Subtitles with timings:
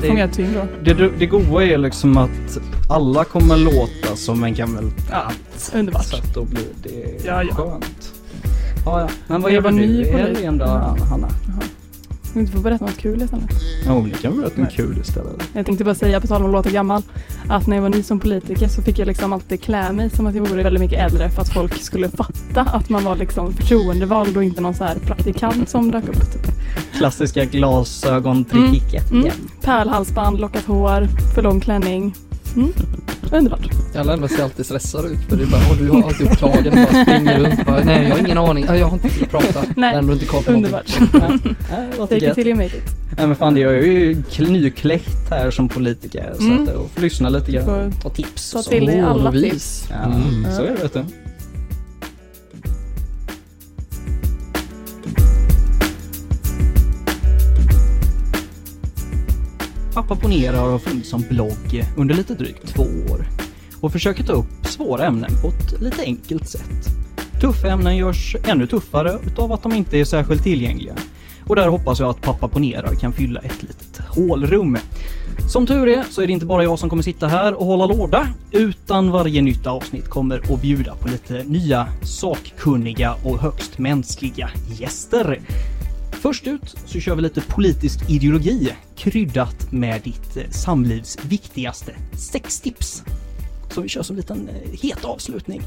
[0.00, 0.94] kanske det- fångar ett tyngd då.
[0.94, 2.58] Det, det goa är liksom att
[2.90, 5.22] alla kommer låta som en gammal Ja,
[5.74, 6.04] underbart.
[6.04, 7.54] Så att då blir det Ja, ja.
[7.54, 8.12] skönt.
[8.84, 9.08] Ja, ja.
[9.26, 10.10] Men vad gör var du i det.
[10.10, 10.64] helgen då.
[10.66, 11.28] Hanna?
[11.28, 11.52] Ska
[12.34, 13.50] vi inte få berätta något kul istället?
[13.86, 15.42] Ja, vi kan berätta något kul istället.
[15.52, 17.02] Jag tänkte bara säga, på tal om att låta gammal,
[17.48, 20.26] att när jag var ny som politiker så fick jag liksom alltid klä mig som
[20.26, 23.52] att jag vore väldigt mycket äldre för att folk skulle fatta att man var liksom
[23.52, 26.32] förtroendevald och inte någon så här praktikant som dök upp.
[26.32, 26.52] Typ.
[26.98, 29.10] Klassiska glasögontricket.
[29.10, 29.30] Mm.
[29.62, 32.14] Pärlhalsband, lockat hår, för lång klänning.
[32.56, 32.72] Mm.
[33.32, 33.68] Underbart.
[33.96, 37.04] Alla ser alltid stressade ut för det är bara, "Åh, du har alltid upptagen, bara
[37.04, 39.62] springer runt, bara, nej jag har ingen aning, Ja, jag har inte tid att prata.
[39.76, 40.86] Nej, Ändå inte koll på Underbart.
[42.08, 42.82] Take it till you make it.
[43.16, 46.62] Nej men fan det är ju kl- nykläckt här som politiker så Mm.
[46.62, 47.92] att och får lyssna lite grann.
[48.02, 48.70] Ta tips ta och så.
[48.70, 49.84] till dig alla tips.
[49.90, 50.46] Ja, Mm.
[50.56, 51.04] så är det vet du.
[59.98, 63.28] Pappa Ponera har funnits som blogg under lite drygt två år
[63.80, 66.88] och försöker ta upp svåra ämnen på ett lite enkelt sätt.
[67.40, 70.94] Tuffa ämnen görs ännu tuffare utav att de inte är särskilt tillgängliga.
[71.46, 74.78] Och där hoppas jag att Pappa Ponerar kan fylla ett litet hålrum.
[75.48, 77.86] Som tur är så är det inte bara jag som kommer sitta här och hålla
[77.86, 84.50] låda, utan varje nytt avsnitt kommer att bjuda på lite nya, sakkunniga och högst mänskliga
[84.78, 85.40] gäster.
[86.20, 93.04] Först ut så kör vi lite politisk ideologi kryddat med ditt eh, samlivs viktigaste sextips.
[93.70, 95.62] Så vi kör som en liten eh, het avslutning.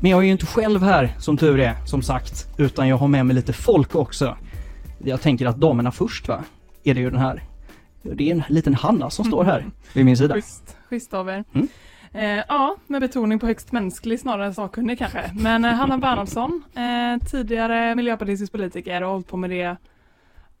[0.00, 3.08] Men jag är ju inte själv här som tur är, som sagt, utan jag har
[3.08, 4.36] med mig lite folk också.
[5.04, 6.44] Jag tänker att damerna först va?
[6.84, 7.42] Är det ju den här.
[8.02, 10.34] Det är en liten Hanna som står här vid min sida.
[10.34, 11.44] Schysst, schysst av er.
[11.54, 11.68] Mm.
[12.12, 15.30] Eh, ja, med betoning på högst mänsklig snarare än sakkunnig kanske.
[15.34, 19.76] Men eh, Hanna Bernhardsson, eh, tidigare miljöpartistisk politiker och hållit på med det,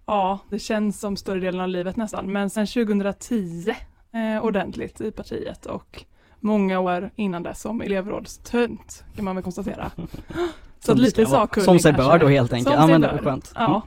[0.06, 3.74] ja, det känns som större delen av livet nästan, men sedan 2010
[4.12, 6.04] eh, ordentligt i partiet och
[6.40, 9.90] många år innan dess som elevrådstönt kan man väl konstatera.
[10.80, 12.74] Så att lite sakkunnig Som sig bör då helt enkelt.
[12.74, 13.52] Som Ja men det är skönt.
[13.54, 13.82] Ja,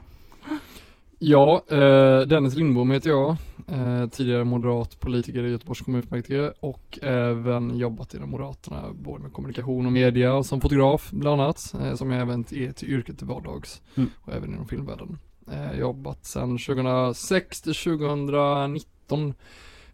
[1.22, 3.36] Ja, eh, Dennis Lindbom heter jag,
[3.68, 9.86] eh, tidigare moderat politiker i Göteborgs kommunfullmäktige och även jobbat inom Moderaterna både med kommunikation
[9.86, 13.26] och media och som fotograf bland annat, eh, som jag även är till yrket till
[13.26, 14.10] vardags Mm.
[14.20, 15.18] och även inom filmvärlden.
[15.50, 19.34] Eh, jobbat sedan 2006 till 2019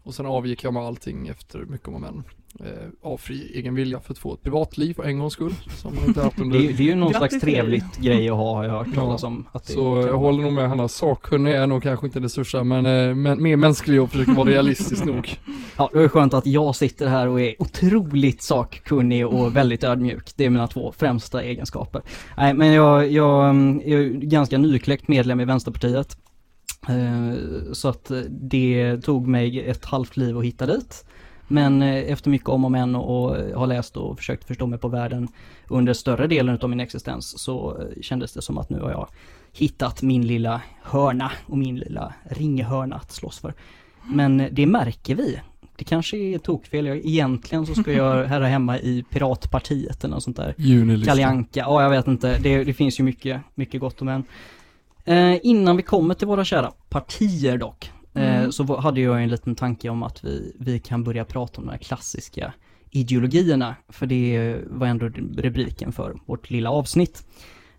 [0.03, 2.23] och sen avgick jag med allting efter mycket om och men.
[2.59, 2.65] Eh,
[3.01, 6.05] av fri egen vilja för att få ett privatliv för en gångs skull, som man
[6.07, 8.35] inte haft Det under är, ju- det är ju någon Grattis slags trevligt grej att
[8.35, 9.01] ha har jag hört Ja.
[9.01, 9.47] talas om.
[9.51, 12.63] Att det Så jag håller nog med Hanna, sakkunnig är nog kanske inte det största
[12.63, 15.37] men, eh, men mer mänsklig och försöker vara realistisk nog.
[15.77, 20.29] Ja, det är skönt att jag sitter här och är otroligt sakkunnig och väldigt ödmjuk.
[20.35, 22.01] Det är mina två främsta egenskaper.
[22.37, 26.17] Nej, men jag, jag mm, är ju ganska nykläckt medlem i Vänsterpartiet.
[26.89, 27.33] Eh,
[27.73, 31.05] Så att eh, det tog mig ett halvt liv att hitta dit.
[31.47, 34.79] Men eh, efter mycket om och men och eh, har läst och försökt förstå mig
[34.79, 35.27] på världen
[35.67, 39.07] under större delen av min existens så eh, kändes det som att nu har jag
[39.53, 43.53] hittat min lilla hörna och min lilla ringhörna att slåss för.
[44.03, 45.39] Men det märker vi.
[45.75, 46.85] Det kanske är tokfel.
[46.85, 50.55] Jag, egentligen så ska jag höra hemma i Piratpartiet eller något sånt där.
[51.05, 52.39] Kalle Anka, ja jag vet inte.
[52.39, 54.23] Det, det finns ju mycket, mycket gott om en.
[55.05, 58.51] Eh, innan vi kommer till våra kära partier dock, Mm.
[58.51, 61.71] så hade jag en liten tanke om att vi, vi kan börja prata om de
[61.71, 62.53] här klassiska
[62.91, 65.05] ideologierna, för det var ändå
[65.37, 67.23] rubriken för vårt lilla avsnitt.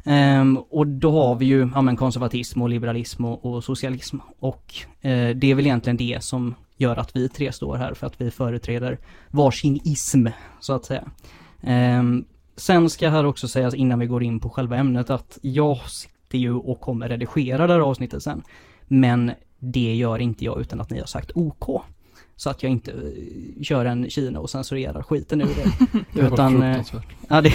[0.05, 4.75] Ehm, och då har vi ju ja, men konservatism och liberalism och, och socialism och
[5.01, 8.21] eh, det är väl egentligen det som gör att vi tre står här för att
[8.21, 8.99] vi företräder
[9.29, 10.27] varsin ism
[10.61, 11.11] så att säga.
[11.63, 12.25] Ehm,
[12.57, 16.39] sen ska här också sägas innan vi går in på själva ämnet att jag sitter
[16.39, 18.43] ju och kommer redigera det här avsnittet sen.
[18.89, 21.83] Men det gör inte jag utan att ni har sagt OK.
[22.37, 25.47] Så att jag inte eh, kör en Kina och censurerar skiten ur
[26.15, 26.21] det.
[26.27, 26.81] utan, eh,
[27.29, 27.53] Ja, det,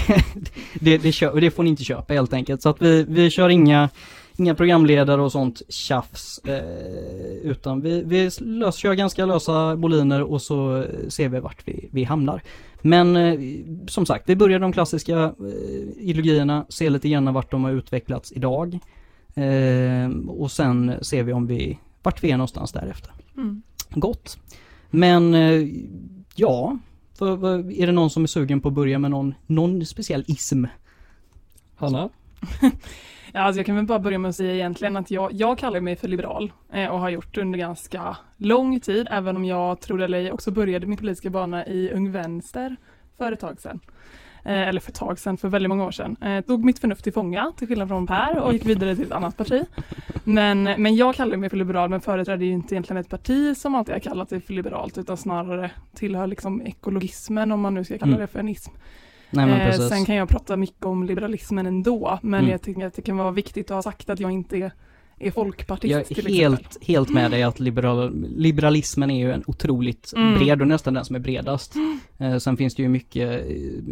[0.80, 2.62] det, det, kö- det får ni inte köpa helt enkelt.
[2.62, 3.90] Så att vi, vi kör inga,
[4.38, 6.40] inga programledare och sånt tjafs.
[6.40, 11.68] Eh, utan vi, vi lös, kör ganska lösa boliner och så eh, ser vi vart
[11.68, 12.42] vi, vi hamnar.
[12.82, 13.40] Men eh,
[13.88, 15.32] som sagt, vi börjar de klassiska eh,
[15.98, 18.80] ideologierna, ser lite grann vart de har utvecklats idag.
[19.36, 23.12] Eh, och sen ser vi om vi, vart vi är någonstans därefter.
[23.38, 23.62] Mm.
[23.90, 24.38] Gott.
[24.90, 25.68] Men eh,
[26.36, 26.78] ja,
[27.18, 30.24] för, för, är det någon som är sugen på att börja med någon, någon speciell
[30.28, 30.66] ism?
[31.76, 32.10] Hanna?
[33.36, 35.80] Ja, alltså jag kan väl bara börja med att säga egentligen att jag, jag kallar
[35.80, 39.80] mig för liberal eh, och har gjort det under ganska lång tid, även om jag,
[39.80, 42.76] tror eller också började min politiska bana i Ung Vänster
[43.18, 43.80] för ett tag sedan.
[44.46, 46.16] Eh, eller för ett tag sedan, för väldigt många år sedan.
[46.22, 49.12] Eh, tog mitt förnuft till fånga, till skillnad från Per, och gick vidare till ett
[49.12, 49.66] annat parti.
[50.24, 53.76] Men, men jag kallar mig för liberal men företräder ju inte egentligen ett parti som
[53.76, 57.98] alltid har kallat sig för liberalt utan snarare tillhör liksom ekologismen om man nu ska
[57.98, 58.22] kalla Mm.
[58.22, 58.72] det för enism.
[59.30, 62.52] Nej men Eh, sen kan jag prata mycket om liberalismen ändå men Mm.
[62.52, 64.72] jag tycker att det kan vara viktigt att ha sagt att jag inte är,
[65.20, 66.36] är folkpartist Jag till är exempel.
[66.36, 70.40] helt, helt med dig att liberal, liberalismen är ju en otroligt Mm.
[70.40, 71.74] bred och nästan den som är bredast.
[72.18, 73.46] Eh, sen finns det ju mycket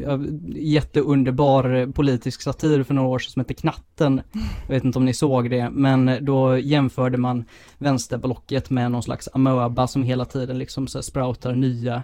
[0.07, 0.19] eh,
[0.56, 4.21] jätteunderbar politisk satir för några år sedan som heter Knatten.
[4.68, 7.45] Jag vet inte om ni såg det, men då jämförde man
[7.77, 12.03] vänsterblocket med någon slags amöba som hela tiden liksom så sproutar nya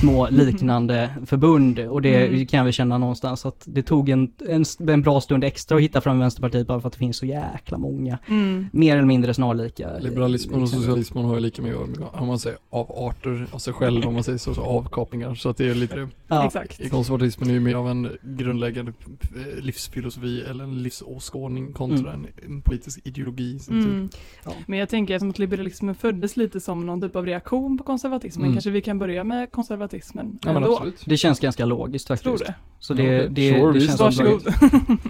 [0.00, 2.46] små liknande förbund och det Mm.
[2.46, 6.00] kan väl känna någonstans att det tog en, en, en bra stund extra att hitta
[6.00, 8.57] fram Vänsterpartiet bara för att det finns så jäkla många Mm.
[8.72, 9.90] Mer eller mindre snarlika.
[9.96, 10.82] eh, Liberalismen och exempel.
[10.86, 14.06] socialismen har ju lika mycket att göra med, om man säger, avarter av sig själv,
[14.06, 15.34] om man säger så, så avkapningar.
[15.34, 16.08] Så att det är lite det.
[16.28, 16.90] Ja, Exakt.
[16.90, 18.92] Konservatismen är ju mer av en grundläggande
[19.36, 23.58] eh, livsfilosofi eller en livsåskådning kontra en, en politisk ideologi.
[23.58, 23.74] tur.
[23.74, 24.08] Mm.
[24.44, 24.52] Ja.
[24.66, 28.44] Men jag tänker som att liberalismen föddes lite som någon typ av reaktion på konservatismen.
[28.44, 28.54] Mm.
[28.54, 30.72] Kanske vi kan börja med konservatismen Ja men ändå.
[30.76, 31.02] absolut.
[31.06, 32.24] det känns ganska logiskt faktiskt.
[32.24, 32.54] Tror det.
[32.78, 33.98] Så det, Ja, det, Sure, det visst.
[33.98, 34.40] känns som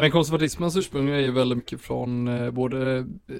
[0.00, 3.36] Men konservatismens ursprung är ju väldigt mycket från eh, både eh,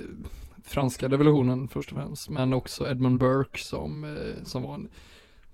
[0.65, 4.89] franska revolutionen först och främst, men också Edmund Burke som, eh, som var en,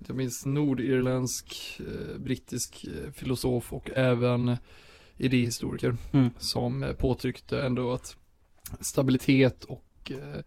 [0.07, 1.81] jag minns nordirländsk,
[2.19, 4.57] brittisk filosof och även
[5.17, 6.31] idéhistoriker Mm.
[6.39, 8.17] som påtryckte ändå att
[8.81, 10.41] stabilitet och eh,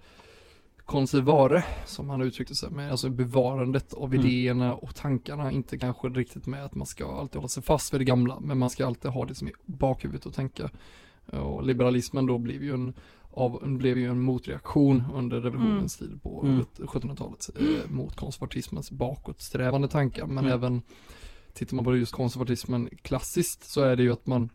[0.87, 4.25] konservare, som han uttryckte sig med, alltså bevarandet av Mm.
[4.25, 8.01] idéerna och tankarna, inte kanske riktigt med att man ska alltid hålla sig fast vid
[8.01, 10.69] det gamla, men man ska alltid ha det som i bakhuvudet och tänka.
[11.25, 12.93] Och liberalismen då blev ju en,
[13.31, 16.65] av, blev ju en motreaktion under revolutionens tid på Mm.
[16.77, 20.51] 1700-talet eh, mot konservatismens bakåtsträvande tankar, men Mm.
[20.51, 20.81] även
[21.53, 24.49] tittar man på just konservatismen klassiskt så är det ju att man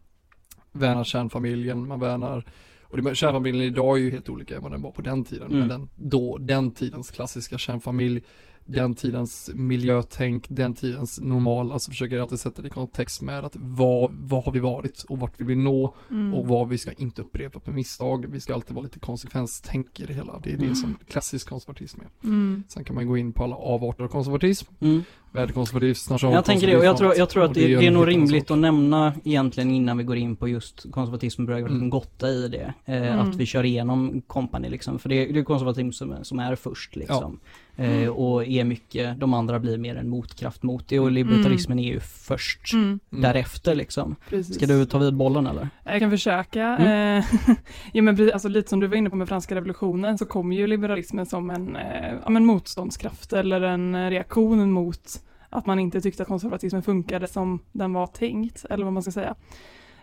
[0.73, 2.45] värnar kärnfamiljen, man värnar
[2.93, 5.47] och det, kärnfamiljen idag är ju helt olika än vad den var på den tiden,
[5.47, 5.59] Mm.
[5.59, 8.23] men den, då, den tidens klassiska kärnfamilj,
[8.65, 13.57] den tidens miljötänk, den tidens normal, alltså försöker alltid sätta det i kontext med att
[13.57, 16.35] vad, vad har vi varit och vart vill vi nå Mm.
[16.35, 20.07] och vad vi ska inte upprepa för misstag, vi ska alltid vara lite konsekvenstänk i
[20.07, 20.75] det hela, det är det Mm.
[20.75, 22.29] som klassisk konservatism är.
[22.29, 22.63] Mm.
[22.69, 24.73] Sen kan man gå in på alla avarter av konservatism,
[25.35, 25.43] Mm.
[25.43, 28.51] värdekonservatism, Jag tänker det och jag tror, jag tror att det, det är nog rimligt
[28.51, 31.91] att nämna egentligen innan vi går in på just konservatism och börjar Mm.
[31.91, 32.75] gotta i det.
[32.85, 33.19] Eh, Mm.
[33.19, 34.99] Att vi kör igenom company liksom.
[34.99, 37.41] För det, det är konservatism som, är- som är först liksom.
[37.77, 41.93] Eh, och är mycket, de andra blir mer en motkraft mot det och libertarismen är
[41.93, 43.01] ju först Mm.
[43.11, 44.17] därefter liksom.
[44.29, 44.55] Precis.
[44.55, 45.69] Ska du ta vid bollen eller?
[45.85, 46.63] Jag kan försöka.
[46.63, 47.19] Mm.
[47.19, 47.25] Eh,
[47.93, 50.67] ja, men alltså, lite som du var inne på med franska revolutionen så kom ju
[50.67, 56.23] liberalismen som en eh, ja, men motståndskraft eller en reaktion mot att man inte tyckte
[56.23, 59.35] att konservatismen funkade som den var tänkt, eller vad man ska säga.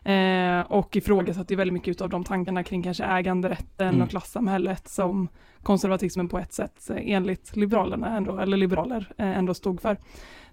[0.04, 4.02] Eh, och ifrågasatte ju väldigt mycket av de tankarna kring kanske äganderätten Mm.
[4.02, 5.28] och klassamhället som
[5.64, 9.98] konservatismen på ett sätt eh, enligt liberalerna ändå, eller liberaler eh, ändå stod för.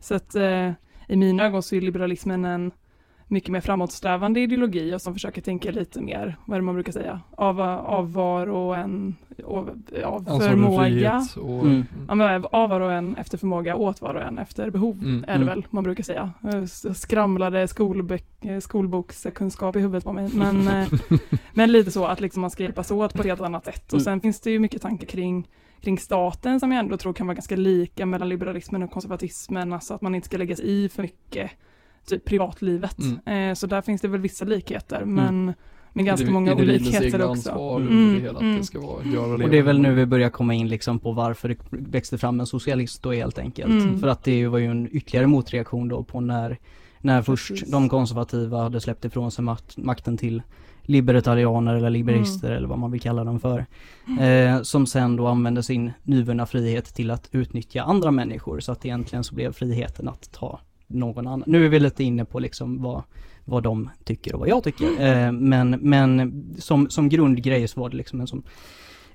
[0.00, 0.70] Så att eh,
[1.08, 2.72] i mina ögon så är liberalismen en
[3.28, 6.93] mycket mer framåtsträvande ideologi och som försöker tänka lite mer, vad är det man brukar
[6.93, 9.70] säga, av, av var och en, av,
[10.05, 11.26] av förmåga.
[11.37, 11.84] Och, Mm.
[12.08, 15.26] Ja, av var och en efter förmåga, åt var och en efter behov, Mm, är
[15.26, 15.46] det mm.
[15.46, 16.32] väl man brukar säga.
[16.64, 17.61] S- skramlade
[18.43, 20.88] eh, skolbokskunskap i huvudet på mig, men, eh,
[21.55, 23.86] men lite så att liksom man ska hjälpas åt på ett helt annat sätt.
[23.86, 24.05] Och Mm.
[24.05, 25.48] sen finns det ju mycket tankar kring
[25.81, 29.94] kring staten som jag ändå tror kan vara ganska lika mellan liberalismen och konservatismen, alltså
[29.94, 31.51] att man inte ska lägga sig i för mycket
[32.06, 32.98] typ privatlivet.
[32.98, 33.51] Mm.
[33.51, 35.55] Eh, så där finns det väl vissa likheter, men
[35.96, 37.51] med ganska många individens olikheter egna också.
[37.51, 38.22] ansvar Mm.
[38.22, 38.56] det Mm, mm.
[38.56, 41.13] det ska vara, göra Och det är väl nu vi börjar komma in liksom på
[41.13, 43.70] varför det växte fram en socialist då helt enkelt.
[43.70, 44.01] Mm.
[44.01, 46.58] För att det var ju en ytterligare motreaktion då på när,
[47.01, 47.70] när först Precis.
[47.70, 50.43] de konservativa hade släppt ifrån sig makt, makten till
[50.82, 53.67] libertarianer eller liberister eller vad man vill kalla dem för.
[54.20, 58.84] Eh, som sen då använde sin nyvunna frihet till att utnyttja andra människor så att
[58.84, 61.44] egentligen så blev friheten att ta någon annan.
[61.46, 63.02] Nu är vi lite inne på liksom vad,
[63.44, 64.86] vad de tycker och vad jag tycker.
[64.86, 68.43] Eh, men men som, som grundgrej så var det liksom en som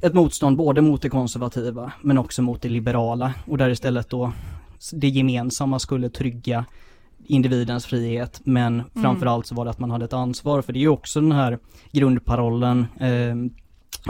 [0.02, 4.32] ett motstånd både mot det konservativa men också mot det liberala och där istället då
[4.94, 6.66] det gemensamma skulle trygga
[7.26, 10.82] individens frihet men framförallt så var det att man hade ett ansvar för det är
[10.82, 11.60] ju också den här
[11.92, 13.36] grundparollen eh,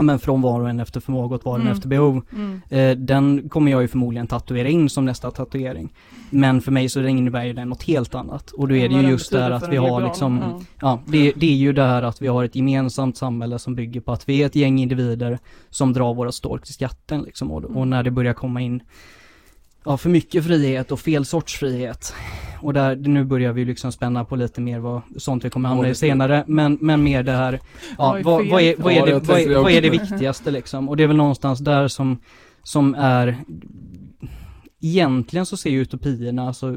[0.00, 1.72] men från var och en efter förmåga åt var och en Mm.
[1.72, 2.22] efter behov.
[2.32, 2.60] Mm.
[2.68, 5.92] Eh, den kommer jag ju förmodligen tatuera in som nästa tatuering.
[6.30, 8.50] Men för mig så innebär ju den något helt annat.
[8.50, 10.60] Och då är det ju just där för att vi har liksom, Ja.
[10.80, 14.00] ja det, det är ju det här att vi har ett gemensamt samhälle som bygger
[14.00, 15.38] på att vi är ett gäng individer
[15.70, 17.50] som drar våra stråk till skatten liksom.
[17.50, 17.90] Och, och Mm.
[17.90, 18.82] när det börjar komma in
[19.84, 22.14] ja, för mycket frihet och fel sorts frihet.
[22.60, 25.88] Och där, nu börjar vi liksom spänna på lite mer vad, sånt vi kommer hamna
[25.88, 27.60] i senare, men, men mer det här,
[27.98, 30.88] ja, vad, vad, är, vad, är det, vad, är, det vad är det viktigaste liksom?
[30.88, 32.18] Och det är väl någonstans där som,
[32.62, 33.36] som är,
[34.80, 36.76] egentligen så ser ju utopierna, alltså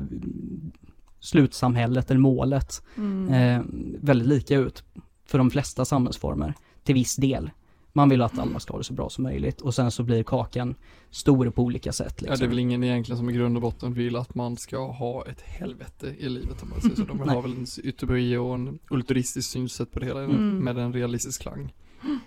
[1.19, 3.33] slutsamhället eller målet, Mm.
[3.33, 3.63] eh,
[4.01, 4.83] väldigt lika ut
[5.27, 7.49] för de flesta samhällsformer, till viss del.
[7.97, 10.23] Man vill att alla ska ha det så bra som möjligt och sen så blir
[10.23, 10.75] kakan
[11.09, 12.13] stor på olika sätt.
[12.17, 12.39] Ja, Liksom.
[12.39, 15.25] det är väl ingen egentligen som i grund och botten vill att man ska ha
[15.25, 17.01] ett helvete i livet om man säger så.
[17.01, 17.35] De vill Nej.
[17.35, 20.57] ha väl en utopi och en ulturistisk synsätt på det hela Mm.
[20.57, 21.73] med en realistisk klang.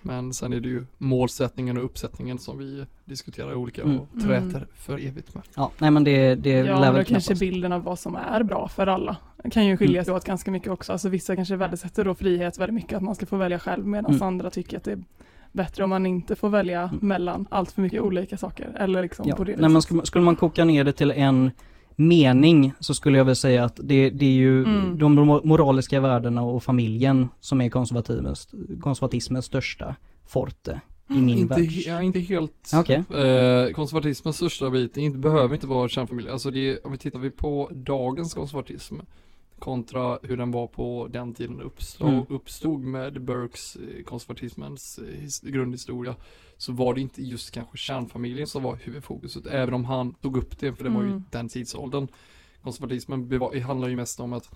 [0.01, 3.99] Men sen är det ju målsättningen och uppsättningen som vi diskuterar olika Mm.
[3.99, 5.43] och träter för evigt med.
[5.55, 8.67] Ja, nej men det, det Ja, lär väl kanske bilden av vad som är bra
[8.67, 9.17] för alla
[9.51, 10.05] kan ju skilja Mm.
[10.05, 10.91] sig åt ganska mycket också.
[10.91, 14.11] Alltså vissa kanske värdesätter då frihet väldigt mycket, att man ska få välja själv, medan
[14.11, 14.23] Mm.
[14.27, 15.03] andra tycker att det är
[15.51, 16.97] bättre om man inte får välja Mm.
[17.01, 18.75] mellan allt för mycket olika saker.
[18.79, 19.35] Eller liksom Ja.
[19.35, 21.51] på det Nej, men skulle, skulle man koka ner det till en
[21.95, 24.97] mening så skulle jag väl säga att det, det är ju Mm.
[24.99, 28.47] de mo- moraliska värdena och familjen som är konservatismens,
[28.81, 29.95] konservatismens största
[30.27, 31.69] forte i min Inte, värld.
[31.71, 32.71] ja, inte helt.
[32.75, 32.95] Okej.
[32.95, 36.29] Eh, konservatismens största bit, det inte, behöver inte vara kärnfamilj.
[36.29, 38.95] Alltså det, om vi tittar vi på dagens konservatism
[39.59, 42.25] kontra hur den var på den tiden uppstod, Mm.
[42.29, 46.15] uppstod med Burkes eh, konservatismens eh, his, grundhistoria
[46.57, 50.59] så var det inte just kanske kärnfamiljen som var huvudfokuset även om han tog upp
[50.59, 51.23] det för det var ju Mm.
[51.31, 52.07] den tidsåldern.
[52.63, 54.49] Konservatismen handlar ju mest om att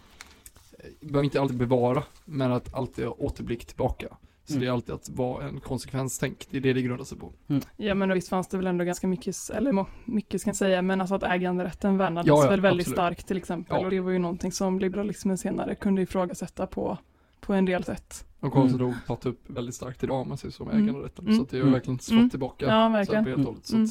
[0.80, 4.18] eh, behöver inte alltid bevara men att alltid återblick tillbaka.
[4.46, 4.62] Så Mm.
[4.62, 7.34] det är alltid att vara en konsekvenstänk, det är det det grundar sig på.
[7.78, 11.02] Ja men visst fanns det väl ändå ganska mycket, eller mycket ska jag säga, men
[11.02, 12.96] alltså att äganderätten värnades Ja, ja, väl väldigt absolut.
[12.98, 13.78] starkt till exempel.
[13.80, 13.86] Ja.
[13.86, 16.98] Och det var ju någonting som liberalismen senare kunde ifrågasätta på,
[17.42, 18.26] på en del sätt.
[18.40, 18.78] De kommer mm.
[18.82, 20.84] nog tagit upp väldigt starkt idag om man säger så med Mm.
[20.90, 21.26] äganderätten.
[21.26, 21.38] Mm.
[21.38, 21.74] Så att det är ju Mm.
[21.74, 22.30] verkligen slått Mm.
[22.30, 22.66] tillbaka.
[22.66, 23.24] Ja verkligen.
[23.24, 23.66] på helt och hållet.
[23.66, 23.88] Så Mm.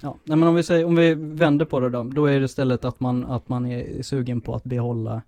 [0.00, 2.44] Ja, nej men om vi säger, om vi vänder på det då, då är det
[2.44, 5.22] istället att man, att man är sugen på att behålla,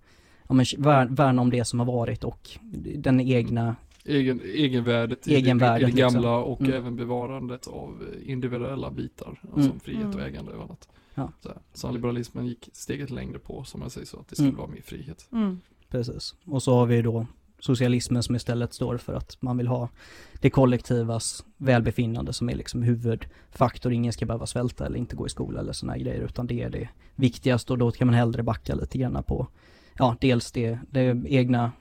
[0.48, 2.50] ja men vär, värna om det som har varit och
[2.96, 6.22] den egna, egen, egenvärdet i, Egenvärdet, det, i det liksom.
[6.22, 6.72] gamla och Mm.
[6.72, 9.40] även bevarandet av eh, individuella bitar.
[9.54, 9.68] Mm.
[9.68, 10.26] Som frihet och Mm.
[10.26, 10.88] ägande och annat.
[11.14, 11.32] Ja.
[11.40, 14.58] Så, så liberalismen gick steget längre på, som jag säger så, att det skulle Mm.
[14.58, 15.28] vara mer frihet.
[15.32, 15.60] Mm.
[15.88, 16.34] precis.
[16.44, 17.26] Och så har vi då
[17.58, 19.88] socialismen som istället står för att man vill ha
[20.40, 23.92] det kollektivas välbefinnande som är liksom huvudfaktor.
[23.92, 26.70] Ingen ska behöva svälta eller inte gå i skola eller sådana grejer utan det är
[26.70, 29.46] det viktigaste och då kan man hellre backa lite grann på,
[29.98, 31.72] ja dels det, det egna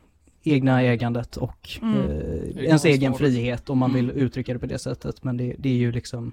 [0.43, 1.96] egna ägandet och Mm.
[1.98, 5.24] eh, ens egen frihet om man vill uttrycka det på det sättet.
[5.24, 6.31] Men det, det är ju liksom,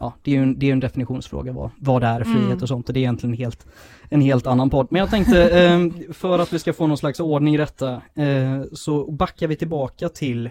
[0.00, 2.58] ja det är ju en, det är en definitionsfråga vad, vad är frihet Mm.
[2.62, 3.66] och sånt och det är egentligen helt,
[4.08, 4.86] en helt annan podd.
[4.90, 8.62] Men jag tänkte, eh, för att vi ska få någon slags ordning i detta, eh,
[8.72, 10.50] så backar vi tillbaka till,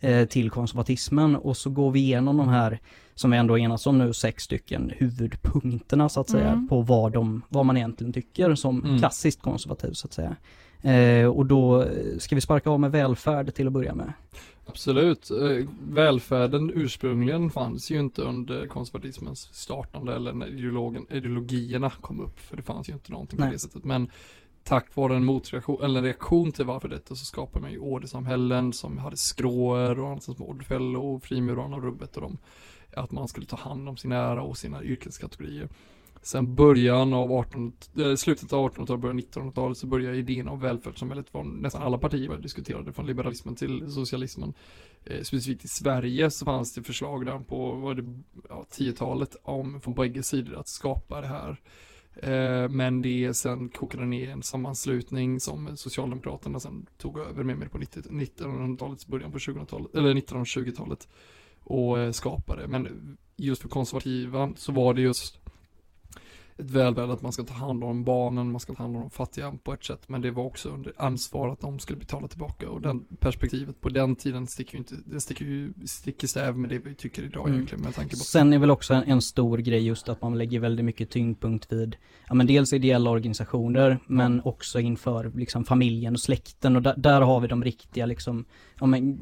[0.00, 2.78] eh, till konservatismen och så går vi igenom de här,
[3.14, 6.68] som vi ändå enats om nu, sex stycken huvudpunkterna så att säga, Mm.
[6.68, 8.98] på vad, de, vad man egentligen tycker som Mm.
[8.98, 10.36] klassiskt konservativ så att säga.
[10.86, 14.12] Eh, och då eh, ska vi sparka av med välfärd till att börja med.
[14.66, 15.30] Absolut.
[15.30, 22.40] Eh, Välfärden ursprungligen fanns ju inte under konservatismens startande eller när ideologen, ideologierna kom upp.
[22.40, 23.48] För det fanns ju inte någonting Nej.
[23.48, 23.84] på det sättet.
[23.84, 24.10] Men
[24.64, 28.72] tack vare en motreaktion, eller en reaktion till varför detta så skapade man ju ordersamhällen
[28.72, 32.38] som hade skråer och annat som Ordfäll och frimurarna och rubbet och dem.
[32.96, 35.68] Att man skulle ta hand om sin ära och sina yrkeskategorier.
[36.26, 40.60] Sen början av 18, eh, slutet av 1800-talet, början av 1900-talet så började idén om
[40.60, 44.54] välfärdssamhället från nästan alla partier började diskutera det från liberalismen till socialismen.
[45.04, 49.36] Eh, specifikt i Sverige så fanns det förslag där på vad var det, ja, 10-talet
[49.42, 51.60] om från bägge sidor att skapa det här.
[52.14, 57.68] Eh, men det sen kokade ner en sammanslutning som Socialdemokraterna sen tog över med mer
[57.68, 61.08] på 1900-talets början på 2000-talet, eller 1920-talet
[61.64, 62.68] och eh, skapade.
[62.68, 65.45] Men just för konservativa så var det just
[66.58, 69.10] ett välvärde att man ska ta hand om barnen, man ska ta hand om de
[69.10, 72.70] fattiga på ett sätt, men det var också under ansvar att de skulle betala tillbaka
[72.70, 76.58] och den perspektivet på den tiden sticker ju inte, det sticker ju stick i stäv
[76.58, 77.54] med det vi tycker idag Mm.
[77.54, 80.38] egentligen med tanke på Sen är väl också en, en stor grej just att man
[80.38, 81.96] lägger väldigt mycket tyngdpunkt vid,
[82.28, 87.20] ja men dels ideella organisationer, men också inför liksom familjen och släkten och där, där
[87.20, 88.44] har vi de riktiga liksom,
[88.80, 89.18] ja men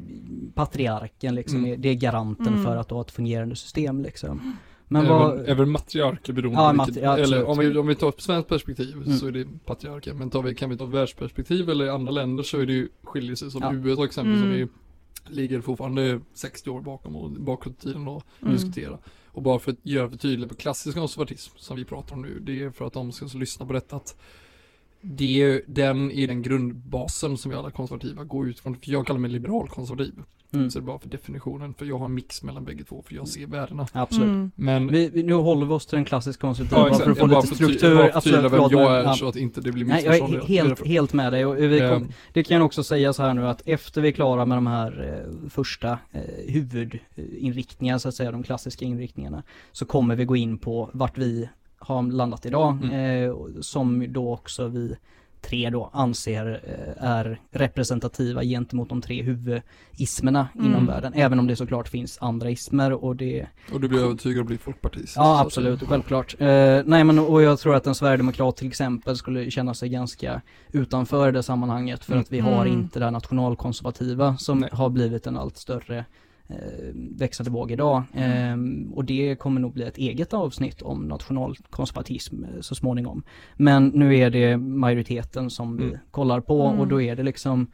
[0.55, 1.71] patriarken liksom, Mm.
[1.71, 2.63] är- det är garanten Mm.
[2.63, 4.55] för att ha ett fungerande system liksom.
[4.95, 8.09] Men även, vad, även matriarker beroende Ja, matri- ja, eller om vi, om vi tar
[8.09, 9.17] ett svenskt perspektiv Mm.
[9.17, 12.11] så är det patriarker, men tar vi, kan vi ta ett världsperspektiv eller i andra
[12.11, 13.73] länder så är det ju, skiljer sig som Ja.
[13.73, 14.61] USA exempel som Mm.
[14.61, 14.67] är,
[15.33, 18.53] ligger fortfarande 60 år bakom och bakåt i tiden och Mm.
[18.53, 18.97] diskutera.
[19.27, 22.39] Och bara för att göra för tydligt på klassisk konservatism som vi pratar om nu,
[22.39, 24.17] det är för att de ska lyssna på detta att
[25.01, 28.75] det är, den är den grundbasen som vi alla konservativa går ut från.
[28.75, 30.13] För jag kallar mig liberal konservativ.
[30.53, 30.71] Mm.
[30.71, 33.15] Så det är bara för definitionen, för jag har en mix mellan bägge två, för
[33.15, 33.87] jag ser värdena.
[33.93, 34.27] Absolut.
[34.27, 34.51] Mm.
[34.55, 37.17] Men Vi, vi, nu håller vi oss till den klassiska konservativa Ja, bara för att
[37.17, 37.95] få Jag lite struktur.
[37.95, 39.13] bara vem förlåt, jag är ja.
[39.13, 40.49] så att inte det blir Nej, jag är missförstånd.
[40.51, 43.47] he- helt, helt med dig och vi kom, Ehm, det kan också sägas här nu
[43.47, 48.31] att efter vi är klara med de här eh, första eh, huvudinriktningarna så att säga,
[48.31, 51.49] de klassiska inriktningarna, så kommer vi gå in på vart vi
[51.79, 53.29] har landat idag, Mm.
[53.29, 54.95] eh, som då också vi
[55.49, 60.67] tre då anser eh, är representativa gentemot de tre huvudismerna Mm.
[60.67, 64.41] inom världen, även om det såklart finns andra ismer och det och du blir övertygad
[64.41, 65.13] att bli folkpartist.
[65.15, 66.35] Ja absolut, självklart.
[66.39, 66.47] Eh,
[66.85, 71.31] nej men och jag tror att en sverigedemokrat till exempel skulle känna sig ganska utanför
[71.31, 72.21] det sammanhanget för Mm.
[72.21, 72.73] att vi har Mm.
[72.79, 74.69] inte det här nationalkonservativa som Nej.
[74.73, 76.05] har blivit en allt större
[77.17, 78.03] växande våg idag.
[78.13, 78.55] Eh,
[78.93, 83.23] och det kommer nog bli ett eget avsnitt om nationalkonservatism eh, så småningom.
[83.57, 85.97] Men nu är det majoriteten som vi Mm.
[86.11, 86.89] kollar på och Mm.
[86.89, 87.67] då är det liksom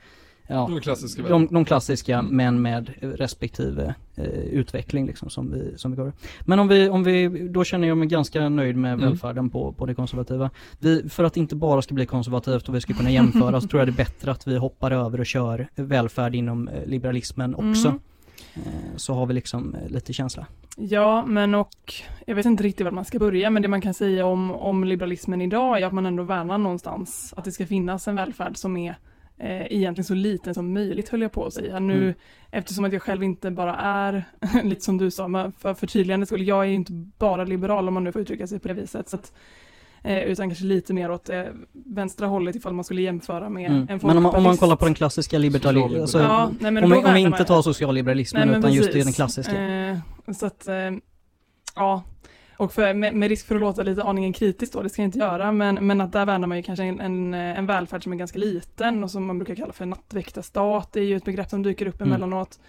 [0.47, 2.35] Ja, De klassiska de, de klassiska Mm.
[2.35, 6.13] men med respektive eh, utveckling liksom som vi, som vi går.
[6.41, 9.05] Men om vi, om vi, då känner jag mig ganska nöjd med Mm.
[9.05, 10.49] välfärden på, på det konservativa.
[10.79, 13.79] Vi, för att inte bara ska bli konservativt och vi ska kunna jämföra så tror
[13.81, 17.87] jag det är bättre att vi hoppar över och kör välfärd inom eh, liberalismen också.
[17.87, 17.99] Mm.
[18.55, 20.47] Eh, så har vi liksom eh, lite känsla.
[20.77, 21.93] Ja, men och
[22.25, 24.83] jag vet inte riktigt var man ska börja, men det man kan säga om, om
[24.83, 28.77] liberalismen idag är att man ändå värnar någonstans att det ska finnas en välfärd som
[28.77, 28.95] är
[29.37, 31.79] eh, egentligen så liten som möjligt höll jag på att säga.
[31.79, 32.13] Nu, Mm.
[32.51, 34.23] eftersom att jag själv inte bara är,
[34.63, 37.93] lite som du sa, men för förtydligande skull, jag är ju inte bara liberal om
[37.93, 39.09] man nu får uttrycka sig på det viset.
[39.09, 39.33] Så att,
[40.03, 41.43] eh, utan kanske lite mer åt eh,
[41.73, 43.87] vänstra hållet ifall man skulle jämföra med Mm.
[43.89, 44.59] en Men om man, om man folkpartist.
[44.59, 47.61] kollar på den klassiska liberalismen, alltså, Ja, nej, men om, vi, om vi inte tar
[47.61, 49.61] socialliberalismen Nej, utan just den klassiska.
[49.63, 49.97] Eh,
[50.37, 50.75] så att, eh,
[51.75, 52.03] ja,
[52.57, 55.07] och för, med, med risk för att låta lite aningen kritiskt då, det ska jag
[55.07, 58.13] inte göra, men, men att där värnar man ju kanske en, en, en välfärd som
[58.13, 61.49] är ganska liten och som man brukar kalla för nattväktarstat, det är ju ett begrepp
[61.49, 62.09] som dyker upp Mm.
[62.13, 62.59] emellanåt.
[62.59, 62.65] Eh,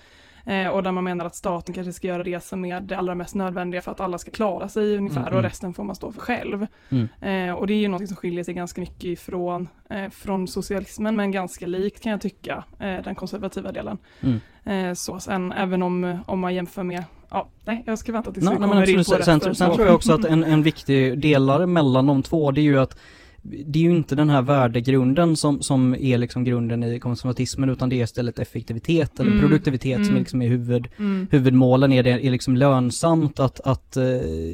[0.73, 3.35] och där man menar att staten kanske ska göra det som är det allra mest
[3.35, 5.51] nödvändiga för att alla ska klara sig ungefär Mm, och mm.
[5.51, 6.67] resten får man stå för själv.
[6.89, 7.09] Mm.
[7.21, 11.17] Eh, och det är ju något som skiljer sig ganska mycket ifrån eh, från socialismen
[11.17, 13.99] men ganska likt kan jag tycka, eh, den konservativa delen.
[14.21, 14.41] Mm.
[14.65, 18.47] Eh, så sen även om, om man jämför med, ja, nej jag ska vänta tills
[18.47, 19.41] vi nej, kommer in på resten.
[19.41, 22.63] sen, sen tror jag också att en, en viktig delare mellan de två, det är
[22.63, 22.99] ju att
[23.45, 27.89] det är ju inte den här värdegrunden som, som är liksom grunden i konservatismen utan
[27.89, 29.43] det är istället effektivitet eller Mm.
[29.43, 30.19] produktivitet som Mm.
[30.19, 31.27] liksom är huvud, Mm.
[31.31, 31.93] huvudmålen.
[31.93, 34.03] Är det är liksom lönsamt att, att eh,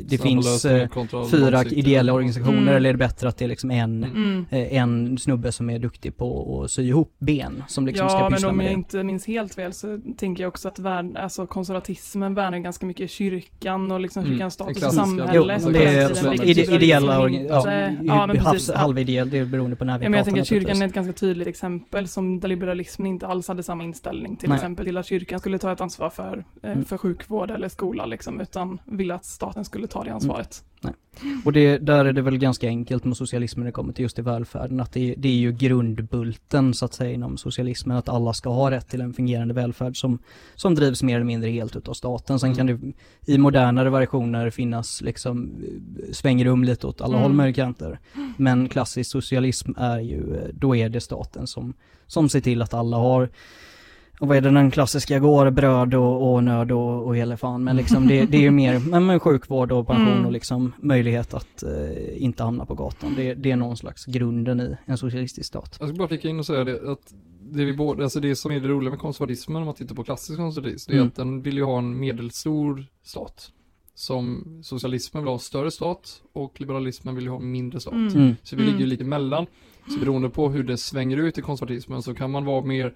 [0.04, 0.88] det finns eh,
[1.30, 2.74] fyra ideella organisationer Mm.
[2.74, 4.44] eller är det bättre att det är liksom en, Mm.
[4.50, 8.22] Eh, en snubbe som är duktig på att sy ihop ben som liksom ska Ja,
[8.24, 8.74] men pyssla om med jag det?
[8.74, 13.10] inte minns helt fel så tänker jag också att värld, alltså konservatismen värnar ganska mycket
[13.10, 15.30] kyrkan och liksom Mm, kyrkans status i samhället.
[15.34, 18.70] Jo, det är ligger ide, ideella socialismen organ, inte- ja, ja, men halv, precis.
[18.78, 20.92] Halvideell, det är beroende på när vi Ja, men jag tänker att kyrkan är ett
[20.94, 24.56] ganska tydligt exempel som där liberalismen inte alls hade samma inställning till Nej.
[24.56, 26.84] exempel till att kyrkan skulle ta ett ansvar för, eh, Mm.
[26.84, 30.64] för sjukvård eller skola liksom, utan ville att staten skulle ta det ansvaret.
[31.44, 34.18] Och det, där är det väl ganska enkelt med socialismen när det kommer till just
[34.18, 38.32] i välfärden, att det, det är ju grundbulten så att säga inom socialismen, att alla
[38.32, 40.18] ska ha rätt till en fungerande välfärd som,
[40.54, 42.38] som drivs mer eller mindre helt utav staten.
[42.38, 42.56] Sen Mm.
[42.56, 47.22] kan det i modernare versioner finnas liksom eh, svängrum lite åt alla Mm.
[47.22, 47.98] håll med kanter.
[48.36, 51.74] Men klassisk socialism är ju, eh, då är det staten som,
[52.06, 53.28] som ser till att alla har
[54.20, 57.64] och vad är det den klassiska går, bröd och, och nöd och, och hela fan.
[57.64, 60.26] Men liksom det, det är ju mer, men, men sjukvård och pension Mm.
[60.26, 63.14] och liksom möjlighet att eh, inte hamna på gatan.
[63.16, 65.76] Det, det är någon slags grunden i en socialistisk stat.
[65.80, 67.14] Jag ska bara flika in och säga det att
[67.50, 70.04] det, vi både, alltså det som är det roliga med konservatismen om man tittar på
[70.04, 71.08] klassisk konservatism, det är Mm.
[71.08, 73.50] att den vill ju ha en medelstor stat.
[73.98, 77.94] Som socialismen vill ha större stat och liberalismen vill ju ha mindre stat.
[77.94, 78.36] Mm.
[78.42, 78.88] Så vi ligger ju Mm.
[78.88, 79.46] lite emellan.
[79.88, 82.94] Så beroende på hur det svänger ut i konservatismen så kan man vara mer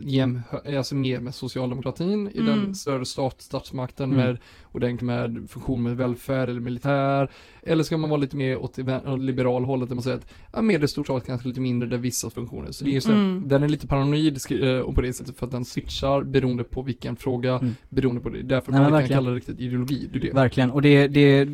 [0.00, 0.40] jäm,
[0.76, 2.46] alltså mer med socialdemokratin i Mm.
[2.58, 4.26] den större stat, statsmakten Mm.
[4.26, 4.38] med
[4.72, 7.30] ordentligt med funktion med välfärd eller militär.
[7.62, 8.78] Eller ska man vara lite mer åt
[9.18, 12.70] liberal hållet där man säger att ja, medelstor stat kanske lite mindre där vissa funktioner.
[12.72, 13.42] Så det är just Mm.
[13.48, 16.82] den är lite paranoid eh, och på det sättet för att den switchar beroende på
[16.82, 17.74] vilken fråga, Mm.
[17.88, 18.42] beroende på det.
[18.42, 19.18] Därför Nej, man kan verkligen.
[19.18, 20.08] kalla det riktigt ideologi.
[20.12, 20.32] Det det.
[20.32, 21.48] Verkligen, och det, det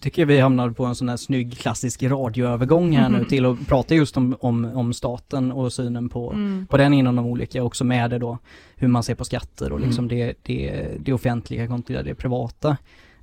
[0.00, 3.26] tycker jag vi hamnar på en sån här snygg klassisk radioövergång här nu Mhm.
[3.26, 6.66] till att prata just om, om, om staten och synen på, Mm.
[6.66, 8.38] på den inom de olika, också med det då
[8.76, 10.18] hur man ser på skatter och liksom Mm.
[10.18, 12.76] det, det, det offentliga kontra det privata.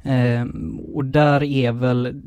[0.07, 2.21] Ehm, och där är väl,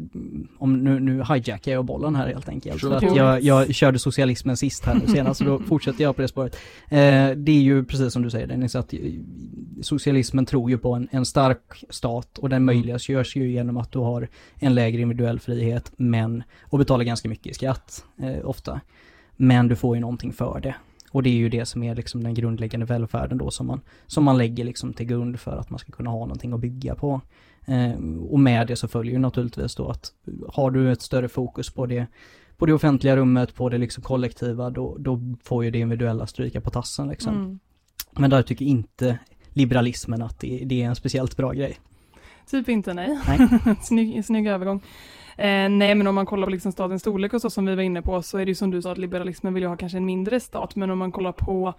[0.58, 2.80] om nu, nu hijackar jag bollen här helt enkelt.
[2.80, 3.00] Sure.
[3.00, 6.22] För att jag, jag körde socialismen sist här nu senast, så då fortsätter jag på
[6.22, 6.56] det spåret.
[6.88, 8.98] Eh, det är ju precis som du säger Dennis, att eh,
[9.82, 13.98] socialismen tror ju på en, en stark stat och den möjliggörs ju genom att du
[13.98, 18.80] har en lägre individuell frihet, men, och betalar ganska mycket i skatt, eh, ofta.
[19.36, 20.74] Men du får ju någonting för det.
[21.10, 24.24] Och det är ju det som är liksom den grundläggande välfärden då som man, som
[24.24, 27.20] man lägger liksom till grund för att man ska kunna ha någonting att bygga på.
[27.66, 27.92] Eh,
[28.28, 30.12] och med det så följer ju naturligtvis då att
[30.48, 32.06] har du ett större fokus på det,
[32.56, 36.60] på det offentliga rummet, på det liksom kollektiva, då, då får ju det individuella stryka
[36.60, 37.34] på tassen liksom.
[37.34, 37.58] Mm.
[38.12, 39.18] Men där tycker inte
[39.48, 41.78] liberalismen att det, det är en speciellt bra grej.
[42.50, 43.18] Typ inte nej.
[43.26, 43.76] Nej.
[43.82, 44.82] snygg, snygg övergång.
[45.38, 47.82] Eh, nej men om man kollar på liksom statens storlek och så som vi var
[47.82, 49.98] inne på så är det ju som du sa att liberalismen vill ju ha kanske
[49.98, 51.74] en mindre stat men om man kollar på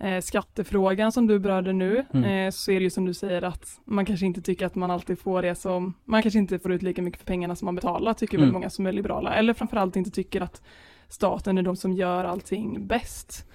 [0.00, 2.46] eh, skattefrågan som du berörde nu Mm.
[2.46, 4.90] eh, så är det ju som du säger att man kanske inte tycker att man
[4.90, 7.74] alltid får det som man kanske inte får ut lika mycket för pengarna som man
[7.74, 8.52] betalar tycker väl Mm.
[8.54, 10.62] många som är liberala eller framförallt inte tycker att
[11.08, 13.46] staten är de som gör allting bäst.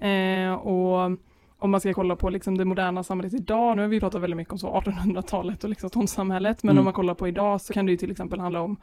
[0.00, 1.18] Eh, och
[1.58, 4.36] om man ska kolla på liksom det moderna samhället idag, nu har vi pratat väldigt
[4.36, 6.78] mycket om så 1800-talet och liksom ståndssamhället, men Mm.
[6.78, 8.76] om man kollar på idag så kan det ju till exempel handla om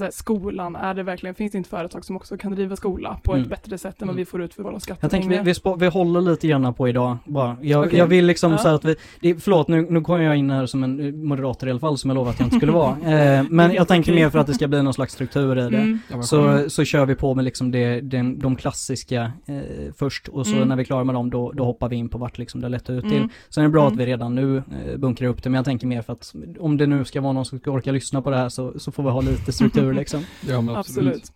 [0.00, 3.32] här, skolan, är det verkligen, finns det inte företag som också kan driva skola på
[3.32, 3.42] Mm.
[3.42, 4.16] ett bättre sätt än vad Mm.
[4.16, 5.10] vi får ut för våra Jag skattepengar?
[5.22, 7.56] tänker vi, vi, spå- vi håller lite grann på idag bara.
[7.62, 7.98] Jag, Okej.
[7.98, 8.58] jag vill liksom Ja.
[8.58, 11.68] så att vi, det, förlåt nu, nu kommer jag in här som en eh, moderator
[11.68, 12.96] i alla fall som jag lovade att jag inte skulle vara.
[13.16, 15.78] Eh, men jag tänker mer för att det ska bli någon slags struktur i det.
[15.78, 15.98] Mm.
[16.22, 19.56] Så, så kör vi på med liksom det, den, de klassiska eh,
[19.96, 20.68] först och så Mm.
[20.68, 22.68] när vi är klara med dem då, då hoppar vi in på vart liksom det
[22.68, 23.16] lättar ut till.
[23.16, 23.28] Mm.
[23.48, 23.92] Sen är det bra Mm.
[23.94, 26.76] att vi redan nu eh, bunkrar upp det, men jag tänker mer för att om
[26.76, 29.02] det nu ska vara någon som ska orka lyssna på det här så, så får
[29.02, 30.22] vi ha lite struktur liksom.
[30.48, 31.14] Ja men absolut.
[31.14, 31.32] Absolut.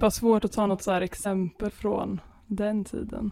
[0.00, 3.30] Bara svårt att ta något så här exempel från den tiden.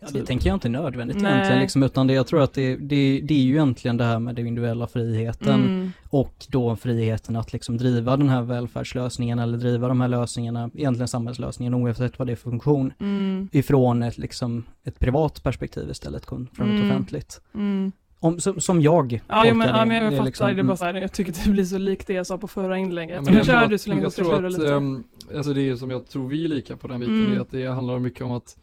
[0.00, 1.32] Ja, det tänker jag inte nödvändigt Nej.
[1.32, 4.18] egentligen liksom, utan det, jag tror att det, det, det är ju egentligen det här
[4.18, 5.92] med den individuella friheten Mm.
[6.10, 11.08] och då friheten att liksom driva den här välfärdslösningen eller driva de här lösningarna, egentligen
[11.08, 13.48] samhällslösningen oavsett vad det är för funktion, Mm.
[13.52, 16.90] ifrån ett, liksom, ett privat perspektiv istället från ett Mm.
[16.90, 17.40] offentligt.
[17.54, 17.92] Mm.
[18.22, 20.60] Om, som, som jag Ja, jo, men, ja, men jag Det är fattar, liksom- det
[20.60, 22.78] är bara så här, jag tycker det blir så likt det jag sa på förra
[22.78, 23.14] inlägget.
[23.16, 24.74] Ja, men jag kör tror du att- så länge du jag ska tror att, lite.
[24.74, 25.04] ehm,
[25.36, 27.30] alltså det är som jag tror vi är lika på den biten, Mm.
[27.30, 28.56] det är att det handlar mycket om att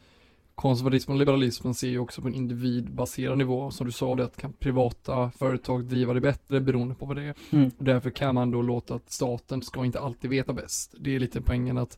[0.56, 3.72] konservatismen och liberalismen ser ju också på en individbaserad nivå.
[3.72, 7.24] Som du sa, det att kan privata företag driva det bättre beroende på vad det
[7.24, 7.34] är.
[7.50, 7.72] Mm.
[7.78, 10.94] Och därför kan man då låta att staten ska inte alltid veta bäst.
[11.00, 11.98] Det är lite poängen att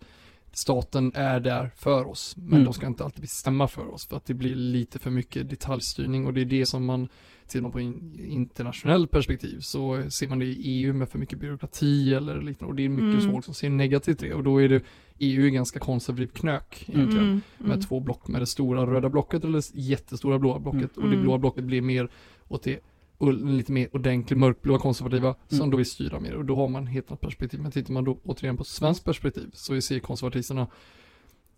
[0.54, 2.64] staten är där för oss, men Mm.
[2.66, 6.26] de ska inte alltid bestämma för oss för att det blir lite för mycket detaljstyrning
[6.26, 7.08] och det är det som man
[7.52, 11.40] Tittar man på in, internationell perspektiv så ser man det i EU med för mycket
[11.40, 13.32] byråkrati eller liknande och det är mycket Mm.
[13.32, 14.84] folk som ser negativt det och då är det
[15.20, 17.82] EU är ganska konservativt knök egentligen Mm, med mm.
[17.82, 21.22] två block med det stora röda blocket eller det jättestora blåa blocket och det Mm.
[21.22, 22.10] blåa blocket blir mer
[22.48, 22.80] åt det
[23.44, 25.70] lite mer ordentligt mörkblåa konservativa som Mm.
[25.72, 27.60] då vill styra mer och då har man helt annat perspektiv.
[27.62, 30.68] Men tittar man då återigen på svenskt perspektiv så ser konservatisterna,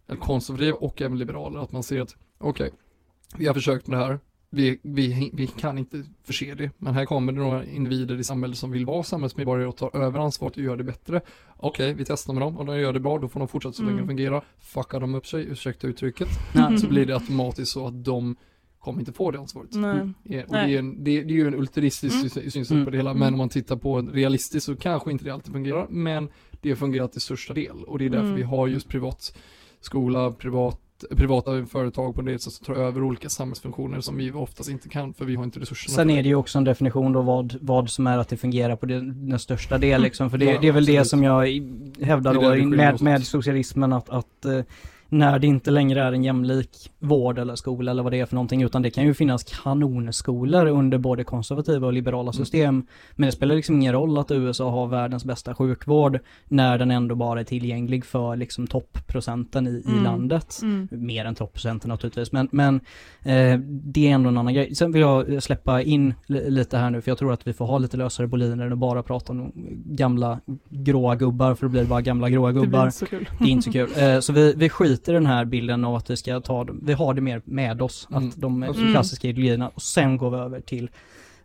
[0.07, 2.71] eller konservativa och även liberaler, att man ser att okej,
[3.37, 4.19] vi har försökt med det här,
[4.53, 8.57] vi, vi, vi kan inte förse det, men här kommer det några individer i samhället
[8.57, 11.21] som vill vara samhällsmedborgare och tar över ansvaret och gör det bättre.
[11.57, 13.81] Okej, vi testar med dem och de gör det bra, då får de fortsätta så
[13.81, 14.03] länge Mm.
[14.05, 14.43] det fungerar.
[14.59, 16.27] Fuckar de upp sig, ursäkta uttrycket,
[16.81, 18.35] så blir det automatiskt så att de
[18.79, 19.69] kommer inte få det ansvaret.
[19.73, 20.09] Nej.
[20.23, 22.29] Ja, och det är, en, det, det är ju en ultristisk Mm.
[22.29, 22.85] syn- synsätt Mm.
[22.85, 23.19] på det hela, Mm.
[23.19, 26.29] men om man tittar på en realistiskt så kanske inte det alltid fungerar, men
[26.61, 28.35] det har fungerat till största del och det är därför Mm.
[28.37, 29.37] vi har just privat
[29.79, 34.89] skola, privat, privata företag på det sättet tar över olika samhällsfunktioner som vi oftast inte
[34.89, 35.95] kan för vi har inte resurserna.
[35.95, 38.75] Sen är det ju också en definition då vad, vad som är att det fungerar
[38.75, 40.29] på den, den största del liksom.
[40.29, 41.09] För det, Ja, det är väl det absolut.
[41.09, 41.47] som jag
[42.05, 44.59] hävdar Det då med, med socialismen att, att eh,
[45.13, 48.35] när det inte längre är en jämlik vård eller skola eller vad det är för
[48.35, 52.33] någonting utan det kan ju finnas kanonskolor under både konservativa och liberala Mm.
[52.33, 52.85] system.
[53.15, 57.15] Men det spelar liksom ingen roll att USA har världens bästa sjukvård när den ändå
[57.15, 60.03] bara är tillgänglig för liksom toppprocenten i, i Mm.
[60.03, 60.87] landet Mm.
[60.91, 62.75] mer än toppprocenten naturligtvis, men, men
[63.23, 64.75] eh, det är ändå en annan grej.
[64.75, 67.65] Sen vill jag släppa in li- lite här nu, för jag tror att vi får
[67.65, 69.51] ha lite lösare boliner att bara prata om
[69.85, 72.85] gamla gråa gubbar, för då blir det bara gamla gråa Det blir gubbar.
[72.85, 73.29] inte så kul.
[73.39, 73.89] Det är inte så kul.
[73.97, 76.79] Eh, så vi, vi skiter i den här bilden av att vi ska ta, dem-
[76.83, 78.91] vi har det mer med oss, Mm, att de absolut.
[78.91, 80.89] klassiska ideologierna, och sen går vi över till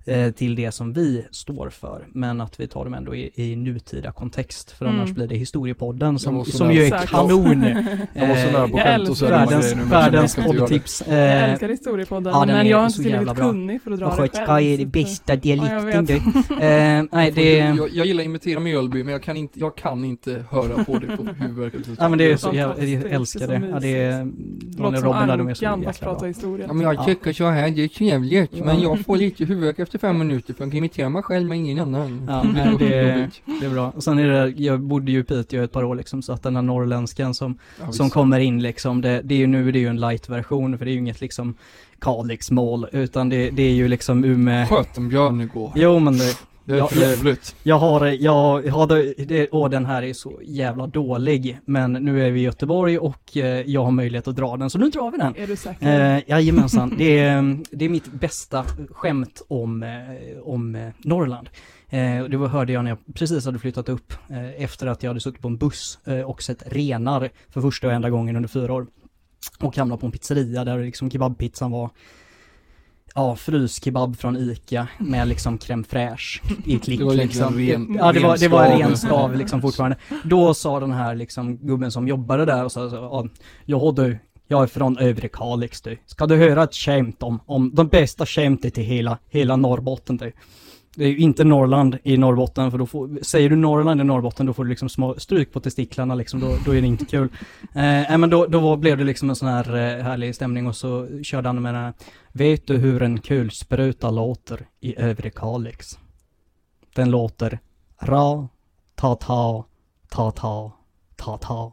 [0.09, 3.57] eh, till det som vi står för, men att vi tar dem ändå i, i
[3.57, 5.01] nutida kontext, för Mm.
[5.01, 7.62] annars blir det historiepodden som, så som ju är kanon.
[8.14, 11.03] Jag var så nära på Eh, Jag skämt och så Världens, jag poddtips.
[11.09, 14.07] Jag Eh, älskar historiepodden, ja, men jag är inte så tillräckligt kunnig för att dra
[14.07, 14.49] och det själv.
[14.49, 16.14] vad är det så- bästa Ja, jag dialekten du?
[16.66, 17.59] Eh, nej det...
[17.59, 20.99] Jag, jag gillar att imitera Mjölby men jag kan inte, jag kan inte höra på
[20.99, 21.81] det på huvudvärket.
[21.99, 23.66] Ja men det är så Fantastiskt, jag älskar det är det.
[23.66, 26.59] så Ja det är, Låter Ronny och Robin där, de är så jäkla bra.
[26.66, 27.05] Ja men jag Ja.
[27.05, 30.65] tycker så här, det är trevligt men jag får lite huvudvärk efter fem minuter för
[30.65, 32.27] jag kan imitera mig själv med ingen annan.
[32.29, 33.31] Ja, nej, det,
[33.61, 33.93] det är bra.
[33.97, 36.43] Och sen är det, jag bodde ju i Piteå ett par år liksom, så att
[36.43, 39.73] den här norrländskan som, Ja, som kommer in liksom, det, det är ju nu är
[39.73, 41.55] det ju en light-version, för det är ju inget liksom
[41.99, 44.67] Kalixmål, utan det, det är ju liksom Umeå.
[44.67, 45.73] Sköt björn igår.
[45.75, 46.37] Jo men det,
[46.68, 47.09] Det är Ja, för ja.
[47.09, 47.57] jävligt.
[47.62, 48.87] jag har, jag har,
[49.26, 53.37] det, åh den här är så jävla dålig, men nu är vi i Göteborg och
[53.37, 55.35] eh, jag har möjlighet att dra den, så nu drar vi den.
[55.37, 56.16] Är du säker?
[56.16, 59.88] Eh, jajamensan, det är, det är mitt bästa skämt om, eh,
[60.42, 61.48] om eh, Norrland.
[61.88, 65.11] Eh, det var, hörde jag när jag precis hade flyttat upp eh, efter att jag
[65.11, 68.48] hade suttit på en buss eh, och sett renar för första och enda gången under
[68.48, 68.87] fyra år.
[69.61, 71.90] Och hamnade på en pizzeria där liksom kebabpizzan var
[73.18, 77.59] Ja, fryskebab från ICA med liksom crème fraîche i klick Det var liksom.
[77.59, 79.96] ren- ja, det var, det var ren skav liksom fortfarande.
[80.24, 83.26] Då sa den här liksom gubben som jobbade där och sa så, ja,
[83.64, 85.98] ja du, jag är från övre Kalix du.
[86.07, 90.33] Ska du höra ett skämt om, om de bästa skämtet i hela, hela Norrbotten du.
[90.99, 94.47] Det är ju inte Norrland i Norrbotten för då får, säger du Norrland i Norrbotten
[94.47, 97.29] då får du liksom små stryk på testiklarna liksom, då, då är det inte kul.
[97.75, 101.23] Eh, men då, då blev det liksom en sån här eh, härlig stämning och så
[101.23, 101.93] körde han med den här
[102.33, 105.99] Vet du hur en kulspruta låter i övre Kalix?
[106.95, 107.59] Den låter
[108.01, 108.49] ra,
[108.95, 109.65] ta ta,
[110.09, 110.73] ta ta,
[111.17, 111.73] ta ta.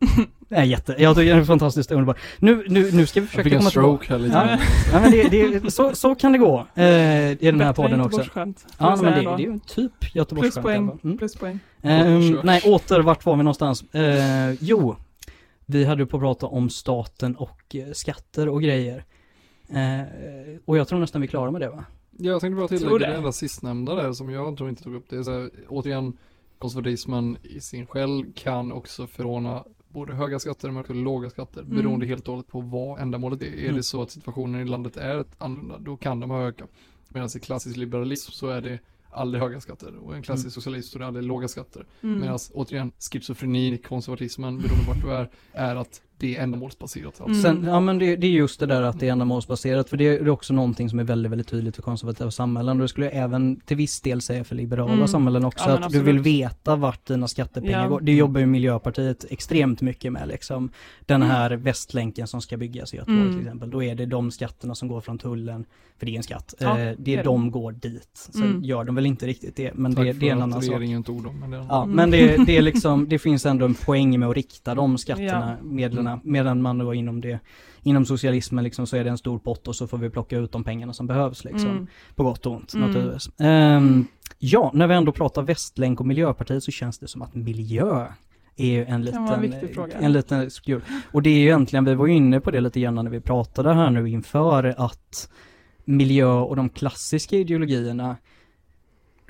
[0.50, 2.18] Det är jätte, jag tycker den är fantastiskt underbar.
[2.38, 4.04] Nu, nu, nu ska vi Jag försöka fick en komma tillbaka.
[4.04, 4.58] stroke här lite.
[4.92, 8.00] Ja, ja men det, det, så, så kan det gå eh, i den här podden
[8.00, 8.24] också.
[8.24, 10.54] Får Ja men det, det är ju typ Göteborgsskämt.
[10.54, 11.00] Pluspoäng.
[11.04, 11.18] Mm.
[11.18, 11.58] pluspoäng.
[11.82, 12.44] Kör.
[12.44, 13.94] nej, åter, vart var vi någonstans?
[13.94, 14.96] Eh, jo,
[15.66, 19.04] vi hade på att prata om staten och eh, skatter och grejer.
[19.68, 20.06] Eh,
[20.64, 21.84] och jag tror nästan vi är klara med det va?
[22.18, 23.06] Ja, jag tänkte bara tillägga det.
[23.06, 25.06] det enda sistnämnda där som jag tror inte tog upp.
[25.10, 26.16] Det är så här, återigen,
[26.58, 31.76] konservatismen i sin själv kan också förordna både höga skatter men också låga skatter Mm.
[31.76, 33.46] beroende helt och hållet på vad ändamålet är.
[33.46, 33.76] Är Mm.
[33.76, 36.66] det så att situationen i landet är annorlunda, då kan de ha höga.
[37.08, 38.78] Medan i klassisk liberalism så är det
[39.10, 40.50] aldrig höga skatter och en klassisk Mm.
[40.52, 41.86] socialism så är det aldrig låga skatter.
[42.02, 42.20] Mm.
[42.20, 47.06] Medan återigen, schizofreni i konservatismen, beroende på vart du är, är att det är ändamålsbaserat.
[47.20, 47.24] Alltså.
[47.48, 47.62] Mm.
[47.62, 50.04] Sen, ja men det, det är just det där att det är ändamålsbaserat, för det
[50.08, 53.14] är också någonting som är väldigt, väldigt tydligt för konservativa samhällen och det skulle jag
[53.16, 55.08] även till viss del säga för liberala Mm.
[55.08, 57.88] samhällen också, Ja, att du vill veta vart dina skattepengar Ja.
[57.88, 58.00] går.
[58.00, 60.70] Det jobbar ju Miljöpartiet extremt mycket med liksom.
[61.06, 63.32] Den här västlänken som ska byggas i Göteborg Mm.
[63.32, 65.64] till exempel, då är det de skatterna som går från tullen,
[65.98, 67.22] för det är en skatt, Ja, eh, det är det.
[67.22, 68.08] de går dit.
[68.14, 68.62] Sen Mm.
[68.64, 70.62] gör de väl inte riktigt det, men Tack det, för det är en att annan
[70.62, 70.74] sak.
[70.74, 71.40] regeringen tog dem.
[71.40, 71.96] Men det är Ja, Mm.
[71.96, 75.56] men det, det är liksom, det finns ändå en poäng med att rikta de skatterna,
[75.60, 75.64] Ja.
[76.16, 77.38] Medlen, medan man då inom det,
[77.82, 80.52] inom socialismen liksom så är det en stor pott och så får vi plocka ut
[80.52, 81.86] de pengarna som behövs liksom, Mm.
[82.14, 82.88] på gott och ont Mm.
[82.88, 83.30] naturligtvis.
[83.40, 84.06] Ehm,
[84.38, 88.06] ja, när vi ändå pratar Västlänk och Miljöpartiet så känns det som att miljö
[88.56, 89.26] är ju en en liten,
[89.74, 89.98] fråga.
[90.00, 90.84] en liten skruv.
[91.12, 93.20] Och det är ju egentligen, vi var ju inne på det lite grann när vi
[93.20, 95.30] pratade här nu inför att
[95.84, 98.16] miljö och de klassiska ideologierna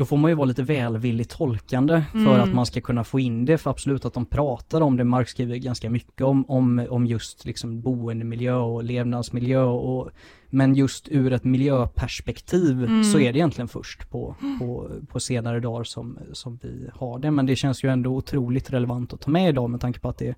[0.00, 2.40] då får man ju vara lite välvilligt tolkande för Mm.
[2.40, 5.30] att man ska kunna få in det, för absolut att de pratar om det, Marx
[5.30, 10.10] skriver ganska mycket om, om, om just liksom boendemiljö och levnadsmiljö och
[10.50, 13.04] men just ur ett miljöperspektiv Mm.
[13.04, 17.30] så är det egentligen först på, på, på senare dagar som, som vi har det,
[17.30, 20.18] men det känns ju ändå otroligt relevant att ta med idag med tanke på att
[20.18, 20.34] det,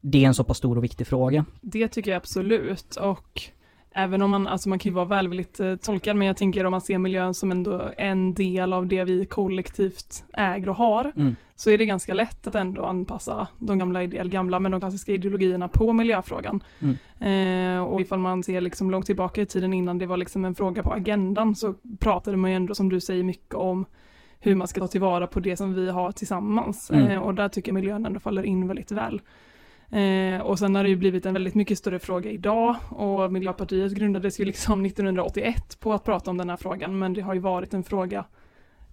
[0.00, 1.44] det är en så pass stor och viktig fråga.
[1.60, 3.42] Det tycker jag absolut och
[3.94, 6.70] även om man, alltså man kan ju vara välvilligt eh, tolkad men jag tänker om
[6.70, 11.36] man ser miljön som ändå en del av det vi kollektivt äger och har Mm.
[11.56, 15.12] så är det ganska lätt att ändå anpassa de gamla, eller gamla men de klassiska
[15.12, 16.62] ideologierna på miljöfrågan.
[17.20, 20.54] Eh, och ifall man ser liksom långt tillbaka i tiden innan det var liksom en
[20.54, 23.84] fråga på agendan så pratade man ju ändå som du säger mycket om
[24.40, 26.90] hur man ska ta tillvara på det som vi har tillsammans.
[26.90, 27.06] Mm.
[27.10, 29.20] Eh, och där tycker jag miljön ändå faller in väldigt väl.
[29.92, 33.92] Eh, och sen har det ju blivit en väldigt mycket större fråga idag och Miljöpartiet
[33.92, 37.40] grundades ju liksom 1981 på att prata om den här frågan men det har ju
[37.40, 38.24] varit en fråga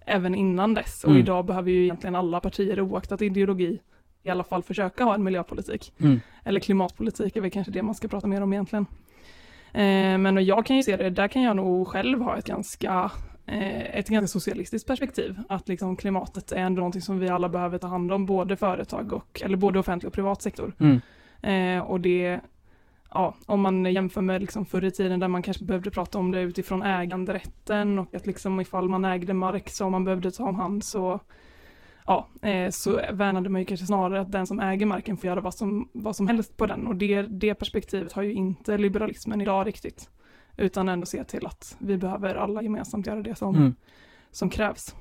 [0.06, 1.22] även innan dess och Mm.
[1.22, 3.80] idag behöver ju egentligen alla partier oaktat ideologi
[4.24, 5.94] i alla fall försöka ha en miljöpolitik.
[6.00, 6.20] Mm.
[6.44, 8.86] Eller klimatpolitik är väl kanske det man ska prata mer om egentligen.
[9.74, 13.12] Eh, men jag kan ju se det, där kan jag nog själv ha ett ganska,
[13.52, 15.40] ett ganska socialistiskt perspektiv.
[15.50, 19.14] Att liksom klimatet är ändå någonting som vi alla behöver ta hand om, både företag
[19.14, 20.74] och, eller både offentlig och privat sektor.
[20.80, 21.00] Mm.
[21.42, 22.40] Eh, och det,
[23.10, 26.32] ja, om man jämför med liksom förr i tiden där man kanske behövde prata om
[26.32, 30.56] det utifrån äganderätten och att liksom ifall man ägde mark som man behövde ta om
[30.56, 31.20] hand så
[32.06, 35.42] ja, eh, så värnade man ju kanske snarare att den som äger marken får göra
[35.42, 39.42] vad som, vad som helst på den och det, det perspektivet har ju inte liberalismen
[39.42, 40.10] idag riktigt.
[40.60, 43.76] Utan ändå se till att vi behöver alla gemensamt göra det som, Mm.
[44.32, 44.96] som krävs.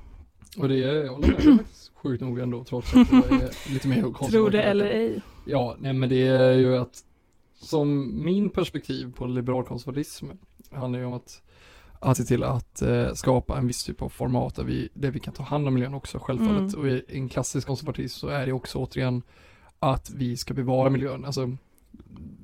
[0.57, 3.87] Och det är, jag håller med, faktiskt sjukt nog ändå trots att det är lite
[3.87, 4.31] mer konservativt.
[4.31, 5.21] Tro det eller ej.
[5.45, 7.03] Ja, nej men det är ju att
[7.55, 10.25] som min perspektiv på liberal konservatism
[10.71, 11.41] handlar ju om att
[12.01, 15.19] att se till att eh, skapa en viss typ av format där vi, där vi
[15.19, 16.73] kan ta hand om miljön också självfallet.
[16.73, 16.79] Mm.
[16.79, 19.21] Och i en klassisk konservatism så är det också återigen
[19.79, 21.25] att vi ska bevara miljön.
[21.25, 21.51] Alltså,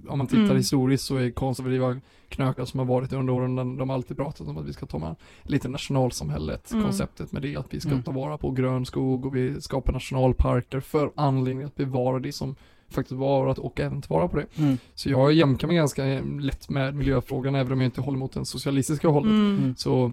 [0.08, 0.58] om man tittar Mm.
[0.58, 4.48] historiskt så är konservativa knökar som har varit under åren, de, de har alltid pratat
[4.48, 6.84] om att vi ska ta med lite nationalsamhället, Mm.
[6.84, 8.04] konceptet med det, att vi ska Mm.
[8.04, 12.56] ta vara på grön skog och vi skapar nationalparker för anledning att bevara det som
[12.89, 14.46] faktiskt varit och även ta vara på det.
[14.58, 14.78] Mm.
[14.96, 16.04] Så jag jämkar mig ganska
[16.39, 19.58] lätt med miljöfrågan, även om jag inte håller mot den socialistiska hållet Mm.
[19.58, 19.76] Mm.
[19.78, 20.12] så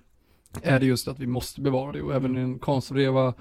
[0.63, 3.35] är det just att vi måste bevara det och även i den konservativa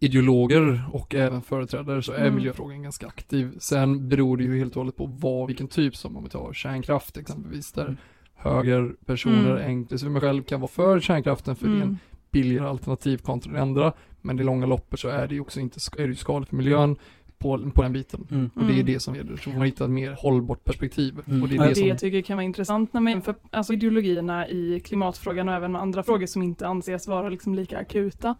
[0.00, 2.34] ideologer och även företrädare så är Mm.
[2.34, 3.54] miljöfrågan ganska aktiv.
[3.58, 6.52] Sen beror det ju helt och hållet på vad, vilken typ som om vi tar
[6.52, 7.96] kärnkraft exempelvis där Mm.
[8.34, 9.70] högerpersoner, Mm.
[9.70, 11.96] inklusive mig själv, kan vara för kärnkraften för det är en Mm.
[12.30, 13.92] billigare alternativ kontra det andra.
[14.20, 16.56] Men i långa loppet så är det ju också inte, är det ju skadligt för
[16.56, 16.96] miljön
[17.38, 18.26] på, på den biten.
[18.30, 18.50] Mm.
[18.54, 18.86] Och det är Mm.
[18.86, 21.20] det som gäller, så man hitta ett mer hållbart perspektiv.
[21.26, 21.42] Mm.
[21.42, 23.72] Och det är det Det som jag tycker kan vara intressant när man jämför alltså
[23.72, 28.34] ideologierna i klimatfrågan och även med andra frågor som inte anses vara liksom lika akuta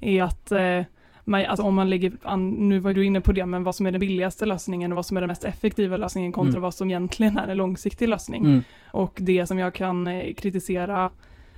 [0.00, 0.82] är att eh,
[1.28, 3.86] man, alltså om man lägger an, nu var du inne på det, men vad som
[3.86, 6.62] är den billigaste lösningen och vad som är den mest effektiva lösningen kontra Mm.
[6.62, 8.44] vad som egentligen är en långsiktig lösning.
[8.44, 8.62] Mm.
[8.90, 11.10] Och det som jag kan eh, kritisera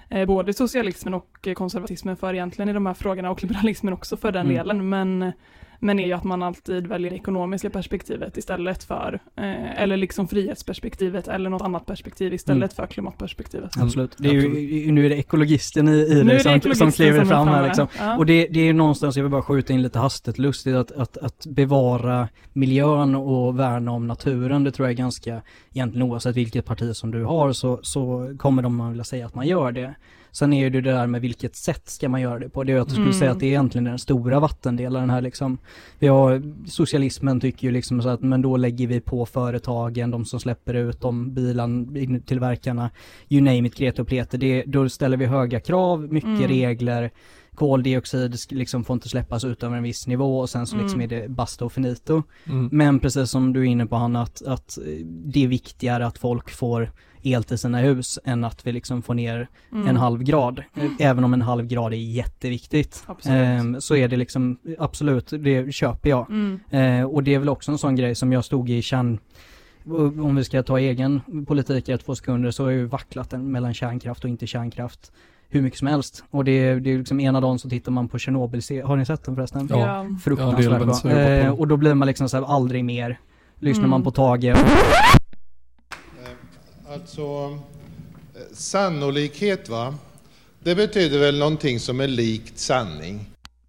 [0.09, 4.17] eh, både socialismen och eh, konservatismen för egentligen i de här frågorna och liberalismen också
[4.17, 4.57] för den Mm.
[4.57, 4.89] delen.
[4.89, 5.33] Men,
[5.81, 10.29] men är ju att man alltid väljer det ekonomiska perspektivet istället för, eh, eller liksom
[10.29, 13.77] frihetsperspektivet eller något annat perspektiv istället för klimatperspektivet.
[13.77, 13.87] Mm.
[13.87, 14.15] Absolut.
[14.19, 17.25] Det är ju, nu är det ekologisten i, i det det som, ekologisten som kliver
[17.25, 17.87] fram här liksom.
[17.99, 18.17] Ja.
[18.17, 20.93] Och det, det är ju någonstans, jag vill bara skjuta in lite hastigt lustigt, att,
[20.93, 26.37] att, att bevara miljön och värna om naturen, det tror jag är ganska, egentligen oavsett
[26.37, 29.73] vilket parti som du har så, så kommer de att vilja säga att man gör
[29.73, 29.95] det.
[30.33, 32.65] Sen är det det där med vilket sätt ska man göra det på.
[32.65, 33.19] Det är att jag skulle Mm.
[33.19, 35.59] säga att det är egentligen den stora vattendelaren här liksom.
[35.99, 40.25] Vi har, socialismen tycker ju liksom så att men då lägger vi på företagen, de
[40.25, 41.95] som släpper ut, de bilan,
[42.27, 42.91] tillverkarna,
[43.29, 44.39] you name it, Greta och Peter.
[44.39, 46.49] Det, då ställer vi höga krav, mycket Mm.
[46.49, 47.11] regler,
[47.55, 51.13] koldioxid liksom får inte släppas utöver en viss nivå och sen så liksom Mm.
[51.13, 52.23] är det basta och finito.
[52.47, 52.69] Mm.
[52.73, 56.51] Men precis som du är inne på Hanna, att, att det är viktigare att folk
[56.51, 56.91] får
[57.23, 59.89] el till sina hus än att vi liksom får ner Mm.
[59.89, 60.59] en halv grad.
[60.77, 63.05] Eh, Även om en halv grad är jätteviktigt.
[63.27, 66.31] Ehm, så är det liksom, absolut, det köper jag.
[66.31, 66.61] Mm.
[66.71, 69.19] Eh, och det är väl också en sån grej som jag stod i kärn
[70.23, 73.33] om vi ska ta egen politik i ett, två sekunder så har jag ju vacklat
[73.33, 75.13] mellan kärnkraft och inte kärnkraft
[75.49, 76.25] hur mycket som helst.
[76.31, 79.07] Och det, är- det är liksom ena dagen så tittar man på Tjernobyl, har ni
[79.07, 79.67] sett den förresten?
[79.71, 80.07] Ja.
[80.25, 81.19] Fruktansvärt Ja, bra.
[81.21, 83.19] Eh, och då blir man liksom så här, aldrig mer.
[83.59, 83.91] Lyssnar Mm.
[83.91, 84.57] man på Tage Eh,
[86.93, 87.23] Alltså,
[88.35, 89.95] eh, sannolikhet va?
[90.63, 93.21] Det betyder väl någonting som är likt sanning.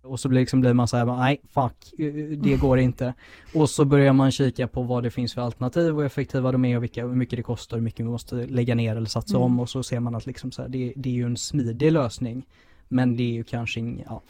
[0.03, 3.13] och så blir, liksom, blir man så här, nej fuck, eh, det går inte.
[3.53, 6.77] Och så börjar man kika på vad det finns för alternativ och effektiva de är
[6.77, 9.45] och vilka, hur mycket det kostar, hur mycket vi måste lägga ner eller satsa Mm.
[9.45, 11.91] om och så ser man att liksom så här, det, det är ju en smidig
[11.91, 12.45] lösning.
[12.87, 14.21] Men det är ju kanske ingen, ja.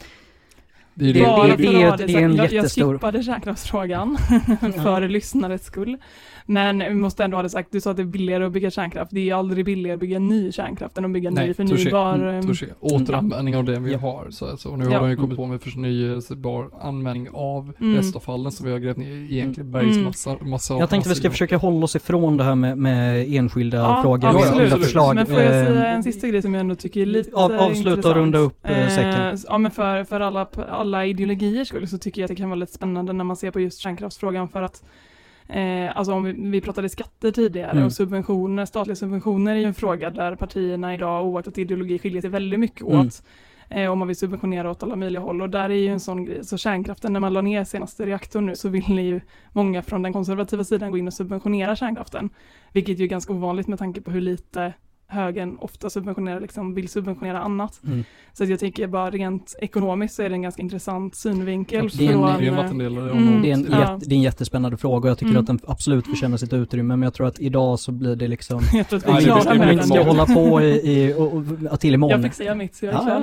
[0.94, 4.18] Det är Det- det, det- det det det är en jag, jag jättestor- skippade kärnkraftsfrågan
[4.82, 5.96] för lyssnarets skull.
[6.46, 8.70] Men vi måste ändå ha det sagt, du sa att det är billigare att bygga
[8.70, 9.10] kärnkraft.
[9.14, 12.18] Det är ju aldrig billigare att bygga ny kärnkraft än att bygga ny Nej, förnybar.
[12.18, 12.28] touché.
[12.36, 12.66] ehm, Touché.
[12.80, 13.98] Återanvändning av det vi Ja.
[13.98, 14.26] har.
[14.30, 14.90] Så, alltså, och nu Ja.
[14.90, 17.96] har de ju kommit på med förnyelsebar användning av Mm.
[17.96, 19.86] restavfallen som vi har grävt ner i egentligen Mm.
[19.86, 20.36] bergsmassa.
[20.40, 24.02] Massa Jag tänkte vi ska försöka hålla oss ifrån det här med, med enskilda Ja,
[24.02, 24.52] frågor, absolut.
[24.52, 25.14] enskilda förslag.
[25.14, 27.52] Men får jag Eh, säga en sista grej som jag ändå tycker är lite Av-
[27.52, 28.16] avsluta och intressant.
[28.16, 29.38] runda upp, eh, säcken.
[29.48, 32.58] Ja men för, för alla, alla ideologiers skull så tycker jag att det kan vara
[32.60, 34.82] lite spännande när man ser på just kärnkraftsfrågan för att
[35.52, 37.84] Eh, alltså om vi, vi pratade skatter tidigare Mm.
[37.84, 42.30] och subventioner, statliga subventioner är ju en fråga där partierna idag oaktat ideologi skiljer sig
[42.30, 43.00] väldigt mycket Mm.
[43.00, 43.22] åt.
[43.68, 46.24] Eh, om man vill subventionera åt alla möjliga håll och där är ju en sån
[46.24, 49.20] grej, så kärnkraften när man la ner senaste reaktorn nu så vill ju
[49.52, 52.30] många från den konservativa sidan gå in och subventionera kärnkraften.
[52.72, 54.72] Vilket ju är ganska ovanligt med tanke på hur lite
[55.12, 57.80] högern ofta subventionerar, liksom vill subventionera annat.
[57.86, 58.04] Mm.
[58.32, 61.88] Så att jag tycker bara rent ekonomiskt så är det en ganska intressant synvinkel.
[61.98, 63.10] Det är en- från, Det är en eh, vattendelare.
[63.10, 63.42] Mm.
[63.42, 63.80] Det är, en Ja.
[63.80, 65.40] jätte, det är en jättespännande fråga och jag tycker Mm.
[65.40, 68.60] att den absolut förtjänar sitt utrymme men jag tror att idag så blir det liksom
[68.72, 69.86] jag tror att vi är klara med den.
[69.86, 70.66] ska hålla på i,
[71.08, 71.32] i och,
[71.72, 72.20] och, till imorgon.
[72.22, 73.16] Jag fick säga mitt så jag är Ja,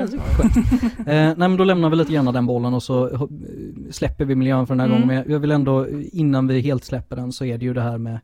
[0.99, 3.21] eh, nej men då lämnar vi lite grann den bollen och så eh,
[3.91, 5.01] släpper vi miljön för den här Mm.
[5.01, 5.23] gången.
[5.23, 7.97] Men jag vill ändå, innan vi helt släpper den så är det ju det här
[7.97, 8.19] med eh,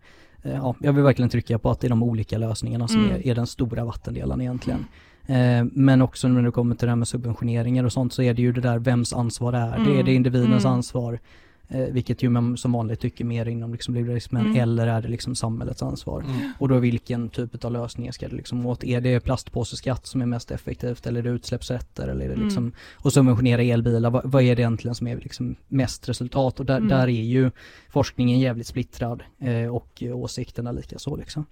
[0.53, 3.15] Ja, jag vill verkligen trycka på att det är de olika lösningarna som Mm.
[3.15, 4.85] är, är den stora vattendelaren egentligen.
[5.27, 8.33] Eh, men också när det kommer till det här med subventioneringar och sånt så är
[8.33, 9.75] det ju det där vems ansvar är det?
[9.75, 9.99] Mm.
[9.99, 10.73] Är det individens Mm.
[10.77, 11.19] ansvar?
[11.67, 14.57] Eh, vilket ju man som vanligt tycker mer inom liksom liberalismen Mm.
[14.61, 16.21] eller är det liksom samhällets ansvar?
[16.21, 16.53] Mm.
[16.59, 18.83] Och då vilken typ av lösningar ska det liksom åt?
[18.83, 22.45] Är det plastpåseskatt som är mest effektivt eller är det utsläppsrätter eller är det Mm.
[22.45, 24.09] liksom och subventionera elbilar?
[24.09, 26.59] Vad, vad är det egentligen som är liksom mest resultat?
[26.59, 26.89] Och där, Mm.
[26.89, 27.51] där är ju
[27.95, 31.45] forskningen jävligt splittrad eh, och eh, åsikterna lika så liksom.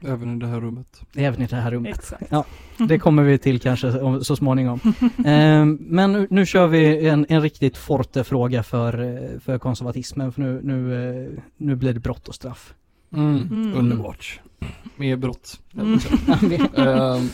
[0.00, 1.00] Även i det här rummet.
[1.16, 1.98] Även i det här rummet.
[1.98, 2.32] Exakt.
[2.88, 4.80] Det kommer vi till kanske om- så småningom.
[5.24, 10.32] Ehm, men nu, nu kör vi en, en riktigt forte fråga för, eh, för konservatismen,
[10.32, 10.78] för nu, nu,
[11.26, 12.74] eh, nu blir det brott och straff.
[13.12, 13.36] Mm.
[13.36, 13.74] Mm.
[13.74, 14.40] Underbart.
[14.96, 15.60] Mer brott.
[15.78, 15.98] Mm.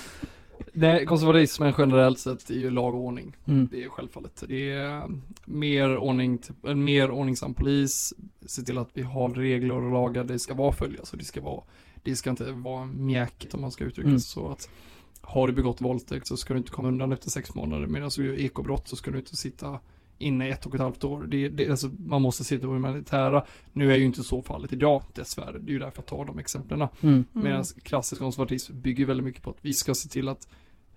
[0.72, 3.36] Nej, konservatismen generellt sett är ju lag och ordning.
[3.46, 3.68] Mm.
[3.70, 4.44] Det är självfallet.
[4.48, 5.02] Det är
[5.44, 8.14] mer ordning, en mer ordningsam polis,
[8.46, 11.40] se till att vi har regler och lagar, det ska vara följas och det ska
[11.40, 11.62] vara,
[12.02, 14.20] det ska inte vara mjäkigt om man ska uttrycka Mm.
[14.20, 14.70] sig så att
[15.20, 18.26] har du begått våldtäkt så ska du inte komma undan efter sex månader, medan du
[18.26, 19.80] gör ekobrott så ska du inte sitta
[20.22, 21.22] inne i ett och ett halvt år.
[21.22, 23.44] Det, det, alltså, man måste se till det humanitära.
[23.72, 25.58] Nu är ju inte så fallet idag, dessvärre.
[25.58, 26.88] Det är ju därför jag tar de exemplen.
[27.00, 27.24] Mm.
[27.32, 30.48] Medan klassisk konservatism bygger väldigt mycket på att vi ska se till att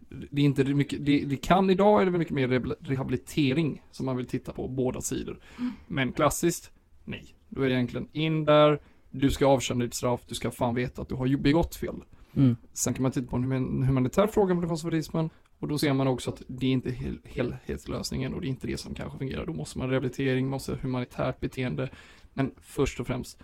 [0.08, 4.06] det är inte mycket, det, det kan idag är det mycket mer rehabil- rehabilitering som
[4.06, 5.40] man vill titta på båda sidor.
[5.88, 6.72] Men klassiskt,
[7.06, 7.26] nej.
[7.50, 8.80] Då är det egentligen in där,
[9.12, 11.96] du ska avtjäna ditt straff, du ska fan veta att du har begått fel.
[12.36, 12.56] Mm.
[12.74, 15.30] Sen kan man titta på en human- humanitär fråga med konservatismen
[15.60, 18.68] och då ser man också att det är inte hel, helhetslösningen och det är inte
[18.68, 19.46] det som kanske fungerar.
[19.46, 21.90] Då måste man rehabilitering, måste ha humanitärt beteende.
[22.34, 23.38] Men först och främst,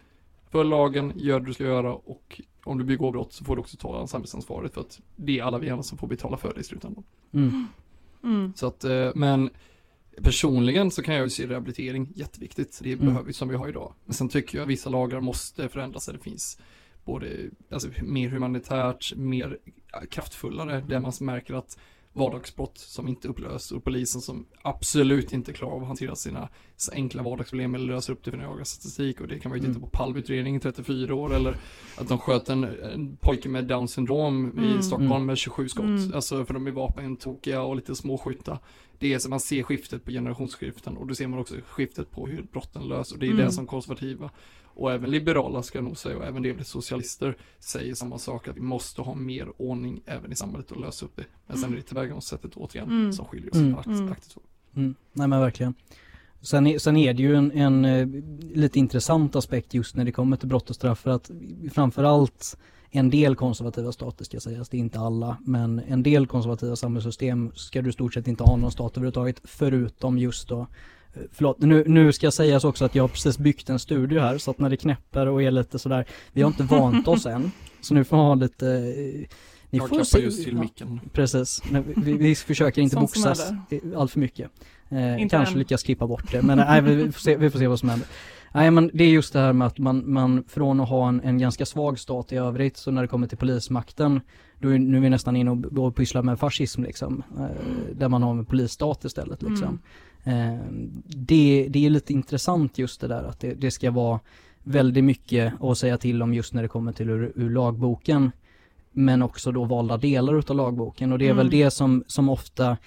[0.49, 3.59] för lagen, gör det du ska göra och om du begår brott så får du
[3.59, 6.59] också ta samhällsansvaret för att det är alla vi andra som får betala för det
[6.59, 7.03] i slutändan.
[7.33, 7.67] Mm.
[8.23, 8.53] Mm.
[8.55, 9.49] Så att, eh, men
[10.21, 12.79] personligen så kan jag ju se rehabilitering jätteviktigt.
[12.83, 13.05] Det Mm.
[13.05, 13.93] behöver vi som vi har idag.
[14.05, 16.05] Men sen tycker jag att vissa lagar måste förändras.
[16.05, 16.59] Det finns
[17.05, 19.57] både alltså, mer humanitärt, mer
[20.09, 21.77] kraftfullare, där man märker att
[22.13, 26.49] vardagsbrott som inte upplös och polisen som absolut inte klarar av att hantera sina
[26.93, 29.77] enkla vardagsproblem eller löser upp det för jagar statistik och det kan man ju titta
[29.77, 29.81] Mm.
[29.81, 31.55] på palvutredningen i 34 år eller
[31.97, 34.79] att de sköt en, en pojke med down syndrom Mm.
[34.79, 35.25] i Stockholm Mm.
[35.25, 36.13] med 27 skott, Mm.
[36.13, 38.59] alltså för de är vapentokiga och lite småskytta.
[38.99, 42.27] Det är så man ser skiftet på generationsskiften och då ser man också skiftet på
[42.27, 43.45] hur brotten löser och det är Mm.
[43.45, 44.29] det som konservativa
[44.73, 48.57] och även liberala ska jag nog säga och även delvis socialister säger samma sak att
[48.57, 51.25] vi måste ha mer ordning även i samhället och lösa upp det.
[51.47, 53.13] Men sen är det tillvägagångssättet återigen Mm.
[53.13, 53.67] som skiljer oss Mm.
[53.85, 54.11] Mm.
[54.11, 54.43] aktivt åt.
[54.75, 54.95] Mm.
[55.13, 55.73] Nej men verkligen.
[56.41, 58.07] Sen är, sen är det ju en, en eh,
[58.55, 61.31] lite intressant aspekt just när det kommer till brott och straff för att
[61.71, 62.57] framförallt
[62.93, 67.51] en del konservativa stater ska sägas, det är inte alla, men en del konservativa samhällssystem
[67.55, 70.67] ska du i stort sett inte ha någon stat överhuvudtaget förutom just då
[71.31, 74.51] Förlåt, nu, nu ska sägas också att jag har precis byggt en studio här så
[74.51, 77.51] att när det knäpper och är lite sådär, vi har inte vant oss än.
[77.81, 79.27] Så nu får man ha lite, eh,
[79.69, 80.99] ni Jag får se, just till ja, micken.
[81.13, 83.51] Precis, men vi, vi försöker inte boxas
[83.95, 84.51] allt för mycket.
[84.89, 85.59] Eh, Inte kanske än.
[85.59, 87.89] lyckas klippa bort det, men nej, vi, vi, får se, vi får se vad som
[87.89, 88.07] händer.
[88.53, 91.21] Nej men det är just det här med att man, man från att ha en,
[91.21, 94.21] en ganska svag stat i övrigt, så när det kommer till polismakten,
[94.59, 98.09] då är, nu är vi nästan inne och, och pysslar med fascism liksom, eh, där
[98.09, 99.67] man har en polisstat istället liksom.
[99.67, 99.73] Eh,
[101.03, 104.19] det, det är lite intressant just det där att det, det ska vara
[104.63, 108.31] väldigt mycket att säga till om just när det kommer till ur, ur lagboken
[108.91, 111.59] men också då valda delar utav lagboken och det är väl Mm.
[111.59, 112.77] det som, som ofta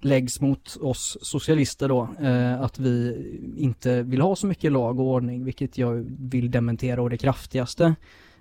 [0.00, 3.16] läggs mot oss socialister då, eh, att vi
[3.56, 7.94] inte vill ha så mycket lag och ordning, vilket jag vill dementera och det kraftigaste.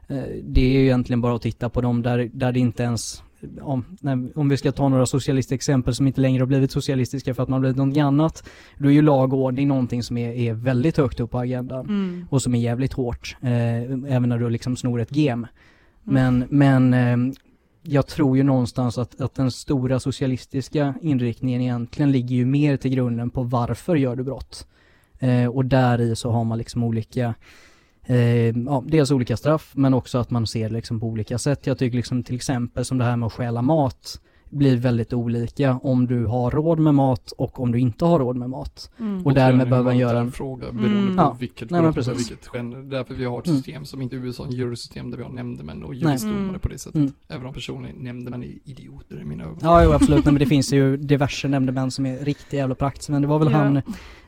[0.08, 3.24] Eh, det är ju egentligen bara att titta på dem där, där det inte ens
[3.62, 3.86] om,
[4.36, 7.50] om vi ska ta några socialistiska exempel som inte längre har blivit socialistiska för att
[7.50, 10.54] man har blivit någonting annat, då är ju lag och ordning någonting som är, är
[10.54, 12.28] väldigt högt upp på agendan Mm.
[12.30, 13.82] och som är jävligt hårt, eh,
[14.16, 15.48] även när du liksom snor ett gem.
[16.08, 16.38] Mm.
[16.48, 17.34] Men, men eh,
[17.84, 22.92] jag tror ju någonstans att, att den stora socialistiska inriktningen egentligen ligger ju mer till
[22.92, 24.68] grunden på varför gör du brott.
[25.20, 27.34] Eh, och där i så har man liksom olika
[28.06, 31.68] Eh, ja, dels olika straff men också att man ser liksom på olika sätt.
[31.68, 34.22] Jag tycker liksom till exempel som det här med att stjäla mat
[34.52, 38.36] blir väldigt olika om du har råd med mat och om du inte har råd
[38.36, 38.92] med mat.
[39.00, 39.26] Mm.
[39.26, 41.16] Och därmed behöver man göra en- fråga beroende Mm.
[41.18, 41.38] på Ja.
[41.40, 42.20] vilket, Nej, precis.
[42.20, 42.90] vilket gen.
[42.90, 43.58] Därför vi har ett Mm.
[43.58, 46.60] system som inte USA, en jurysystem där vi har nämndemän och juristdomare Mm.
[46.60, 46.96] på det sättet.
[46.96, 47.14] Mm.
[47.28, 49.58] Även om personligen nämndemän är idioter i mina ögon.
[49.62, 50.26] Ja, jo, absolut.
[50.26, 53.10] Nej, men det finns ju diverse nämndemän som är riktiga jävla prakt.
[53.10, 53.58] Men det var väl Ja.
[53.58, 53.82] han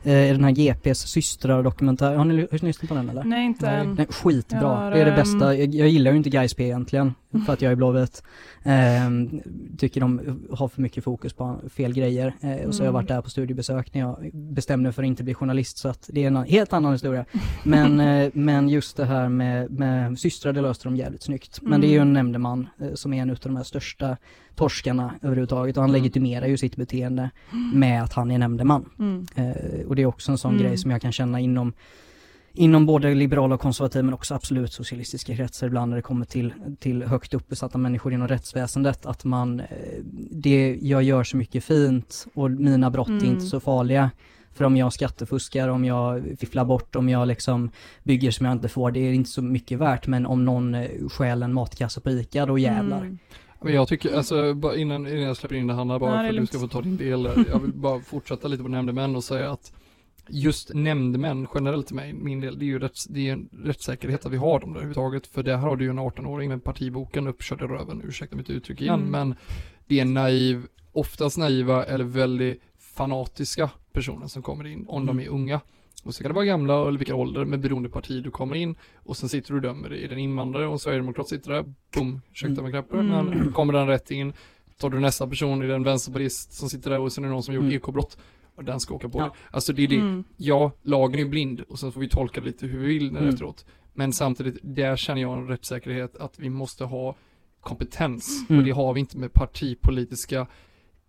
[0.06, 2.16] eh, i den här GPs systrar dokumentär.
[2.16, 3.24] Har ni ly- lyssnat på den eller?
[3.24, 3.80] Nej, inte Nej.
[3.82, 3.94] än.
[3.96, 4.60] Nej, skitbra.
[4.62, 5.56] Jag har, det är det ehm, bästa.
[5.56, 7.14] Jag, jag gillar ju inte Gais P egentligen,
[7.46, 8.24] för att jag är blåvit.
[8.64, 9.42] Ehm,
[9.78, 10.13] tycker de
[10.52, 12.34] har för mycket fokus på fel grejer.
[12.42, 12.94] Eh, och så har jag Mm.
[12.94, 16.10] varit där på studiebesök när jag bestämde mig för att inte bli journalist, så att
[16.14, 17.26] det är en helt annan historia.
[17.64, 21.60] Men, eh, men just det här med, med systrar, det löste de jävligt snyggt.
[21.62, 24.18] Men det är ju en nämndeman eh, som är en av de här största
[24.56, 26.02] torskarna överhuvudtaget och han Mm.
[26.02, 27.30] legitimerar ju sitt beteende
[27.74, 28.90] med att han är nämndeman.
[29.00, 29.26] Mm.
[29.36, 30.64] Eh, och det är också en sån Mm.
[30.64, 31.74] grej som jag kan känna inom
[32.56, 36.54] Inom både liberala och konservativa men också absolut socialistiska kretsar ibland när det kommer till,
[36.80, 39.66] till högt uppsatta människor inom rättsväsendet att man, eh,
[40.32, 43.26] det, jag gör så mycket fint och mina brott är Mm.
[43.26, 44.12] inte så farliga
[44.56, 47.72] För om jag skattefuskar, om jag fifflar bort, om jag liksom
[48.04, 50.08] bygger som jag inte får, det är inte så mycket värt.
[50.08, 53.02] Men om någon eh, stjäl en matkasse på ICA, då jävlar.
[53.02, 53.18] Mm.
[53.62, 56.34] Men jag tycker, alltså bara innan, innan jag släpper in det Hanna, bara Nej, är
[56.34, 57.30] för att du ska få ta din del.
[57.52, 59.74] Jag vill bara fortsätta lite på nämndemän och säga att
[60.30, 64.26] just nämndemän generellt till mig, min del, det är ju rätts, det är en rättssäkerhet
[64.26, 65.28] att vi har dem där överhuvudtaget.
[65.28, 68.50] För det här har du ju en 18-åring med partiboken uppkörd i röven, ursäkta mitt
[68.50, 69.12] uttryck igen, Mm.
[69.12, 69.36] men
[69.88, 75.28] det är naiv, oftast naiva eller väldigt fanatiska personer som kommer in om de är
[75.28, 75.60] unga.
[76.04, 78.56] Och så kan det vara gamla eller vilka ålder, men beroende på parti du kommer
[78.56, 81.52] in och sen sitter du och dömer, är det en invandrare och en sverigedemokrat sitter
[81.52, 81.66] där,
[81.96, 83.26] boom, ursäkta mig Mm.
[83.26, 84.34] men kommer den rätt in,
[84.78, 87.34] tar du nästa person, är det en vänsterpartist som sitter där och sen är det
[87.34, 87.76] någon som gjort Mm.
[87.76, 88.18] ekobrott
[88.56, 89.24] och den ska åka på Ja.
[89.24, 89.32] det.
[89.52, 90.24] Alltså det är det, Mm.
[90.38, 93.20] ja, lagen är blind och sen får vi tolka det lite hur vi vill när
[93.20, 93.34] Mm.
[93.34, 93.66] efteråt.
[93.94, 97.16] Men samtidigt, där känner jag en rättssäkerhet att vi måste ha
[97.62, 98.60] kompetens Mm.
[98.60, 100.48] och det har vi inte med partipolitiska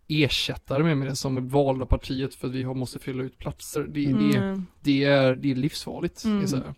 [0.08, 3.38] ersättare med, med det som är valda partiet för att vi har, måste fylla ut
[3.38, 3.80] platser.
[3.82, 4.66] Det, det, Mm.
[4.80, 6.24] det, är, det är livsfarligt.
[6.24, 6.42] Mm.
[6.44, 6.74] Är.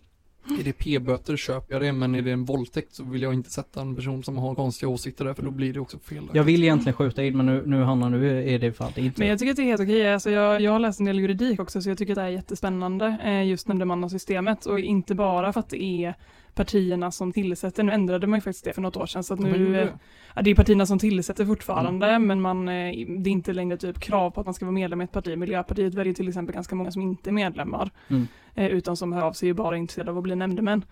[0.61, 3.51] Är det p-böter köper jag det, men är det en våldtäkt så vill jag inte
[3.51, 6.30] sätta en person som har konstiga åsikter där, för då blir det också fel.
[6.32, 9.20] Jag vill egentligen skjuta in, men nu, nu Hanna, nu är det fan det inte.
[9.20, 10.12] Men jag tycker att det är helt okej.
[10.12, 12.28] Alltså jag, jag har läst en del juridik också så jag tycker att det är
[12.28, 16.14] jättespännande eh, just nämndemannasystemet och inte bara för att det är
[16.57, 17.83] partierna som tillsätter.
[17.83, 19.99] Nu ändrade man ju faktiskt det för något år sedan så att nu, eh, det?
[20.35, 22.27] ja, det är partierna som tillsätter fortfarande Mm.
[22.27, 25.01] men man, eh, det är inte längre typ krav på att man ska vara medlem
[25.01, 25.39] i ett parti.
[25.39, 28.27] Miljöpartiet väljer till exempel ganska många som inte är medlemmar Mm.
[28.55, 30.85] eh, utan som hör av sig och bara är intresserade av att bli nämndemän.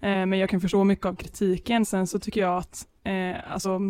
[0.00, 1.84] Men jag kan förstå mycket av kritiken.
[1.84, 2.86] Sen så tycker jag att,
[3.50, 3.80] alltså,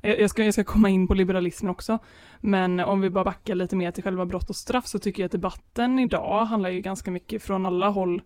[0.00, 1.98] jag, jag, ska, jag ska komma in på liberalismen också,
[2.40, 5.26] men om vi bara backar lite mer till själva brott och straff så tycker jag
[5.26, 8.22] att debatten idag handlar ju ganska mycket från alla håll,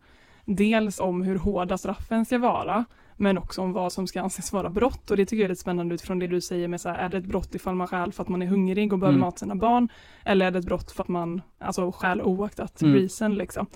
[0.46, 2.84] dels om hur hårda straffen ska vara,
[3.16, 5.60] men också om vad som ska anses vara brott och det tycker jag är lite
[5.60, 8.12] spännande utifrån det du säger med så här, är det ett brott ifall man stjäl
[8.12, 9.26] för att man är hungrig och behöver Mm.
[9.26, 9.88] mat till sina barn,
[10.24, 12.94] eller är det ett brott för att man, alltså stjäl oaktat Mm.
[12.94, 13.66] reason liksom.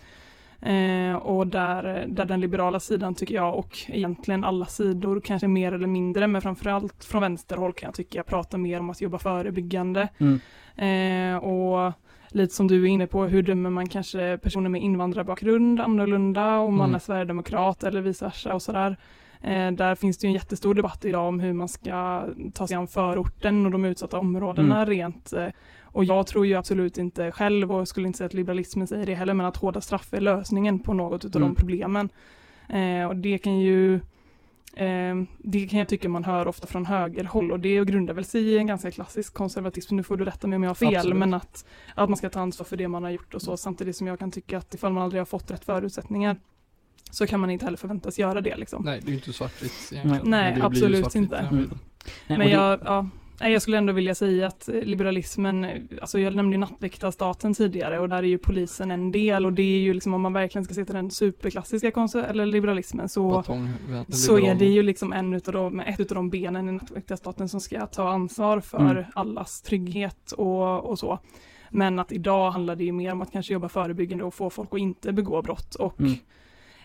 [0.63, 5.73] Eh, och där, där den liberala sidan tycker jag och egentligen alla sidor kanske mer
[5.73, 10.09] eller mindre men framförallt från vänsterhåll kan jag tycka pratar mer om att jobba förebyggande.
[10.19, 10.41] Mm.
[10.77, 11.93] Eh, och
[12.33, 16.75] lite som du är inne på, hur dömer man kanske personer med invandrarbakgrund annorlunda om
[16.77, 16.95] man Mm.
[16.95, 18.97] är sverigedemokrat eller vice versa och sådär.
[19.43, 22.25] Eh, där finns det ju en jättestor debatt idag om hur man ska
[22.55, 24.87] ta sig an förorten och de utsatta områdena Mm.
[24.89, 25.33] rent.
[25.33, 25.47] Eh,
[25.83, 29.15] och jag tror ju absolut inte själv och skulle inte säga att liberalismen säger det
[29.15, 31.49] heller, men att hårda straff är lösningen på något av Mm.
[31.49, 32.09] de problemen.
[32.69, 34.01] Eh, och det kan ju
[35.39, 38.59] det kan jag tycka man hör ofta från högerhåll och det grundar väl sig i
[38.59, 41.17] en ganska klassisk konservatism, nu får du rätta mig om jag har fel, Absolut.
[41.19, 41.65] men att,
[41.95, 44.19] att man ska ta ansvar för det man har gjort och så, samtidigt som jag
[44.19, 46.37] kan tycka att ifall man aldrig har fått rätt förutsättningar
[47.11, 48.85] så kan man inte heller förväntas göra det liksom.
[48.85, 50.31] Nej, det är ju inte svartvitt egentligen.
[50.31, 51.37] Nej, ju absolut svartvitt inte.
[51.37, 51.57] Mm.
[52.27, 53.11] Nej, Men det- jag, ja, nej,
[53.49, 57.99] jag skulle ändå vilja säga att eh, liberalismen, eh, alltså jag nämnde ju nattväktarstaten tidigare
[57.99, 60.65] och där är ju polisen en del och det är ju liksom om man verkligen
[60.65, 61.93] ska se till den superklassiska
[62.29, 63.69] eller liberalismen så, Batong,
[64.09, 67.61] så är det ju liksom en utav de, ett utav de benen i nattväktarstaten som
[67.61, 69.05] ska ta ansvar för Mm.
[69.15, 71.19] allas trygghet och, och så.
[71.71, 74.69] Men att idag handlar det ju mer om att kanske jobba förebyggande och få folk
[74.73, 76.15] att inte begå brott och Mm.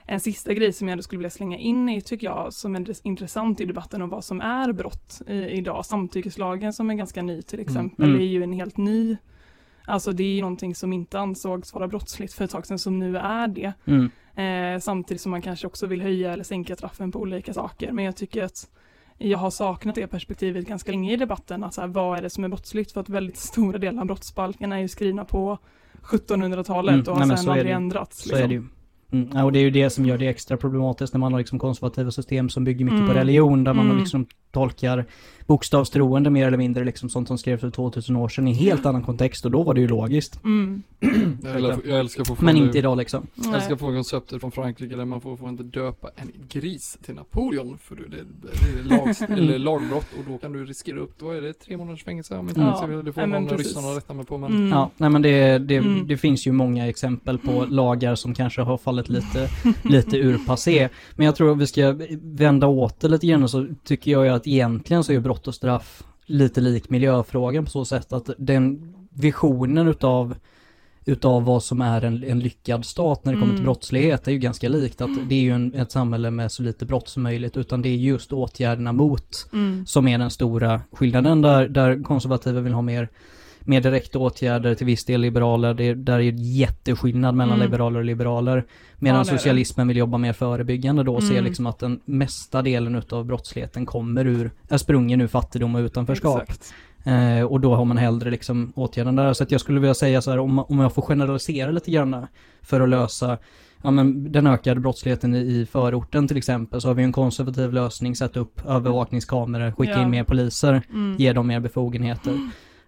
[0.06, 3.08] En sista grej som jag ändå skulle vilja slänga in i, tycker jag, som är
[3.08, 5.86] intressant i debatten om vad som är brott i, idag.
[5.86, 8.22] Samtyckeslagen som är ganska ny till exempel Mm.
[8.22, 9.18] är ju en helt ny,
[9.86, 13.00] alltså det är ju någonting som inte ansågs vara brottsligt för ett tag sedan som
[13.00, 13.74] nu är det.
[13.86, 14.10] Mm.
[14.36, 17.92] Eh, samtidigt som man kanske också vill höja eller sänka straffen på olika saker.
[17.92, 18.70] Men jag tycker att
[19.18, 21.64] jag har saknat det perspektivet ganska länge i debatten.
[21.64, 22.92] Att så här, vad är det som är brottsligt?
[22.92, 25.58] För att väldigt stora delar av brottsbalken är ju skrivna på
[26.02, 28.30] 1700-talet Mm, och har sedan är aldrig ändrats.
[28.30, 28.64] Så är det ju.
[29.24, 29.30] Mm.
[29.34, 31.60] Ja, och det är ju det som gör det extra problematiskt när man har liksom
[31.60, 33.08] konservativa system som bygger mycket Mm.
[33.08, 33.98] på religion, där man Mm.
[33.98, 34.26] liksom
[34.56, 35.06] tolkar
[35.48, 39.04] bokstavstroende mer eller mindre, liksom sånt som skrevs för 2000 år sedan i helt annan
[39.04, 40.40] kontext och då var det ju logiskt.
[40.44, 40.84] Mm.
[41.44, 43.28] Jag, älskar- jag älskar fortfarande Men inte idag liksom.
[43.36, 43.78] Jag Nej.
[43.78, 47.96] få konceptet från Frankrike där man får, får inte döpa en gris till Napoleon för
[47.96, 51.42] det, det, det är lag, eller lagbrott och då kan du riskera upp, då är
[51.42, 52.88] det tre månaders fängelse om inte Ja.
[52.88, 53.06] fel.
[53.06, 54.70] Det får Nej, någon ryssarna rätta mig på men Mm.
[54.70, 56.08] Ja, nej men det, det, Mm.
[56.08, 59.50] det finns ju många exempel på lagar som kanske har fallit lite,
[59.84, 60.90] lite ur passé.
[61.16, 64.26] Men jag tror att vi ska vända åt det lite grann och så tycker jag
[64.26, 68.30] ju att egentligen så är brott och straff lite lik miljöfrågan på så sätt att
[68.38, 70.36] den visionen utav
[71.08, 73.66] utav vad som är en, en lyckad stat när det kommer till Mm.
[73.66, 76.86] brottslighet är ju ganska likt att det är ju en, ett samhälle med så lite
[76.86, 79.86] brott som möjligt utan det är just åtgärderna mot Mm.
[79.86, 83.10] som är den stora skillnaden där, där konservativa vill ha mer,
[83.66, 87.66] mer direkta åtgärder, till viss del liberaler, det, där är jätteskillnad mellan Mm.
[87.66, 88.66] liberaler och liberaler.
[88.98, 91.44] Medan Ja, är socialismen vill jobba mer förebyggande då och ser Mm.
[91.46, 96.42] liksom att den mesta delen utav brottsligheten kommer ur, är sprungen ur fattigdom och utanförskap.
[96.42, 96.74] Exakt.
[97.04, 99.34] Eh, och då har man hellre liksom åtgärden där.
[99.34, 102.28] Så att jag skulle vilja säga så här, om, om jag får generalisera lite grann
[102.62, 103.38] för att lösa
[103.84, 107.74] ja, men den ökade brottsligheten i, i förorten till exempel, så har vi en konservativ
[107.74, 110.02] lösning, sätta upp övervakningskameror, skicka Ja.
[110.04, 111.16] in mer poliser, Mm.
[111.20, 112.40] ge dem mer befogenheter.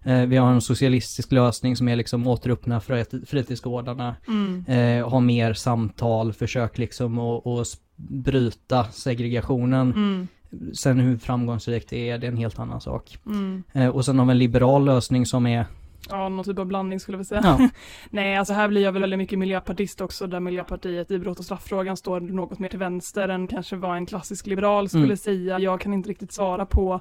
[0.07, 4.65] Eh, vi har en socialistisk lösning som är liksom återöppna frit- fritidsgårdarna, Mm.
[4.67, 9.91] eh, ha mer samtal, försök liksom att bryta segregationen.
[9.93, 10.27] Mm.
[10.73, 13.17] Sen hur framgångsrikt det är, det är en helt annan sak.
[13.25, 13.63] Mm.
[13.73, 15.65] Eh, och sen har vi en liberal lösning som är,
[16.09, 17.41] Ja, någon typ av blandning skulle vi säga.
[17.43, 17.69] ja,
[18.09, 21.45] Nej, alltså här blir jag väl väldigt mycket miljöpartist också, där Miljöpartiet i brott och
[21.45, 25.17] strafffrågan står något mer till vänster än kanske vad en klassisk liberal skulle Mm.
[25.17, 25.59] säga.
[25.59, 26.99] Jag kan inte riktigt svara på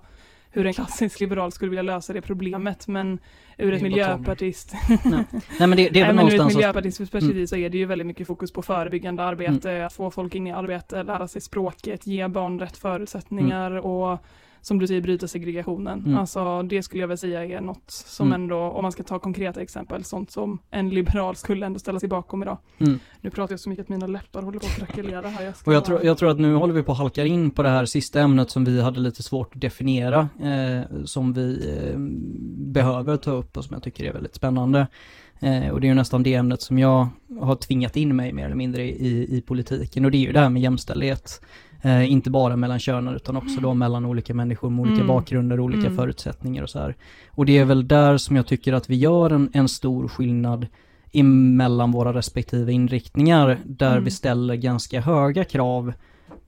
[0.50, 3.18] hur en klassisk liberal skulle vilja lösa det problemet, men
[3.58, 4.74] ur ett miljöpartist,
[5.04, 5.24] nej
[5.58, 7.70] men det, det är Nej, väl men ur ett någonstans att, miljöpartistiskt perspektiv så är
[7.70, 9.86] det ju väldigt mycket fokus på förebyggande arbete, Mm.
[9.86, 14.18] att få folk in i arbete, lära sig språket, ge barn rätt förutsättningar och
[14.66, 16.02] som du säger bryta segregationen.
[16.06, 16.18] Mm.
[16.18, 18.40] Alltså det skulle jag väl säga är något som Mm.
[18.42, 22.08] ändå, om man ska ta konkreta exempel, sånt som en liberal skulle ändå ställa sig
[22.08, 22.58] bakom idag.
[22.78, 22.98] Mm.
[23.20, 25.52] Nu pratar jag så mycket att mina läppar håller på att krackelera här.
[25.52, 27.50] ska Och jag bara- tror, jag tror att nu håller vi på att halka in
[27.50, 31.78] på det här sista ämnet som vi hade lite svårt att definiera, eh, som vi
[31.78, 31.98] eh,
[32.72, 34.86] behöver ta upp och som jag tycker är väldigt spännande.
[35.40, 37.08] Eh, och det är ju nästan det ämnet som jag
[37.40, 40.40] har tvingat in mig mer eller mindre i, i politiken och det är ju det
[40.40, 41.40] här med jämställdhet.
[41.86, 45.06] Eh, inte bara mellan könen utan också då mellan olika människor med olika Mm.
[45.06, 45.96] bakgrunder, olika Mm.
[45.96, 46.94] förutsättningar och så här.
[47.30, 50.66] Och det är väl där som jag tycker att vi gör en, en stor skillnad
[51.12, 54.04] emellan våra respektive inriktningar där Mm.
[54.04, 55.92] vi ställer ganska höga krav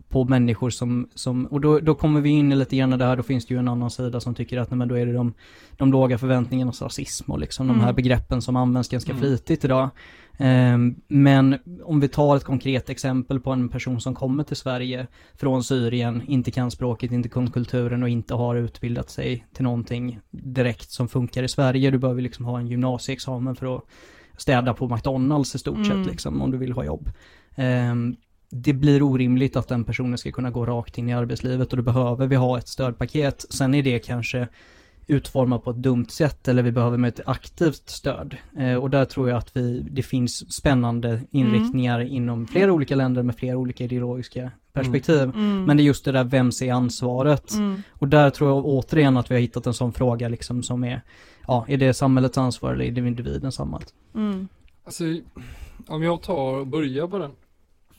[0.09, 3.23] på människor som, som och då, då kommer vi in i lite grann där, då
[3.23, 5.35] finns det ju en annan sida som tycker att nej, men då är det de,
[5.77, 7.95] de låga förväntningarnas rasism och liksom de här Mm.
[7.95, 9.21] begreppen som används ganska Mm.
[9.23, 9.91] flitigt idag.
[10.39, 15.07] Ehm, men om vi tar ett konkret exempel på en person som kommer till Sverige
[15.35, 20.21] från Syrien, inte kan språket, inte kan kulturen och inte har utbildat sig till någonting
[20.31, 21.91] direkt som funkar i Sverige.
[21.91, 23.83] Du behöver liksom ha en gymnasieexamen för att
[24.37, 25.89] städa på McDonalds i stort Mm.
[25.89, 27.11] sett liksom, om du vill ha jobb.
[27.55, 28.17] Ehm,
[28.51, 31.83] det blir orimligt att den personen ska kunna gå rakt in i arbetslivet och då
[31.83, 33.47] behöver vi ha ett stödpaket.
[33.51, 34.49] Sen är det kanske
[35.07, 38.37] utformat på ett dumt sätt eller vi behöver med ett aktivt stöd.
[38.59, 43.23] Eh, och där tror jag att vi, det finns spännande inriktningar inom flera olika länder
[43.23, 45.23] med flera olika ideologiska perspektiv.
[45.23, 45.65] Mm.
[45.65, 47.53] Men det är just det där, vem ser ansvaret?
[47.53, 47.83] Mm.
[47.91, 51.03] Och där tror jag återigen att vi har hittat en sån fråga liksom som är,
[51.47, 53.83] ja, är det samhällets ansvar eller är det individens ansvar?
[54.15, 54.49] Mm.
[54.85, 55.05] Alltså,
[55.87, 57.31] om jag tar och börjar på den.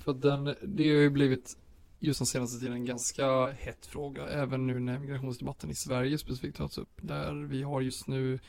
[0.09, 1.57] För den, det har ju blivit
[1.99, 4.27] just den senaste tiden en ganska hett fråga.
[4.27, 6.89] Även nu när migrationsdebatten i Sverige specifikt tas upp.
[7.01, 8.39] Där vi har just nu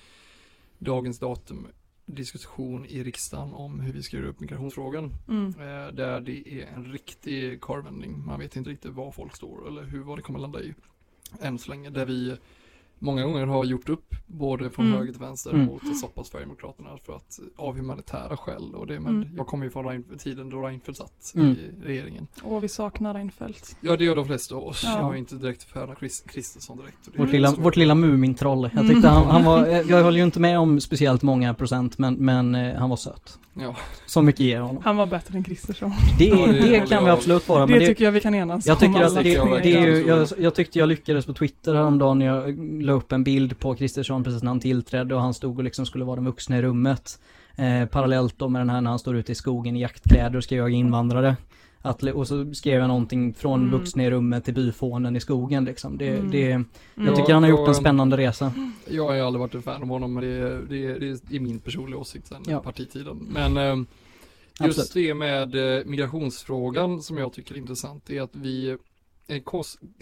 [0.78, 1.66] dagens datum
[2.06, 5.14] diskussion i riksdagen om hur vi ska göra upp migrationsfrågan.
[5.28, 5.48] Mm.
[5.48, 8.26] Eh, där det är en riktig karvändning.
[8.26, 10.74] Man vet inte riktigt var folk står eller hur, vad det kommer landa i.
[11.40, 11.90] Än så länge.
[11.90, 12.36] Där vi
[13.02, 14.98] många gånger har gjort upp både från Mm.
[14.98, 15.66] höger till vänster Mm.
[15.66, 19.28] mot att stoppa Sverigedemokraterna för att av humanitära skäl och det med, Mm.
[19.36, 21.50] jag kommer ju från Rein, tiden då Reinfeldt satt Mm.
[21.50, 22.26] i regeringen.
[22.42, 23.76] Och vi saknar Reinfeldt.
[23.80, 24.82] Ja det gör de flesta av oss.
[24.84, 24.96] Ja.
[24.96, 27.06] Jag har inte direkt förhållande Chris, Kristersson direkt.
[27.06, 28.62] och det Vårt är lilla, vårt lilla Mumintroll.
[28.72, 28.88] Jag Mm.
[28.94, 32.54] tyckte han, han var, jag håller ju inte med om speciellt många procent men, men
[32.54, 33.38] eh, han var söt.
[33.54, 33.76] Ja,
[34.06, 34.82] Så mycket ger honom.
[34.84, 35.92] Han var bättre än Kristersson.
[36.18, 37.66] Det, Ja, det kan vi absolut vara.
[37.66, 40.06] Det, det, tycker jag vi kan enas jag tycker om att det, det är ju,
[40.06, 42.58] jag, jag tyckte jag lyckades på Twitter häromdagen när jag
[42.90, 45.86] la upp en bild på Kristersson precis när han tillträdde och han stod och liksom
[45.86, 47.20] skulle vara den vuxna i rummet.
[47.56, 50.44] Eh, parallellt då med den här när han står ute i skogen i jaktkläder och
[50.44, 51.36] ska jaga invandrare.
[51.82, 53.70] Att, och så skrev jag någonting från Mm.
[53.78, 55.98] vuxna i rummet till byfånen i skogen liksom.
[55.98, 56.30] Det, Mm.
[56.30, 56.64] det, jag
[56.96, 57.14] Mm.
[57.14, 58.52] tycker han har gjort en spännande resa.
[58.90, 61.36] jag har ju aldrig varit en fan av honom men det, är- det, är- det
[61.36, 62.58] är min personliga åsikt sen Ja.
[62.60, 63.26] partitiden.
[63.34, 63.86] Men ehm,
[64.64, 65.08] Just Absolut.
[65.08, 68.76] det med eh, migrationsfrågan som jag tycker är intressant är att vi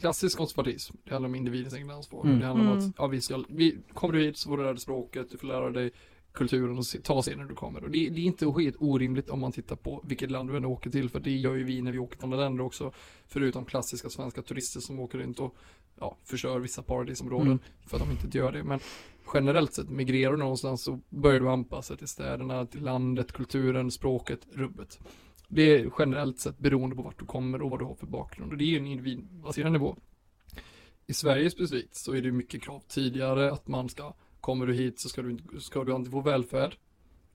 [0.01, 2.25] klassisk konservatism, det handlar om individens egna ansvar.
[2.25, 2.39] Mm.
[2.39, 2.89] Det handlar om Mm.
[2.89, 5.39] att, ja vi ska, vi, kommer du hit så får du lära dig språket, du
[5.39, 5.91] får lära dig
[6.33, 7.85] kulturen och se, ta sig när du kommer.
[7.85, 10.65] Och det, det är inte helt orimligt om man tittar på vilket land du än
[10.65, 12.93] åker till, för det gör ju vi när vi åker till andra länder också.
[13.27, 15.55] Förutom klassiska svenska turister som åker runt och
[16.01, 17.59] ja, förstör vissa paradisområden Mm.
[17.87, 18.65] för att de inte gör det.
[18.65, 18.81] Men
[19.35, 23.91] generellt sett, migrerar du någonstans så börjar du anpassa dig till städerna, till landet, kulturen,
[23.91, 24.99] språket, rubbet.
[25.49, 28.53] Det är generellt sett beroende på vart du kommer och vad du har för bakgrund.
[28.53, 29.97] Och det är ju en individbaserad nivå.
[31.07, 35.01] I Sverige specifikt så är det mycket krav tidigare att man ska, kommer du hit
[35.01, 36.77] så ska du, inte- ska du inte få välfärd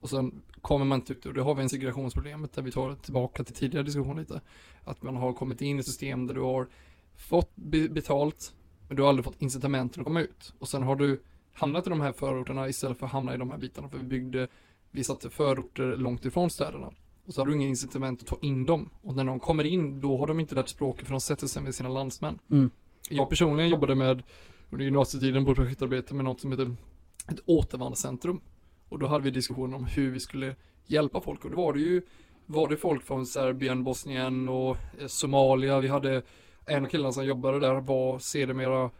[0.00, 2.94] och sen kommer man inte ut och då har vi en segregationsproblemet där vi tar
[2.94, 4.40] tillbaka till tidigare diskussion lite.
[4.84, 6.68] Att man har kommit in i system där du har
[7.16, 7.56] fått
[7.90, 8.54] betalt
[8.88, 10.54] men du har aldrig fått incitamenten att komma ut.
[10.58, 13.50] Och sen har du hamnat i de här förorterna istället för att hamna i de
[13.50, 14.48] här bitarna för vi byggde,
[14.90, 16.92] vi satte förorter långt ifrån städerna.
[17.26, 18.90] Och så har du ingen incitament att ta in dem.
[19.02, 21.62] Och när de kommer in, då har de inte lärt språket för de sätter sig
[21.62, 22.38] med sina landsmän.
[22.50, 22.70] Mm.
[23.10, 24.22] Jag personligen jobbade med
[24.70, 26.76] under gymnasietiden på projektarbete med något som heter
[27.28, 28.40] ett återvandringscentrum.
[28.88, 30.56] Och då hade vi diskussioner om hur vi skulle
[30.86, 32.02] hjälpa folk och då var det ju
[32.46, 35.80] var det folk från Serbien, Bosnien och eh, Somalia.
[35.80, 36.22] Vi hade
[36.66, 38.90] en av killarna som jobbade där var sedermera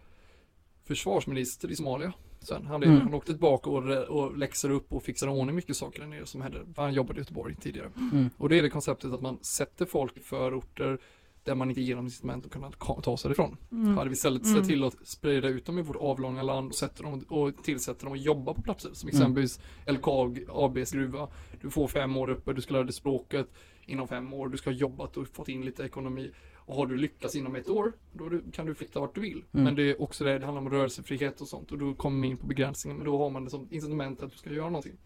[0.85, 2.13] försvarsminister i Somalia.
[2.45, 3.01] Sen han, mm.
[3.01, 6.43] han åkte tillbaka och, och läxade upp och fixade ordning mycket saker där nere som
[6.43, 6.59] hände.
[6.77, 7.91] Han jobbade i Göteborg tidigare.
[7.97, 8.31] Mm.
[8.37, 10.99] Och det är det konceptet att man sätter folk i förorter
[11.45, 12.71] där man inte ger dem incitament att kunna
[13.03, 13.57] ta sig ifrån.
[13.73, 13.97] Mm.
[13.97, 14.57] Hade vi istället mm.
[14.57, 18.05] sett till att sprida ut dem i vårt avlånga land och, sätter dem, och tillsätter
[18.05, 19.17] dem att jobba på platser som mm.
[19.17, 20.01] exempelvis mm.
[20.01, 21.29] LKAB, ABs gruva.
[21.61, 23.49] Du får fem år uppe, du ska lära dig språket
[23.87, 26.31] inom fem år, du ska ha jobbat och fått in lite ekonomi.
[26.67, 29.45] Och har du lyckats inom ett år, då kan du flytta vart du vill.
[29.53, 29.65] Mm.
[29.65, 32.29] Men det är också det, det handlar om rörelsefrihet och sånt och då kommer vi
[32.29, 32.97] in på begränsningen.
[32.97, 34.97] Men då har man det som incitament att du ska göra någonting.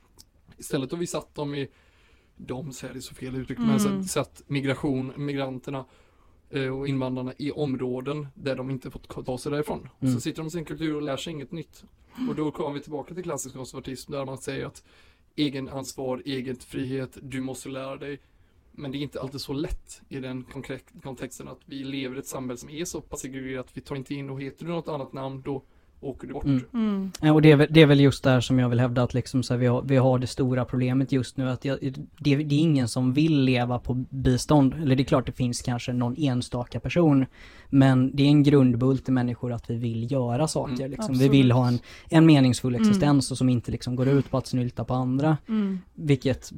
[0.56, 1.68] Istället har vi satt dem i,
[2.36, 3.70] de säger det så fel uttryck, mm.
[3.70, 5.84] men satt migration, migranterna
[6.50, 9.88] och invandrarna i områden där de inte fått ta sig därifrån.
[10.00, 10.14] Mm.
[10.14, 11.84] Så sitter de i sin kultur och lär sig inget nytt.
[12.28, 14.84] Och då kommer vi tillbaka till klassisk konservatism där man säger att
[15.36, 18.20] egen ansvar, egen frihet, du måste lära dig.
[18.72, 20.44] Men det är inte alltid så lätt i den
[21.02, 23.68] kontexten att vi lever i ett samhälle som är så pass segregerat.
[23.72, 25.62] Vi tar inte in och heter du något annat namn då
[26.00, 26.44] åker du bort.
[26.44, 26.64] Mm.
[26.74, 27.12] Mm.
[27.20, 29.14] Ja, och det är, väl, det är väl just där som jag vill hävda att
[29.14, 31.78] liksom så här, vi, har, vi har det stora problemet just nu att jag,
[32.18, 34.74] det, det, är ingen som vill leva på bistånd.
[34.74, 37.26] Eller det är klart det finns kanske någon enstaka person.
[37.70, 40.84] Men det är en grundbult i människor att vi vill göra saker.
[40.84, 40.90] Mm.
[40.90, 41.18] Liksom.
[41.18, 41.78] Vi vill ha en,
[42.10, 42.88] en meningsfull mm.
[42.88, 45.36] existens och som inte liksom går ut på att snylta på andra.
[45.48, 45.80] Mm.
[45.94, 46.52] Vilket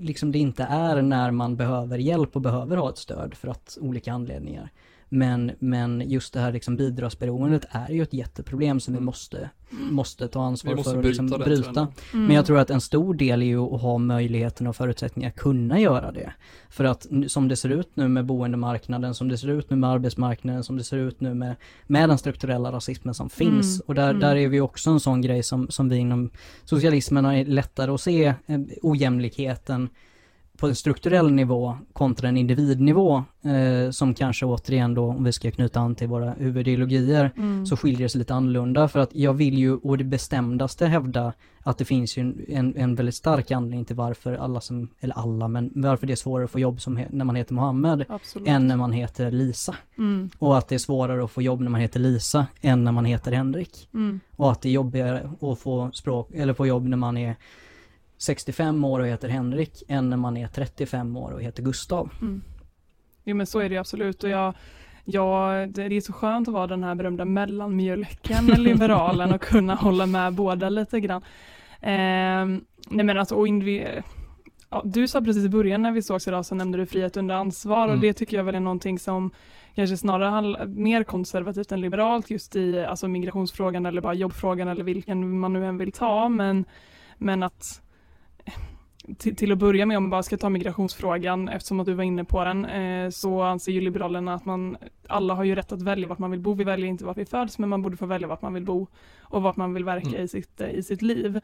[0.00, 3.78] liksom det inte är när man behöver hjälp och behöver ha ett stöd för att
[3.80, 4.70] olika anledningar.
[5.12, 10.28] Men, men just det här liksom bidragsberoendet är ju ett jätteproblem som vi måste, måste
[10.28, 11.80] ta ansvar måste för att liksom bryta.
[11.80, 12.26] Mm.
[12.26, 15.36] Men jag tror att en stor del är ju att ha möjligheten och förutsättningar att
[15.36, 16.32] kunna göra det.
[16.68, 19.90] För att som det ser ut nu med boendemarknaden, som det ser ut nu med
[19.90, 21.56] arbetsmarknaden, som det ser ut nu med,
[21.86, 23.74] med den strukturella rasismen som finns.
[23.74, 23.84] Mm.
[23.86, 24.20] Och där, mm.
[24.20, 26.30] där är vi också en sån grej som, som vi inom
[26.64, 29.88] socialismen har lättare att se eh, ojämlikheten
[30.60, 35.50] på en strukturell nivå kontra en individnivå eh, som kanske återigen då, om vi ska
[35.50, 37.66] knyta an till våra huvudideologier, mm.
[37.66, 41.32] så skiljer det sig lite annorlunda för att jag vill ju å det bestämdaste hävda
[41.62, 45.48] att det finns ju en, en väldigt stark anledning till varför alla som, eller alla,
[45.48, 48.48] men varför det är svårare att få jobb som när man heter Mohammed Absolut.
[48.48, 49.76] än när man heter Lisa.
[49.98, 50.30] Mm.
[50.38, 53.04] Och att det är svårare att få jobb när man heter Lisa än när man
[53.04, 53.88] heter Henrik.
[53.94, 54.20] Mm.
[54.36, 57.36] Och att det är jobbigare att få språk, eller få jobb när man är
[58.20, 62.10] 65 år och heter Henrik än när man är 35 år och heter Gustav.
[62.20, 62.42] Mm.
[63.24, 64.54] Jo men så är det absolut och jag,
[65.04, 70.06] jag, det är så skönt att vara den här berömda mellanmjölken liberalen och kunna hålla
[70.06, 71.22] med båda lite grann.
[71.80, 73.86] Eh, nej men alltså, och individ,
[74.70, 77.34] ja, du sa precis i början när vi sågs idag så nämnde du frihet under
[77.34, 77.96] ansvar mm.
[77.96, 79.30] och det tycker jag väl är någonting som
[79.74, 85.38] kanske snarare mer konservativt än liberalt just i alltså migrationsfrågan eller bara jobbfrågan eller vilken
[85.38, 86.64] man nu än vill ta men,
[87.18, 87.82] men att
[89.18, 92.04] till, till, att börja med om man bara ska ta migrationsfrågan eftersom att du var
[92.04, 94.76] inne på den eh, så anser ju Liberalerna att man
[95.08, 96.54] alla har ju rätt att välja vart man vill bo.
[96.54, 98.86] Vi väljer inte vart vi föds men man borde få välja vart man vill bo
[99.22, 100.22] och vart man vill verka mm.
[100.22, 101.40] i, sitt, eh, i sitt liv.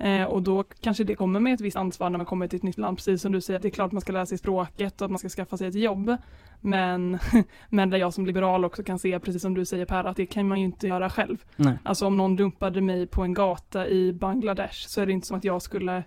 [0.00, 2.62] Eh, och då kanske det kommer med ett visst ansvar när man kommer till ett
[2.62, 5.04] nytt land, precis som du säger, det är klart man ska lära sig språket och
[5.04, 6.16] att man ska skaffa sig ett jobb.
[6.60, 7.18] Men,
[7.68, 10.26] men där jag som liberal också kan se, precis som du säger Per, att det
[10.26, 11.44] kan man ju inte göra själv.
[11.56, 11.78] Nej.
[11.82, 15.36] Alltså om någon dumpade mig på en gata i Bangladesh så är det inte som
[15.36, 16.02] att jag skulle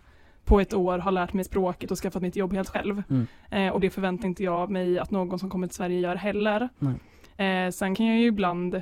[0.45, 3.03] på ett år har lärt mig språket och skaffat mitt jobb helt själv.
[3.09, 3.27] Mm.
[3.51, 6.69] Eh, och det förväntar inte jag mig att någon som kommer till Sverige gör heller.
[7.37, 8.81] Eh, sen kan jag ju ibland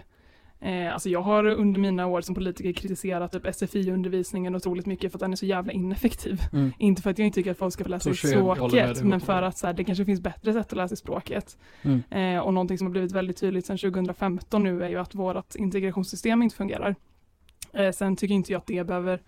[0.64, 5.18] Eh, alltså jag har under mina år som politiker kritiserat typ SFI-undervisningen otroligt mycket för
[5.18, 6.41] att den är så jävla ineffektiv.
[6.53, 6.74] Mm.
[6.78, 9.41] Inte för att jag inte tycker att folk ska få läsa sig språket, men för
[9.41, 11.57] att så här, det kanske finns bättre sätt att läsa språket.
[11.82, 12.03] Mm.
[12.09, 15.55] Eh, och någonting som har blivit väldigt tydligt sedan 2015 nu är ju att vårt
[15.55, 16.95] integrationssystem inte fungerar.
[17.74, 19.22] Eh, sen tycker inte jag att det behöver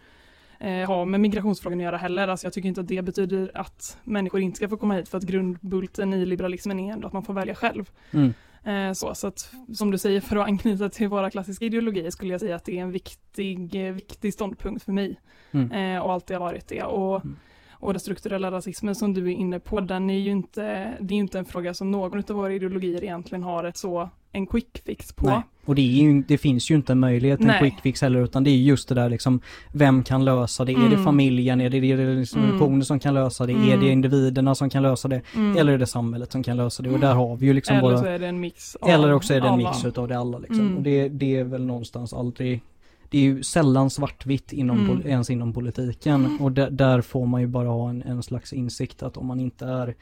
[0.60, 2.28] eh, ha med migrationsfrågan att göra heller.
[2.28, 5.18] Alltså jag tycker inte att det betyder att människor inte ska få komma hit för
[5.18, 7.90] att grundbulten i liberalismen är ändå att man får välja själv.
[8.12, 8.34] Mm.
[8.64, 12.32] Eh, så, så att som du säger för att anknyta till våra klassiska ideologier skulle
[12.32, 15.20] jag säga att det är en viktig, viktig ståndpunkt för mig
[15.52, 15.72] mm.
[15.72, 16.84] eh, och alltid har varit det.
[16.84, 17.36] Och, mm.
[17.72, 21.18] och den strukturella rasismen som du är inne på, den är ju inte, det är
[21.18, 25.14] inte en fråga som någon av våra ideologier egentligen har ett så en quick fix
[25.14, 25.26] på.
[25.26, 25.42] Nej.
[25.66, 28.44] Och det, ju, det, finns ju inte en möjlighet till en quick fix heller utan
[28.44, 30.72] det är just det där liksom Vem kan lösa det?
[30.72, 30.86] Mm.
[30.86, 31.06] Är det mm.
[31.06, 31.62] familjen?
[31.62, 32.84] Är det institutioner mm.
[32.84, 33.54] som kan lösa det?
[33.54, 33.70] Mm.
[33.70, 35.22] Är det individerna som kan lösa det?
[35.36, 35.58] Mm.
[35.58, 36.90] Eller är det samhället som kan lösa det?
[36.90, 39.34] Och där har vi ju liksom Eller bara, så är det en mix Eller också
[39.34, 39.70] är det en alla.
[39.70, 40.60] mix utav det alla liksom.
[40.60, 40.78] Mm.
[40.78, 42.62] Och det, det är väl någonstans aldrig
[43.10, 45.08] det är ju sällan svartvitt inom, mm.
[45.08, 49.04] ens inom politiken och där, där, får man ju bara ha en, en slags insikt
[49.04, 49.96] att om man inte är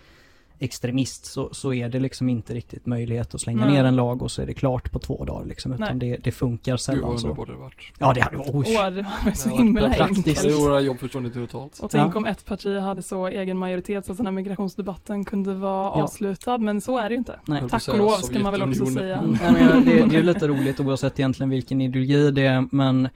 [0.62, 3.74] extremist så, så är det liksom inte riktigt möjlighet att slänga Nej.
[3.74, 6.32] ner en lag och så är det klart på två dagar liksom, utan det, det
[6.32, 7.28] funkar Gud sällan vad så.
[7.28, 7.92] underbart det varit.
[8.00, 8.66] Ja det hade varit, oj.
[8.70, 10.18] Det var så himla praktiskt.
[10.18, 10.42] enkelt.
[10.42, 11.80] Det är våra jobb försvunnit totalt.
[11.80, 12.18] Och tänk Ja.
[12.18, 16.04] om ett parti hade så egen majoritet så att den här migrationsdebatten kunde vara Ja.
[16.04, 17.40] avslutad, men så är det ju inte.
[17.46, 17.62] Nej.
[17.70, 19.22] Tack och lov ska man väl också säga.
[19.42, 23.10] Nej, men det, det är lite roligt oavsett egentligen vilken ideologi det är, men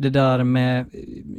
[0.00, 0.86] det där med,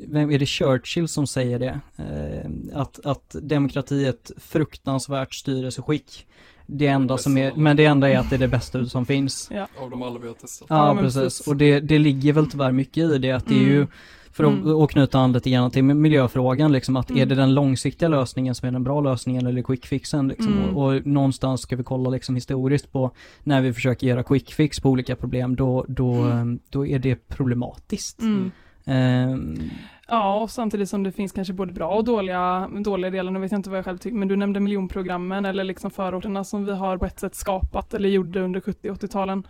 [0.07, 1.79] vem är det Churchill som säger det?
[1.97, 6.27] Eh, att, att demokrati är ett fruktansvärt styrelseskick.
[6.65, 9.51] Det enda som är, men det enda är att det är det bästa som finns.
[9.81, 10.67] Av de alla vi har testat.
[10.69, 11.47] Ja, Ja, precis.
[11.47, 13.87] Och det, det ligger väl tyvärr mycket i det, att det är ju, Mm.
[14.33, 14.87] För att Mm.
[14.87, 17.29] knyta an lite grann till miljöfrågan, liksom att är Mm.
[17.29, 20.53] det den långsiktiga lösningen som är den bra lösningen eller quick fixen liksom?
[20.53, 20.75] Mm.
[20.77, 23.11] Och, och någonstans ska vi kolla liksom historiskt på
[23.43, 26.59] när vi försöker göra quick fix på olika problem, då, då, Mm.
[26.69, 28.19] då är det problematiskt.
[28.85, 29.59] Ehm,
[30.13, 33.51] Ja, och samtidigt som det finns kanske både bra och dåliga, dåliga delar, nu vet
[33.51, 36.71] jag inte vad jag själv tycker, men du nämnde miljonprogrammen eller liksom förorterna som vi
[36.71, 39.43] har på ett sätt skapat eller gjorde under 70 80-talen.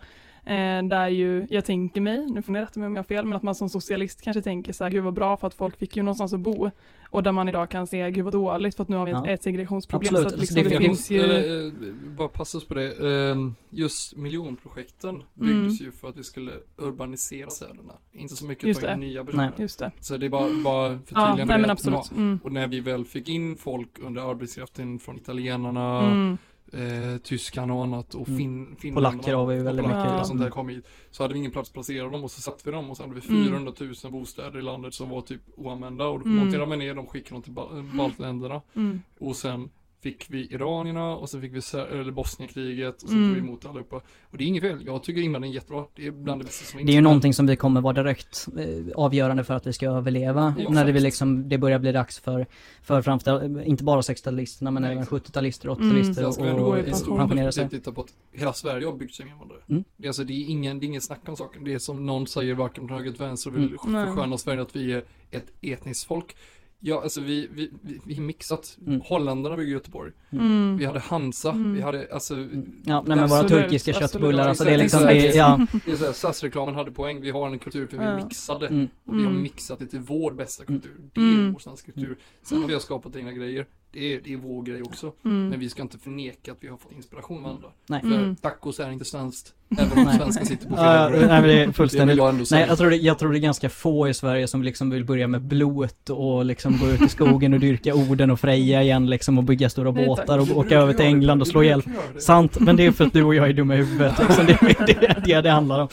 [0.44, 3.24] Eh, där ju, jag tänker mig, nu får ni rätta mig om jag har fel,
[3.24, 5.76] men att man som socialist kanske tänker så här, gud vad bra för att folk
[5.78, 6.70] fick ju någonstans att bo.
[7.10, 9.18] Och där man idag kan se, gud vad dåligt för att nu har vi ett,
[9.24, 9.30] Ja.
[9.30, 10.14] ett segregationsproblem.
[10.14, 11.20] Absolut, Så att liksom, det det, finns- ju...
[11.20, 11.72] Eller, eh,
[12.16, 13.30] bara passus på det.
[13.30, 13.36] Eh,
[13.70, 17.92] Just miljonprojekten byggdes ju för att vi skulle urbanisera städerna.
[18.12, 19.26] Inte så mycket ta in nya Nej.
[19.26, 19.52] personer.
[19.56, 19.90] Just det.
[20.00, 21.44] Så det är bara, bara Ja, förtydligande.
[21.44, 21.72] nej men det.
[21.72, 22.10] absolut.
[22.16, 22.40] Mm.
[22.44, 26.38] Och när vi väl fick in folk under arbetskraften från italienarna, Mm.
[26.72, 28.38] Eh, tyskarna och annat och Mm.
[28.38, 29.10] fin, finländarna.
[29.12, 30.20] Polacker har vi väldigt och mycket.
[30.20, 30.52] och sånt där Mm.
[30.52, 30.86] kom hit.
[31.10, 33.02] Så hade vi ingen plats att placera dem och så satte vi dem och så
[33.02, 33.44] hade vi Mm.
[33.44, 36.36] 400 000 bostäder i landet som var typ oanvända och då Mm.
[36.38, 39.02] monterade man ner dem, skickade dem till ba- baltländerna Mm.
[39.20, 39.70] och sen
[40.02, 43.28] fick vi iranierna och sen fick vi eller Bosnienkriget och sen Mm.
[43.34, 43.96] tog vi emot allihopa.
[44.30, 45.84] Och det är inget fel, jag tycker invandring är jättebra.
[45.94, 48.48] Det är bland det bästa som det är ju någonting som vi kommer vara direkt
[48.58, 50.54] eh, avgörande för att vi ska överleva.
[50.58, 52.46] Ja, när det, liksom, det börjar bli dags för,
[52.82, 55.26] för framförallt, inte bara 60-talisterna men Nej, även exakt.
[55.28, 55.96] 70-talister och Mm.
[55.96, 57.18] 80-talister ska och, ändå gå i och pension.
[57.18, 57.68] pensionera sig.
[57.68, 59.60] titta på att hela Sverige har byggts av invandrare.
[59.68, 59.84] Mm.
[59.96, 61.64] Det, är alltså, det, är ingen, det är ingen snack om saken.
[61.64, 64.06] Det är som någon säger varken från höger till vänster och vill Mm.
[64.06, 66.36] Försköna Sverige att vi är ett etniskt folk.
[66.84, 68.78] Ja, alltså vi, vi, vi, vi mixat.
[68.86, 69.00] Mm.
[69.00, 70.12] Holländarna bygger Göteborg.
[70.32, 70.76] Mm.
[70.76, 71.74] Vi hade Hansa, Mm.
[71.74, 74.10] vi hade alltså, Ja, nej men våra Absolut, turkiska absolut.
[74.12, 75.66] köttbullar, Ja, alltså det är liksom, det, är- ja.
[75.86, 77.20] det är så här, SAS-reklamen hade poäng.
[77.20, 78.16] Vi har en kultur för vi Ja.
[78.24, 78.66] mixade.
[78.68, 78.88] Mm.
[79.06, 79.42] Och vi har Mm.
[79.42, 80.80] mixat det till vår bästa Mm.
[80.80, 80.96] kultur.
[81.14, 81.52] Det är Mm.
[81.52, 82.16] vår svenska kultur.
[82.42, 83.66] Sen har vi skapat egna grejer.
[83.92, 85.12] Det är, det är vår grej också.
[85.24, 85.48] Mm.
[85.48, 87.68] Men vi ska inte förneka att vi har fått inspiration av andra.
[87.86, 88.00] Nej.
[88.00, 88.36] För Mm.
[88.36, 89.52] tacos är inte svenskt.
[89.78, 92.44] Även om svenskar sitter på fel nej men det är Det fullständigt vill jag ändå.
[92.50, 95.04] Nej, jag tror, det, jag tror det är ganska få i Sverige som liksom vill
[95.04, 99.10] börja med blot och liksom gå ut i skogen och dyrka Oden och Freja igen
[99.10, 101.06] liksom och bygga stora Nej, båtar och åka över till det.
[101.06, 101.82] England och slå ihjäl.
[102.14, 102.20] det.
[102.20, 104.46] Sant, men det är för att du och jag är dumma i huvudet liksom.
[104.46, 105.88] Det är det det, det handlar om.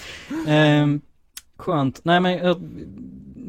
[0.48, 1.02] Ehm,
[1.58, 2.02] skönt.
[2.04, 2.58] Nej men, jag,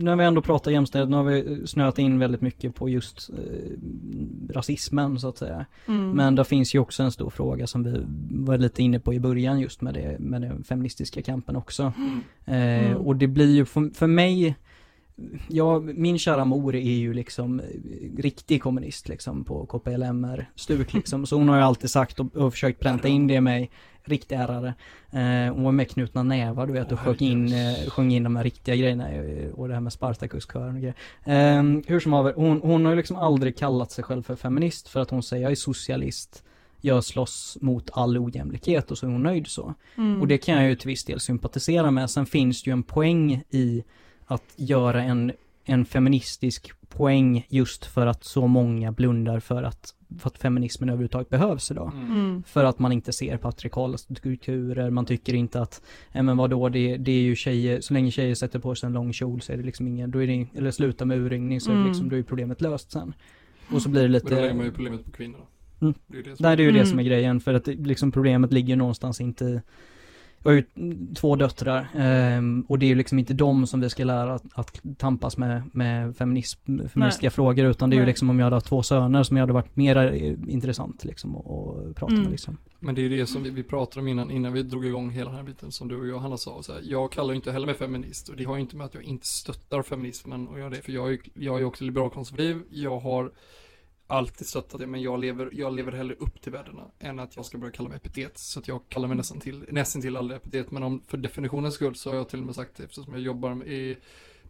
[0.03, 4.55] när vi ändå pratar jämställdhet, nu har vi snöat in väldigt mycket på just eh,
[4.55, 5.66] rasismen så att säga.
[5.86, 6.11] Mm.
[6.11, 9.20] Men det finns ju också en stor fråga som vi var lite inne på i
[9.20, 11.92] början just med, det, med den feministiska kampen också.
[11.96, 12.20] Mm.
[12.44, 12.96] Eh, Mm.
[12.96, 14.57] Och det blir ju för, för mig,
[15.48, 17.66] ja, min kära mor är ju liksom eh,
[18.16, 21.26] riktig kommunist liksom på KPLMR-stuk liksom.
[21.26, 23.70] Så hon har ju alltid sagt och, och försökt pränta in det i mig,
[24.05, 24.74] riktig ärare.
[25.11, 28.36] Eh, hon var med knutna nävar du vet och sjöng in, eh, sjöng in de
[28.36, 29.09] här riktiga grejerna
[29.55, 30.94] och det här med Spartacus-kören och grejer.
[31.24, 34.88] Eh, hur som haver, hon, hon har ju liksom aldrig kallat sig själv för feminist
[34.88, 36.44] för att hon säger jag är socialist
[36.80, 39.74] jag slåss mot all ojämlikhet och så är hon nöjd så.
[39.96, 40.20] Mm.
[40.20, 42.11] Och det kan jag ju till viss del sympatisera med.
[42.11, 43.84] Sen finns det ju en poäng i
[44.26, 45.32] att göra en,
[45.65, 51.29] en feministisk poäng just för att så många blundar för att, för att feminismen överhuvudtaget
[51.29, 51.93] behövs idag.
[51.95, 52.13] Mm.
[52.13, 52.43] Mm.
[52.43, 55.83] För att man inte ser patriarkala strukturer, man tycker inte att,
[56.13, 58.93] nej men vadå, det, det är ju tjejer, så länge tjejer sätter på sig en
[58.93, 61.71] lång kjol så är det liksom ingen, då är det, eller slutar med urringning så
[61.71, 61.89] är det Mm.
[61.89, 63.15] liksom, då är problemet löst sen.
[63.73, 65.45] Och så blir det Men då lägger lite, man ju problemet på kvinnorna.
[65.81, 65.95] Mm.
[66.07, 66.91] Det är det som Nej det är ju det Mm.
[66.91, 69.61] som är grejen för att det, liksom problemet ligger någonstans inte i
[70.43, 70.64] jag har ju
[71.14, 74.45] två döttrar ehm, och det är ju liksom inte dem som vi ska lära att,
[74.55, 78.07] att tampas med, med feminism, feministiska frågor utan det är ju Nej.
[78.11, 81.36] liksom om jag hade haft två söner som jag hade varit mer eh, intressant liksom
[81.36, 82.22] att prata Mm.
[82.22, 82.57] med liksom.
[82.80, 85.30] Men det är det som vi, vi pratade om innan, innan vi drog igång hela
[85.30, 86.62] den här biten som du och jag Hanna sa.
[86.62, 88.86] Så här, jag kallar ju inte heller mig feminist och det har ju inte med
[88.86, 90.76] att jag inte stöttar feminismen och gör det.
[90.76, 92.62] För jag är ju jag är ju också liberalkonservativ.
[92.70, 93.32] Jag har
[94.11, 97.45] alltid stöttat det men jag lever, jag lever hellre upp till värdena än att jag
[97.45, 98.39] ska börja kalla mig epitet.
[98.39, 100.71] Så att jag kallar mig nästan till, nästan till aldrig epitet.
[100.71, 103.23] Men om, för definitionens skull så har jag till och med sagt det eftersom jag
[103.23, 103.97] jobbar i,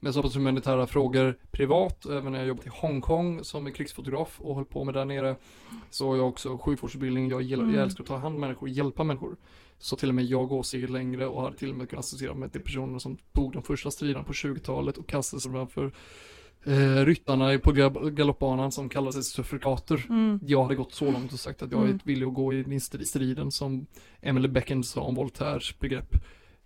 [0.01, 4.55] med så pass humanitära frågor privat även när jag jobbat i Hongkong som krigsfotograf och
[4.55, 5.37] höll på med där nere.
[5.91, 7.75] Så har jag också sjukvårdsutbildning, jag, gillar, Mm.
[7.75, 9.37] jag älskar att ta hand om människor och hjälpa människor.
[9.79, 12.35] Så till och med jag går steget längre och har till och med kunnat associera
[12.35, 15.93] mig till personer som tog de första striderna på 20-talet och kastade sig framför
[16.65, 20.07] eh, ryttarna på gal- galoppbanan som kallar sig suffrikater.
[20.09, 20.41] Mm.
[20.47, 21.99] Jag hade gått så långt och sagt att jag är Mm.
[22.05, 23.87] villig att gå i den stri- striden som
[24.21, 26.17] Emily Beckend sa om Voltaires begrepp.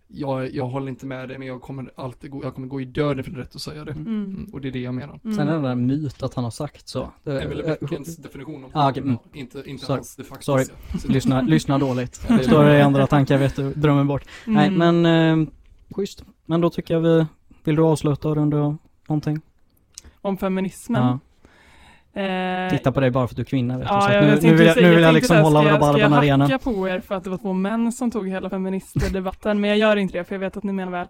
[0.09, 2.85] Jag, jag håller inte med dig men jag kommer alltid gå, jag kommer gå i
[2.85, 3.93] döden för det rätt att säga det.
[3.93, 4.07] Mm.
[4.25, 5.21] Mm, och det är det jag menar.
[5.25, 5.37] Mm.
[5.37, 7.13] Sen är det den där myt att han har sagt så.
[7.25, 9.17] Det- Emily eh, Beckens definition av Ah, okej, mm.
[9.33, 9.97] inte, inte Sorry.
[9.97, 10.43] hans de facto.
[10.45, 10.65] Sorry.
[11.09, 12.25] lyssna, lyssna dåligt.
[12.29, 14.25] Det är Står det i andra tankar vet du, drömmen bort.
[14.47, 15.03] Nej Mm.
[15.03, 15.49] men, eh,
[15.91, 16.25] schysst.
[16.47, 17.27] Men då tycker jag vi,
[17.65, 18.79] vill du avsluta och runda
[19.09, 19.41] någonting?
[20.25, 21.03] Om feminismen.
[21.03, 21.19] Ja.
[22.23, 23.95] Eh, Titta på dig bara för att du är kvinna vet du.
[23.95, 26.27] Ja, jag nu, nu vill jag, nu vill jag tänkte liksom hålla jag- Ska arenan.
[26.27, 29.71] jag hacka på er för att det var två män som tog hela feministdebatten, men
[29.71, 31.07] jag gör inte det för jag vet att ni menar väl.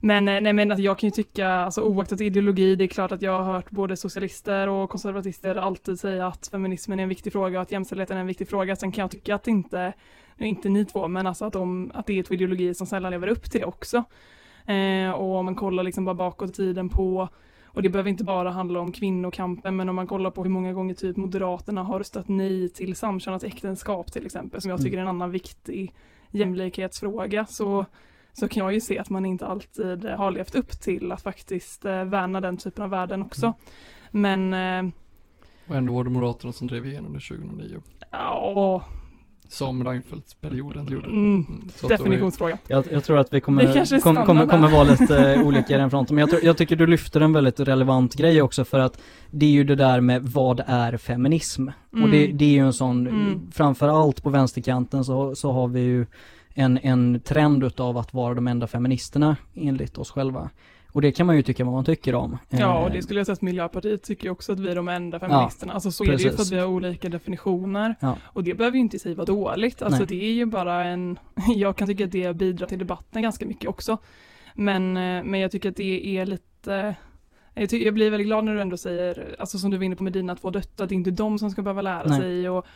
[0.00, 3.12] Men, eh, nej, men att jag kan ju tycka, alltså oaktat ideologi, det är klart
[3.12, 7.32] att jag har hört både socialister och konservatister alltid säga att feminismen är en viktig
[7.32, 8.76] fråga och att jämställdheten är en viktig fråga.
[8.76, 9.92] Sen kan jag tycka att inte,
[10.38, 13.28] inte ni två, men alltså att, de, att det är två ideologier som sällan lever
[13.28, 14.04] upp till det också.
[14.66, 17.28] Eh, och om man kollar liksom bara bakåt i tiden på
[17.74, 20.72] och det behöver inte bara handla om kvinnokampen, men om man kollar på hur många
[20.72, 25.02] gånger typ Moderaterna har röstat nej till samkönat äktenskap till exempel, som jag tycker är
[25.02, 25.94] en annan viktig
[26.30, 27.86] jämlikhetsfråga, så,
[28.32, 31.84] så kan jag ju se att man inte alltid har levt upp till att faktiskt
[31.84, 33.54] eh, värna den typen av värden också.
[34.10, 34.92] Men, eh,
[35.68, 37.82] Och ändå var det Moderaterna som drev igenom det 2009.
[38.10, 38.84] ja,
[39.48, 41.06] Som Reinfeldt-perioden gjorde.
[41.06, 42.58] mm, Mm, definitionsfråga.
[42.68, 45.90] Jag, jag tror att vi kommer, kanske kommer, kommer, vara lite eh, olika i den
[45.90, 46.14] fronten.
[46.14, 49.46] Men jag, tror, jag tycker du lyfter en väldigt relevant grej också för att det
[49.46, 51.68] är ju det där med vad är feminism?
[51.68, 52.36] Och det, Mm.
[52.36, 53.40] det är ju en sån, Mm.
[53.52, 56.06] framförallt på vänsterkanten så, så har vi ju
[56.54, 60.50] en, en trend utav att vara de enda feministerna enligt oss själva.
[60.94, 62.38] Och det kan man ju tycka vad man tycker om.
[62.50, 64.88] Ja, och Eh, det skulle jag säga att Miljöpartiet tycker också att vi är de
[64.88, 65.72] enda feministerna.
[65.72, 66.46] alltså så är det ju för precis.
[66.52, 67.94] att vi har olika definitioner.
[68.00, 68.16] Ja.
[68.24, 69.82] Och det behöver ju inte i sig vara dåligt.
[69.82, 70.06] Alltså Nej.
[70.08, 71.18] det är ju bara en,
[71.56, 73.98] jag kan tycka att det bidrar till debatten ganska mycket också.
[74.54, 76.94] Men, eh, men jag tycker att det är lite,
[77.54, 79.96] jag, ty- jag blir väldigt glad när du ändå säger, alltså som du var inne
[79.96, 82.20] på med dina två döttrar, att det är inte de som ska behöva lära Nej.
[82.20, 82.48] sig.
[82.48, 82.66] Och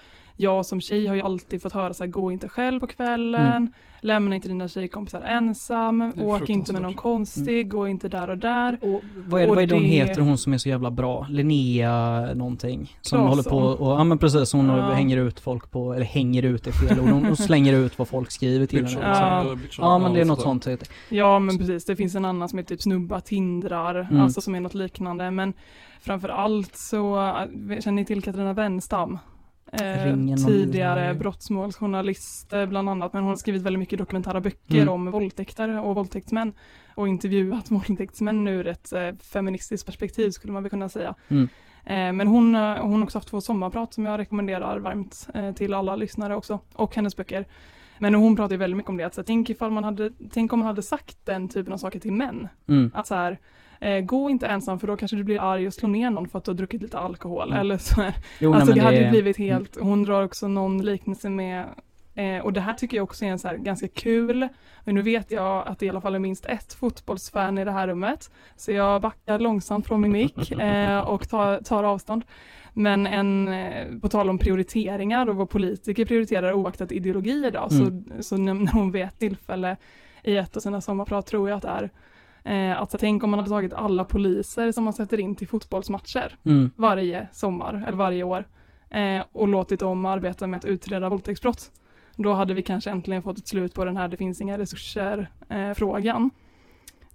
[0.40, 3.46] jag som tjej har ju alltid fått höra så här, gå inte själv på kvällen,
[3.56, 3.72] Mm.
[4.00, 8.38] lämna inte dina tjejkompisar ensam, är åk inte med någon konstig, gå inte där och
[8.38, 8.78] där.
[8.82, 11.26] Och vad är, Och vad är det hon heter, hon som är så jävla bra?
[11.30, 12.96] Linnea någonting.
[13.00, 13.28] Som Claesson.
[13.28, 13.42] håller
[13.76, 14.90] på och, ja men precis, hon Ja.
[14.92, 18.30] hänger ut folk på, eller hänger ut är fel ord, hon, slänger ut vad folk
[18.30, 19.00] skriver till henne.
[19.02, 19.56] Ja.
[19.78, 20.66] Ja men det är något sånt.
[20.66, 24.20] heter- Ja men precis, det finns en annan som heter typ snubba tindrar, Mm.
[24.20, 25.30] alltså som är något liknande.
[25.30, 25.52] Men
[26.00, 29.18] framför allt så, äh, känner ni till Katarina Wenstam?
[29.72, 30.14] Eh,
[30.46, 31.14] tidigare Nej.
[31.14, 34.88] brottsmålsjournalist eh, bland annat, men hon har skrivit väldigt mycket dokumentära böcker Mm.
[34.88, 36.52] om våldtäkter och våldtäktsmän
[36.94, 41.14] och intervjuat våldtäktsmän ur ett eh, feministiskt perspektiv skulle man väl kunna säga.
[41.28, 41.48] Mm.
[41.84, 45.52] Eh, men hon, eh, hon har också haft två sommarprat som jag rekommenderar varmt eh,
[45.52, 47.44] till alla lyssnare också, och hennes böcker.
[47.98, 50.52] Men hon pratar ju väldigt mycket om det, att så, tänk, ifall man hade, tänk
[50.52, 52.48] om man hade sagt den typen av saker till män.
[52.68, 52.90] Mm.
[52.94, 53.38] Att så här,
[53.80, 56.38] eh, gå inte ensam för då kanske du blir arg och slår ner någon för
[56.38, 57.48] att du har druckit lite alkohol.
[57.48, 57.60] Mm.
[57.60, 58.04] Eller så,
[58.40, 61.64] Jo, alltså nej, det hade ju är- blivit helt, hon drar också någon liknelse med
[62.14, 64.48] Eh, och det här tycker jag också är en så här ganska kul,
[64.84, 67.70] men nu vet jag att det i alla fall är minst ett fotbollsfan i det
[67.70, 72.24] här rummet, så jag backar långsamt från min mick eh, och tar, tar avstånd.
[72.72, 78.04] Men en, eh, på tal om prioriteringar och vad politiker prioriterar oaktat ideologi idag, Mm.
[78.16, 79.76] så, så när hon vid ett tillfälle
[80.22, 81.90] i ett av sina sommarprat tror jag att det är,
[82.48, 85.48] eh, att så, tänk om man hade tagit alla poliser som man sätter in till
[85.48, 86.70] fotbollsmatcher Mm.
[86.76, 88.44] varje sommar eller varje år
[88.90, 91.70] eh, och låtit dem arbeta med att utreda våldtäktsbrott.
[92.16, 95.30] Då hade vi kanske äntligen fått ett slut på den här det finns inga resurser
[95.48, 96.30] eh, frågan.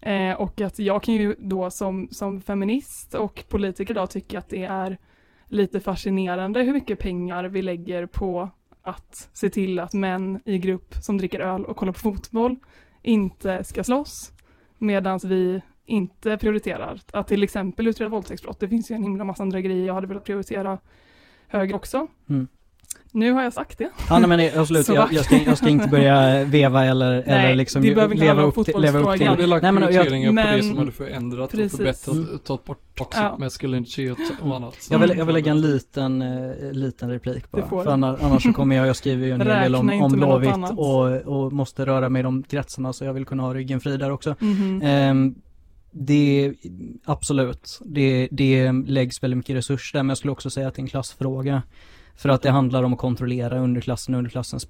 [0.01, 4.49] Eh, och att jag kan ju då som, som feminist och politiker idag tycka att
[4.49, 4.97] det är
[5.47, 8.49] lite fascinerande hur mycket pengar vi lägger på
[8.81, 12.55] att se till att män i grupp som dricker öl och kollar på fotboll
[13.01, 14.31] inte ska slåss
[14.83, 18.59] medan vi inte prioriterar att till exempel utreda våldtäktsbrott.
[18.59, 20.77] Det finns ju en himla massa andra grejer jag hade velat prioritera
[21.47, 22.07] högre också.
[22.29, 22.47] Mm.
[23.15, 23.89] Nu har jag sagt det.
[24.09, 27.81] Ja nej, men absolut, jag, jag, ska, jag ska inte börja veva eller, eller liksom
[27.81, 29.27] det leva upp, till, leva upp Jag till.
[29.27, 31.73] hade lagt Nej, men jag- prioriteringar på det men- som hade förändrat Precis.
[31.73, 32.39] och förbättrat, Mm.
[32.39, 33.35] tagit bort toxic Ja.
[33.39, 34.87] masculinity och, och annat.
[34.91, 37.61] Jag vill, jag vill lägga en liten, eh, liten replik bara.
[37.61, 40.11] Det För annars, annars så kommer jag, jag skriver ju en hel del om, om
[40.11, 41.11] Blåvitt och,
[41.45, 44.11] och måste röra mig i de kretsarna så jag vill kunna ha ryggen fri där
[44.11, 44.35] också.
[44.39, 44.81] Mhm.
[44.83, 45.35] Ehm,
[45.91, 46.53] det,
[47.05, 50.79] absolut, det, det läggs väldigt mycket resurser där men jag skulle också säga att det
[50.79, 51.61] är en klassfråga.
[52.15, 54.67] För att det handlar om att kontrollera underklassen och underklassens,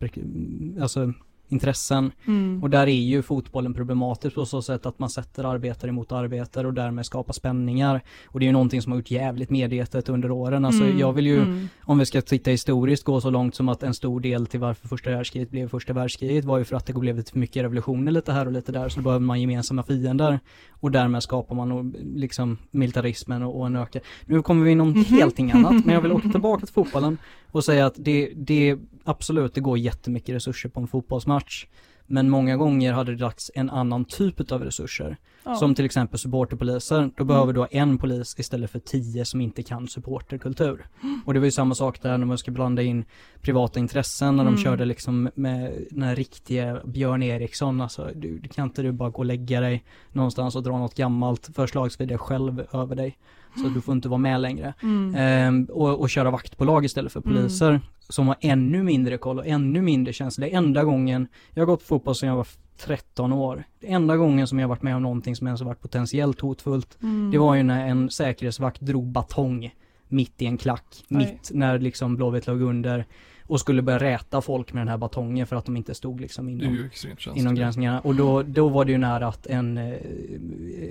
[0.82, 1.14] alltså
[1.54, 2.12] intressen.
[2.28, 2.64] Mm.
[2.64, 6.68] Och där är ju fotbollen problematisk på så sätt att man sätter arbetare emot arbetare
[6.68, 8.02] och därmed skapar spänningar.
[8.28, 10.66] Och det är ju någonting som har gjort jävligt medvetet under åren.
[10.66, 11.00] Alltså Mm.
[11.00, 11.68] jag vill ju, Mm.
[11.84, 14.88] om vi ska titta historiskt, gå så långt som att en stor del till varför
[14.88, 18.12] första världskriget blev första världskriget var ju för att det blev lite för mycket revolutioner
[18.12, 20.40] lite här och lite där, så då behöver man gemensamma fiender.
[20.72, 24.02] Och därmed skapar man liksom militarismen och, och en ökad.
[24.26, 25.04] Nu kommer vi in om Mhm.
[25.04, 27.18] helt annat, men jag vill åka tillbaka till fotbollen
[27.54, 31.66] och säga att det, det, absolut, det går jättemycket resurser på en fotbollsmatch.
[32.08, 35.18] Men många gånger hade det lagts en annan typ av resurser.
[35.44, 35.56] Ja.
[35.56, 36.98] Som till exempel supporterpoliser.
[36.98, 37.12] Mm.
[37.18, 40.86] Då behöver du ha en polis istället för tio som inte kan supporterkultur.
[41.26, 43.06] Och det var ju samma sak där när man ska blanda in
[43.42, 44.64] privata intressen när de Mm.
[44.64, 47.82] körde liksom med den här riktiga Björn Eriksson.
[47.82, 51.50] Alltså, du, kan inte du bara gå och lägga dig någonstans och dra något gammalt
[51.56, 53.18] förslagsvis dig själv över dig.
[53.56, 54.74] Så du får inte vara med längre.
[54.84, 55.16] Mm.
[55.18, 57.34] Ehm, och, och köra vaktbolag istället för Mm.
[57.36, 60.46] poliser som har ännu mindre koll och ännu mindre känsla.
[60.46, 62.48] Det enda gången, jag har gått på fotboll sedan jag var
[62.78, 63.64] 13 år.
[63.80, 66.98] Det enda gången som jag varit med om någonting som ens har varit potentiellt hotfullt,
[67.04, 67.32] Mm.
[67.32, 69.74] det var ju när en säkerhetsvakt drog batong
[70.08, 71.18] mitt i en klack, Oj.
[71.18, 73.06] mitt när liksom Blåvitt låg under
[73.54, 76.50] och skulle börja räta folk med den här batongen för att de inte stod liksom
[76.50, 76.90] inom
[77.36, 78.00] inom gränsningarna.
[78.00, 79.94] Och då, då var det ju nära att en, eh,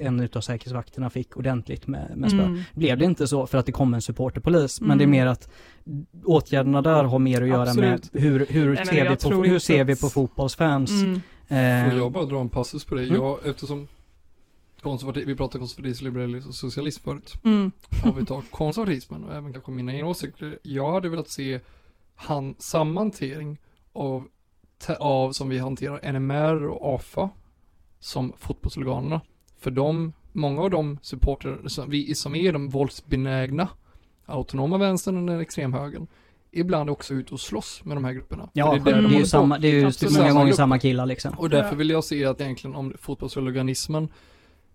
[0.00, 2.42] en utav säkerhetsvakterna fick ordentligt med, med spö.
[2.42, 2.62] Mm.
[2.72, 4.98] Blev det inte så för att det kom en supporterpolis, men Mm.
[4.98, 5.50] det är mer att
[6.24, 8.12] åtgärderna där har mer att göra Absolut.
[8.12, 10.90] med hur, hur, Nej, men ser, vi på, hur ser vi på fotbollsfans.
[10.90, 11.14] Mm.
[11.48, 13.02] Eh, Får jag bara dra en passus på det?
[13.02, 13.14] Mm.
[13.14, 13.88] Jag, eftersom
[14.82, 17.34] konservativ, vi pratade konservatism, liberalism och socialism förut.
[17.44, 17.72] Mm.
[18.04, 20.58] Om vi tar konservatismen och även kanske mina egna åsikter.
[20.62, 21.60] Jag hade velat se
[22.14, 23.58] han, samma hantering
[23.92, 24.24] av,
[24.98, 27.30] av som vi hanterar NMR och AFA
[28.00, 29.20] som fotbollsorganerna.
[29.58, 33.68] För de, många av de supporter som, vi, som är de våldsbenägna,
[34.26, 36.06] autonoma vänstern och den extremhögern,
[36.50, 38.48] ibland också ute och slåss med de här grupperna.
[38.52, 39.26] ja, det, är de ju håller på.
[39.26, 40.12] samma, det är ju Absolut.
[40.14, 40.56] många Samma gånger grupp.
[40.56, 41.34] samma killar liksom.
[41.38, 44.08] Och därför vill jag se att egentligen om fotbollshuliganismen,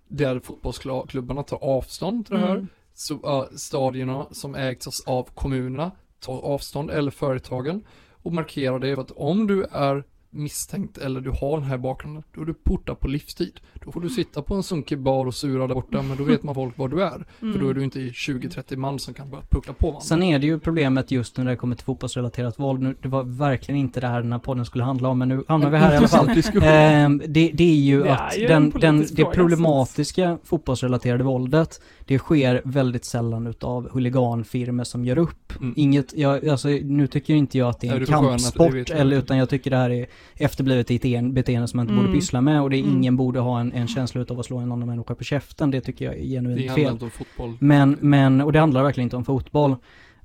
[0.08, 2.68] där fotbollsklubbarna tar avstånd till det här, Mm.
[2.94, 5.92] så, äh, stadierna som ägs av kommunerna
[6.34, 11.58] avstånd eller företagen och markerar det för att om du är misstänkt eller du har
[11.58, 13.60] den här bakgrunden, då är du portad på livstid.
[13.74, 16.44] Då får du sitta på en sunkig bar och sura där borta, men då vet
[16.44, 17.26] man folk var du är.
[17.40, 20.02] För då är du inte i 20-30 man som kan börja puckla på varandra.
[20.02, 22.82] Sen är det ju problemet just när det kommer till fotbollsrelaterat våld.
[22.82, 25.44] Nu, det var verkligen inte det här den här podden skulle handla om, men nu
[25.48, 26.30] hamnar vi här i alla fall.
[26.62, 30.38] Ehm, det, det är ju Det är att ju en den, den, det fråga, problematiska
[30.44, 35.54] fotbollsrelaterade våldet, det sker väldigt sällan utav huliganfirmor som gör upp.
[35.62, 35.74] Mm.
[35.78, 39.18] Inget, jag, alltså nu tycker inte jag att det är Är en det kampsport, eller
[39.18, 42.20] utan jag tycker det här är efterblivet iten- beteende som man inte borde Mm.
[42.20, 42.96] pyssla med och det är Mm.
[42.98, 45.82] ingen borde ha en, en känsla utav att slå en annan människa på käften, det
[45.82, 46.92] tycker jag är Det genuint handlar fel.
[46.94, 47.58] inte om fotboll.
[47.60, 49.76] Men, men, och det handlar verkligen inte om fotboll.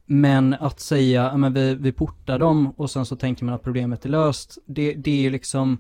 [0.07, 4.05] Men att säga, men vi, vi portar dem och sen så tänker man att problemet
[4.05, 4.59] är löst.
[4.67, 5.79] Det, det är ju liksom,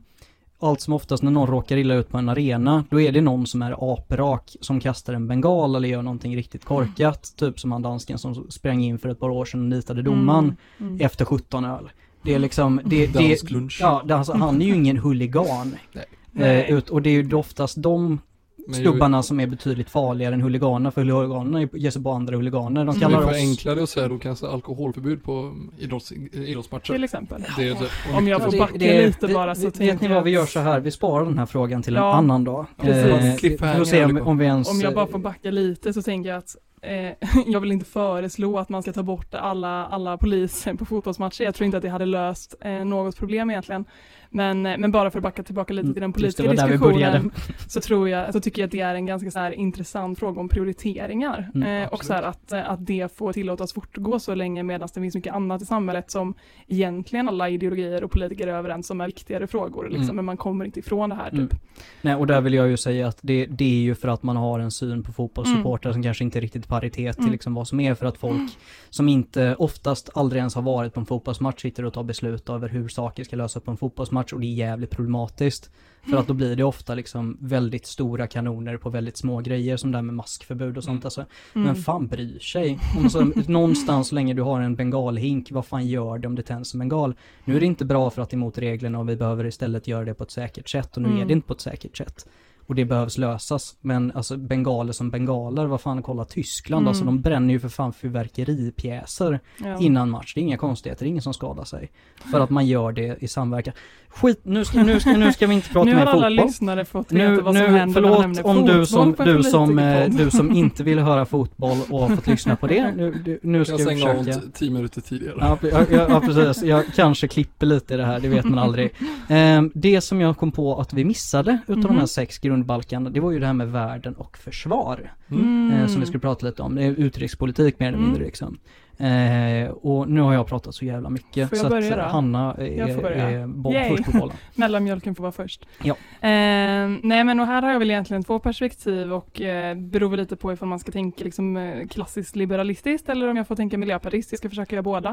[0.63, 3.47] allt som oftast när någon råkar illa ut på en arena, då är det någon
[3.47, 7.33] som är aprak som kastar en bengal eller gör någonting riktigt korkat.
[7.37, 10.57] Typ som han dansken som sprang in för ett par år sedan och nitade domaren
[10.79, 11.01] Mm.
[11.01, 11.91] efter 17 öl.
[12.25, 13.39] Det är liksom, det, det,
[13.81, 15.77] ja, det, alltså, han är ju ingen huligan.
[15.93, 16.61] Nej.
[16.67, 18.19] Eh, ut, och det är ju oftast de
[18.67, 22.37] Men ju- snubbarna som är betydligt farligare än huliganerna, för huliganerna ger sig på andra
[22.37, 22.85] huliganer.
[22.85, 23.63] De Om kallar vi oss...
[23.63, 26.93] det och säger då kanske alkoholförbud på idrotts, idrottsmatcher.
[26.93, 27.45] Till exempel.
[27.57, 27.81] Det är det,
[28.13, 30.47] och Om jag får backa lite bara så vet, ni jag vad vi att- gör
[30.47, 30.81] så här?
[30.81, 32.67] Vi sparar den här frågan till en Ja, annan dag.
[32.81, 33.53] precis.
[33.63, 34.71] Eh, se om, om vi ens...
[34.71, 38.59] Om jag bara får backa lite så tänker jag att eh, jag vill inte föreslå
[38.59, 41.45] att man ska ta bort alla, alla poliser på fotbollsmatcher.
[41.45, 43.85] Jag tror inte att det hade löst eh, något problem egentligen.
[44.33, 46.69] Men, eh, men bara för att backa tillbaka lite till den Mm, just det, politiska
[46.69, 47.31] diskussionen
[47.69, 50.41] så tror jag, så tycker jag att det är en ganska så här intressant fråga
[50.41, 51.51] om prioriteringar.
[51.55, 54.89] Mm, eh, och så här att, eh, att det får tillåtas fortgå så länge medan
[54.95, 56.35] det finns mycket annat i samhället som
[56.69, 59.89] egentligen alla ideologier och politiker är överens om är viktigare frågor.
[59.89, 60.17] Liksom, Mm.
[60.17, 61.39] Men man kommer inte ifrån det här typ.
[61.39, 61.59] Mm.
[62.03, 64.37] Nej, och där vill jag ju säga att det, det är ju för att man
[64.37, 67.33] har en syn på fotbollssupportrar som kanske inte är riktigt paritet till Mm.
[67.33, 68.59] liksom vad som är för att folk
[68.91, 72.69] som inte oftast aldrig ens har varit på en fotbollsmatch sitter och tar beslut över
[72.69, 75.71] hur saker ska lösas på en fotbollsmatch och det är jävligt problematiskt.
[76.11, 79.93] För att då blir det ofta liksom väldigt stora kanoner på väldigt små grejer som
[79.93, 81.07] det här med maskförbud och sånt Mm.
[81.07, 81.21] alltså.
[81.55, 81.67] Mm.
[81.67, 82.79] Men fan bryr sig?
[82.99, 86.43] Om så, någonstans så länge du har en bengalhink, vad fan gör det om det
[86.43, 87.15] tänds en bengal?
[87.45, 89.87] Nu är det inte bra för att det är emot reglerna och vi behöver istället
[89.89, 91.27] göra det på ett säkert sätt och nu är Mm.
[91.29, 92.27] det inte på ett säkert sätt.
[92.67, 93.77] och det behövs lösas.
[93.81, 96.89] Men alltså bengaler som bengaler, vad fan kolla Tyskland, Mm.
[96.89, 99.79] alltså de bränner ju för fan fyrverkeripjäser Ja.
[99.81, 100.35] innan match.
[100.35, 101.91] Det är inga konstigheter, det är ingen som skadar sig.
[102.31, 103.75] För att man gör det i samverkan.
[104.15, 106.47] Skit, nu ska, nu ska, nu ska vi inte prata nu mer har alla fotboll.
[106.47, 109.37] lyssnare fått Nu, veta vad som nu, händer förlåt om du som, fotboll på en
[109.37, 112.93] du, som, eh, du som inte vill höra fotboll och har fått lyssna på det.
[112.97, 114.33] Nu, du- nu ska Jag vi försöka.
[114.33, 115.37] t- tio minuter tidigare.
[115.41, 116.63] Ja, ja, ja, ja, precis.
[116.65, 118.91] Jag kanske klipper lite i det här, det vet man aldrig.
[119.29, 122.07] Ehm, det som jag kom på att vi missade utav de här Mhm.
[122.07, 125.13] sex grundbalkarna, det var ju det här med världen och försvar.
[125.31, 125.73] Mm.
[125.73, 126.75] eh, som vi skulle prata lite om.
[126.75, 128.11] Det är utrikespolitik mer eller Mm.
[128.11, 128.59] mindre liksom.
[129.03, 131.49] Eh, och nu har jag pratat så jävla mycket.
[131.49, 132.17] Får jag så börja att då?
[132.17, 133.31] Hanna är, Jag får börja.
[133.31, 134.37] är boll, först på bollen.
[134.55, 135.67] Mellanmjölken får vara först.
[135.83, 135.95] Ja.
[136.21, 140.21] Eh, nej men och här har jag väl egentligen två perspektiv och eh, beror väl
[140.21, 143.79] lite på ifall man ska tänka liksom eh, klassiskt liberalistiskt eller om jag får tänka
[143.79, 144.33] miljöpartistiskt.
[144.33, 145.11] Jag ska försöka göra båda.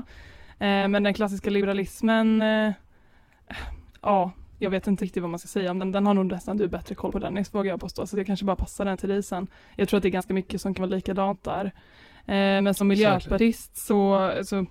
[0.60, 2.72] Eh, men den klassiska liberalismen, eh,
[4.02, 5.92] ja, jag vet inte riktigt vad man ska säga om den.
[5.92, 8.08] Den har nog nästan du bättre koll på Dennis, vågar jag påstå.
[8.08, 9.48] Så jag kanske bara passar den till dig sen.
[9.76, 11.72] Jag tror att det är ganska mycket som kan vara likadant där.
[12.26, 14.66] Eh, men som miljöpartist så, så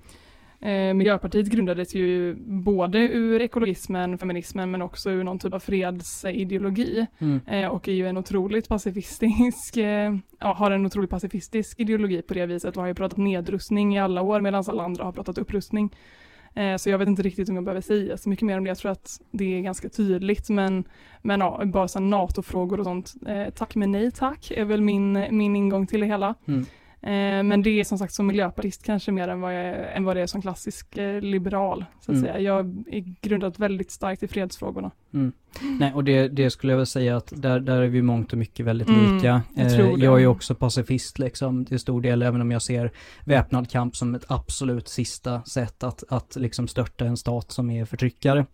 [0.60, 7.06] Eh, Miljöpartiet grundades ju både ur ekologismen, feminismen men också ur någon typ av fredsideologi
[7.18, 7.40] Mm.
[7.46, 9.76] eh, och är ju en otroligt pacifistisk,
[10.38, 13.98] ja, har en otroligt pacifistisk ideologi på det viset och har ju pratat nedrustning i
[13.98, 15.90] alla år medan alla andra har pratat upprustning.
[16.78, 18.70] Så jag vet inte riktigt om jag behöver säga så mycket mer om det.
[18.70, 20.84] Jag tror att det är ganska tydligt men,
[21.22, 23.14] men ja, bara så NATO-frågor och sånt.
[23.54, 26.34] Tack men nej tack är väl min, min ingång till det hela.
[26.48, 26.66] Mm.
[27.02, 30.16] Eh, Men det är som sagt som miljöpartist kanske mer än vad, jag, än vad
[30.16, 31.84] det är som klassisk eh, liberal.
[32.00, 32.22] Så att Mm.
[32.22, 32.40] säga.
[32.40, 34.90] Jag är grundat väldigt starkt i fredsfrågorna.
[35.14, 35.32] Mm.
[35.80, 38.38] Nej, och det, det skulle jag väl säga att där, där är vi mångt och
[38.38, 39.42] mycket väldigt Mm, lika.
[39.54, 42.90] jag Eh, jag är ju också pacifist liksom till stor del, även om jag ser
[43.24, 47.84] väpnad kamp som ett absolut sista sätt att, att liksom störta en stat som är
[47.84, 48.46] förtryckare.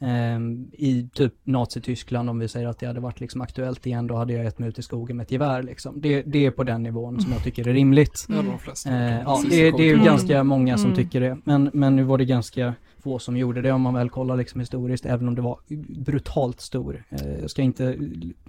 [0.00, 4.16] Ehm, I typ Nazityskland, om vi säger att det hade varit liksom aktuellt igen, då
[4.16, 6.00] hade jag gett mig ut i skogen med ett gevär liksom.
[6.00, 8.26] Det, det är på den nivån som jag tycker är rimligt.
[8.28, 10.04] De flesta Eh, ja, Sista det, det är ju Mm.
[10.04, 10.96] ganska många som Mm.
[10.96, 11.38] tycker det.
[11.44, 12.74] Men, men nu var det ganska
[13.08, 15.58] få som gjorde det om man väl kollar liksom historiskt, även om det var
[16.04, 17.04] brutalt stor.
[17.10, 17.98] Eh, jag ska inte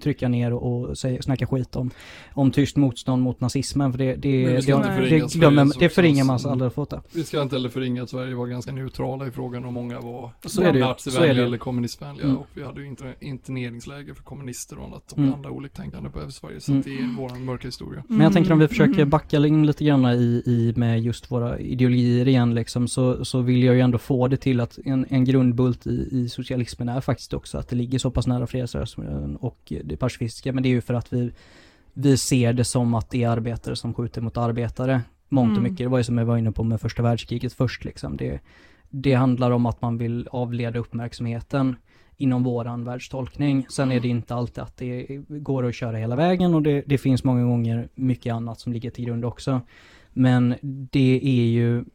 [0.02, 1.92] trycka ner och, säga, snacka skit om,
[2.34, 7.02] om tyst motstånd mot nazismen, för det, glömmer, förringar man så aldrig fått det.
[7.14, 10.32] Vi ska inte heller förringa att Sverige var ganska neutrala i frågan och många var
[10.80, 12.38] nazivänliga eller kommunistvänliga Mm.
[12.38, 15.34] och vi hade ju inte interneringsläger för kommunister och annat och Mm.
[15.34, 16.84] andra oliktänkande på Sverige så Mm.
[16.86, 18.04] det är vår mörka historia.
[18.08, 18.70] Men jag tänker om vi Mm.
[18.70, 19.10] försöker Mm.
[19.10, 23.64] backa in lite grann i, i med just våra ideologier igen liksom, så, så vill
[23.64, 27.34] jag ju ändå få det till att en, en grundbult i, i socialismen är faktiskt
[27.34, 30.82] också att det ligger så pass nära fredsrörelsen och det pacifistiska, men det är ju
[30.82, 31.32] för att vi,
[31.94, 35.64] vi ser det som att det är arbetare som skjuter mot arbetare, mångt och Mm.
[35.64, 35.86] mycket.
[35.86, 38.18] Det var ju som jag var inne på med första världskriget först liksom.
[38.18, 38.40] Det,
[38.90, 41.76] det handlar om att man vill avleda uppmärksamheten
[42.18, 43.66] inom våran världstolkning.
[43.70, 46.98] Sen är det inte alltid att det går att köra hela vägen och det, det
[46.98, 49.62] finns många gånger mycket annat som ligger till grund också.
[50.14, 50.56] Men
[50.92, 51.86] det är ju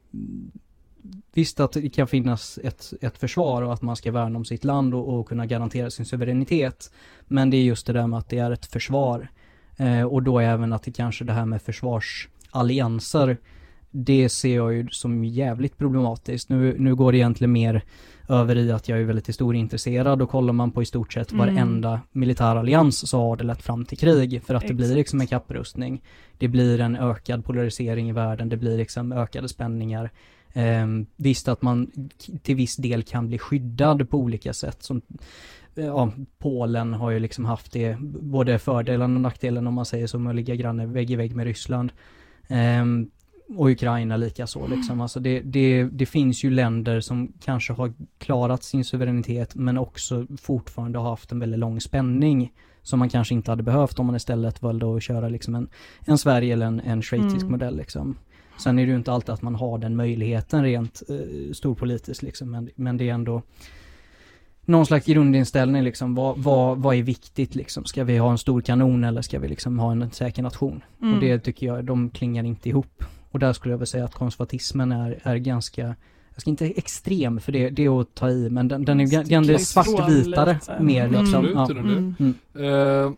[1.34, 4.64] Visst att det kan finnas ett, ett försvar och att man ska värna om sitt
[4.64, 6.92] land och, och kunna garantera sin suveränitet.
[7.26, 9.28] Men det är just det där med att det är ett försvar.
[9.76, 13.36] Eh, och då även att det kanske det här med försvarsallianser
[13.96, 16.48] det ser jag ju som jävligt problematiskt.
[16.48, 17.82] Nu, nu går det egentligen mer
[18.28, 21.46] över i att jag är väldigt historieintresserad och kollar man på i stort sett Mm.
[21.46, 24.96] varenda militärallians så har det lett fram till krig för att det blir Exakt.
[24.96, 26.02] liksom en kapprustning.
[26.38, 30.10] Det blir en ökad polarisering i världen, det blir liksom ökade spänningar.
[30.56, 31.90] Ehm, visst att man
[32.42, 35.02] till viss del kan bli skyddad på olika sätt som
[35.76, 40.30] Ja, Polen har ju liksom haft det, både fördelen och nackdelen om man säger med
[40.30, 41.92] att ligga granne vägg i vägg med Ryssland.
[42.48, 43.10] Ehm,
[43.48, 45.00] och Ukraina lika så liksom.
[45.00, 50.26] Alltså det, det, det finns ju länder som kanske har klarat sin suveränitet men också
[50.40, 52.52] fortfarande har haft en väldigt lång spänning
[52.82, 55.68] som man kanske inte hade behövt om man istället valde att köra liksom en,
[56.06, 57.52] en Sverige eller en, en schweizisk Mm.
[57.52, 58.16] modell liksom.
[58.58, 62.50] Sen är det ju inte alltid att man har den möjligheten rent eh, storpolitiskt liksom,
[62.50, 63.42] men, men det är ändå
[64.64, 67.84] någon slags grundinställning liksom, vad, vad, vad är viktigt liksom?
[67.84, 70.82] Ska vi ha en stor kanon eller ska vi liksom ha en säker nation?
[71.02, 71.14] Mm.
[71.14, 73.04] Och det tycker jag, de klingar inte ihop.
[73.30, 75.94] Och där skulle jag väl säga att konservatismen är, är ganska,
[76.34, 79.06] jag ska inte extrem för det, det är att ta i, men den, den är,
[79.06, 80.82] Sticker den är ifrån svartvitare lite.
[80.82, 81.24] mer Mm.
[81.24, 81.56] liksom.
[81.56, 81.84] Absolut,
[82.18, 82.24] Ja.
[82.24, 82.34] Mm.
[83.04, 83.12] Eh,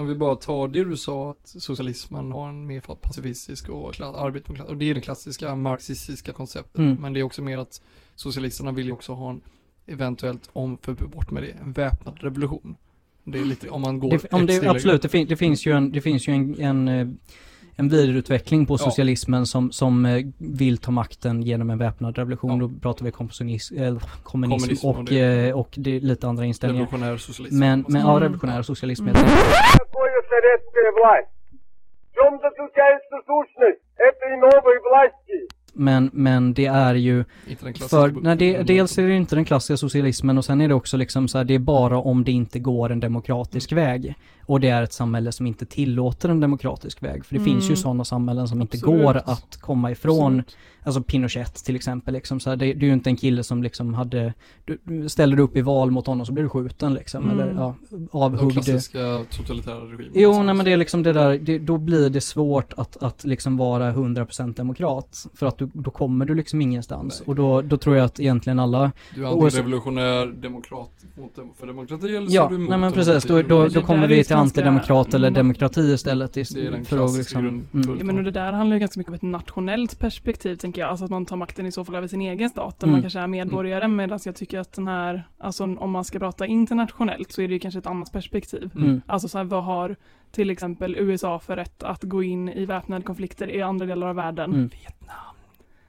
[0.00, 4.16] om vi bara tar det du sa, att socialismen har en mer pacifistisk och kla-
[4.16, 6.78] arbete klass, och det är det klassiska marxistiska konceptet.
[6.78, 6.94] Mm.
[7.00, 7.80] Men det är också mer att
[8.14, 9.40] socialisterna vill ju också ha en,
[9.86, 12.76] eventuellt om, för bort med det, en väpnad revolution.
[13.24, 15.72] Det är lite, om man går Det, om det, absolut, det, fin, det finns ju
[15.72, 17.08] en, det finns ju en, en, eh,
[17.80, 19.44] en vidareutveckling på socialismen ja.
[19.44, 22.60] som, som eh, vill ta makten genom en väpnad revolution.
[22.60, 22.66] Ja.
[22.66, 25.48] Då pratar vi komponism, äh, eh, kommunism, kommunism, och, och, det.
[25.48, 26.86] Eh, och det lite andra inställningar.
[26.86, 27.58] Revolutionär socialism.
[27.58, 28.22] Men, men ja, mm.
[28.22, 29.28] revolutionär socialism helt mm.
[29.30, 29.50] enkelt.
[35.72, 37.24] Men, men det är ju...
[37.48, 40.68] Inte den för, nej, det, dels är det inte den klassiska socialismen och sen är
[40.68, 43.84] det också liksom så här, det är bara om det inte går en demokratisk mm.
[43.84, 44.14] väg.
[44.50, 47.24] Och det är ett samhälle som inte tillåter en demokratisk väg.
[47.24, 47.52] För det Mm.
[47.52, 49.02] finns ju sådana samhällen som inte Absolut.
[49.02, 50.38] går att komma ifrån.
[50.38, 50.56] Absolut.
[50.82, 53.62] Alltså Pinochet till exempel liksom så här, det, det är ju inte en kille som
[53.62, 56.94] liksom hade, du, du ställer du upp i val mot honom så blir du skjuten
[56.94, 57.24] liksom.
[57.24, 57.40] Mm.
[57.40, 58.52] Eller ja, De avhuggd.
[58.52, 60.10] klassiska totalitära regimerna.
[60.14, 63.24] Jo, nej men det är liksom det där, det, då blir det svårt att, att
[63.24, 65.26] liksom vara 100% demokrat.
[65.34, 67.18] För att du, då kommer du liksom ingenstans.
[67.20, 67.28] Nej.
[67.28, 70.90] Och då, då tror jag att egentligen alla Du är Och så- antingen revolutionär demokrat
[71.18, 73.68] mot dem- för demokrati eller så Ja, är du emot nej men precis, då, då,
[73.68, 75.38] då kommer vi till antidemokrat eller Mm.
[75.38, 76.32] demokrati istället.
[76.32, 77.66] Det är den för att liksom, mm.
[77.98, 80.90] Ja, men och det där handlar ju ganska mycket om ett nationellt perspektiv tänker jag.
[80.90, 82.80] Alltså att man tar makten i så fall över sin egen stat.
[82.80, 82.92] Där Mm.
[82.92, 83.88] man kanske är medborgare.
[83.88, 87.54] Medan jag tycker att den här, alltså om man ska prata internationellt så är det
[87.54, 88.70] ju kanske ett annat perspektiv.
[88.76, 89.02] Mm.
[89.06, 89.96] Alltså så här, vad har
[90.30, 94.16] till exempel USA för rätt att gå in i väpnade konflikter i andra delar av
[94.16, 94.52] världen?
[94.54, 94.70] Mm.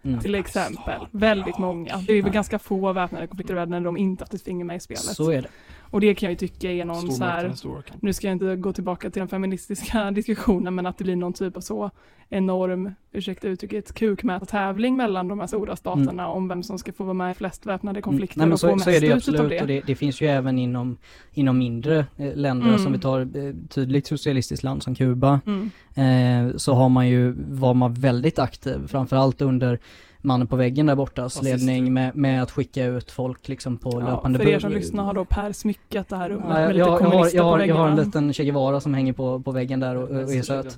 [0.04, 0.20] Mm.
[0.20, 1.02] Till exempel.
[1.12, 1.98] Väldigt många.
[2.08, 4.66] Det är väl ganska få väpnade konflikter i världen där de inte haft ett finger
[4.66, 5.02] med i spelet.
[5.02, 5.48] Så är det.
[5.92, 8.56] Och det kan jag ju tycka är någon så här, är nu ska jag inte
[8.56, 11.92] gå tillbaka till den feministiska diskussionen, men att det blir någon typ av så
[12.30, 17.14] enorm, ursäkta uttrycket, kukmätartävling mellan de här stora staterna om vem som ska få vara
[17.14, 18.40] med i flest väpnade konflikter Mm.
[18.40, 19.62] Nej, men och så, få så är det ju mest ut utav absolut det.
[19.62, 20.98] och det, det finns ju även inom,
[21.34, 22.80] inom mindre eh, länder Mm.
[22.80, 25.40] som vi tar eh, tydligt socialistiskt land som Kuba.
[25.46, 25.70] Mm.
[25.96, 29.80] Eh, så har man ju, var man väldigt aktiv, framförallt under
[30.22, 31.58] mannen på väggen där bortas Fascister.
[31.58, 35.04] ledning med, med att skicka ut folk liksom på Ja, löpande för er som lyssnar
[35.04, 37.38] har då Per smyckat det här rummet Ja, med jag, lite jag, jag, har, kommunister
[37.38, 39.96] jag, på har, jag har en liten Che Guevara som hänger på, på väggen där
[39.96, 40.78] och, och är söt.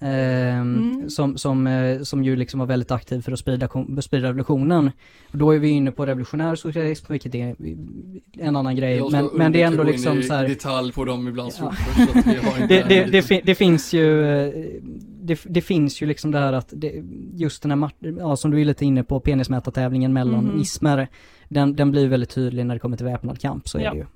[0.00, 1.10] Ehm, Mm.
[1.10, 3.68] som, som, eh, som ju liksom var väldigt aktiv för att sprida,
[4.02, 4.90] sprida revolutionen.
[5.32, 7.56] Och då är vi inne på revolutionär socialism, vilket är
[8.38, 9.02] en annan grej.
[9.10, 11.72] Men, men det är ändå liksom så här, detalj på dem ibland Ja.
[11.96, 14.52] så att vi har inte det, det, det, fin- det finns ju, eh,
[15.22, 17.04] det, det finns ju liksom det här att det,
[17.34, 20.60] just den här, ja, som du är lite inne på, penismätartävlingen mellan Mhm.
[20.60, 21.08] ismer,
[21.48, 23.90] den, den blir väldigt tydlig när det kommer till väpnad kamp, så är Ja.
[23.92, 24.06] det ju.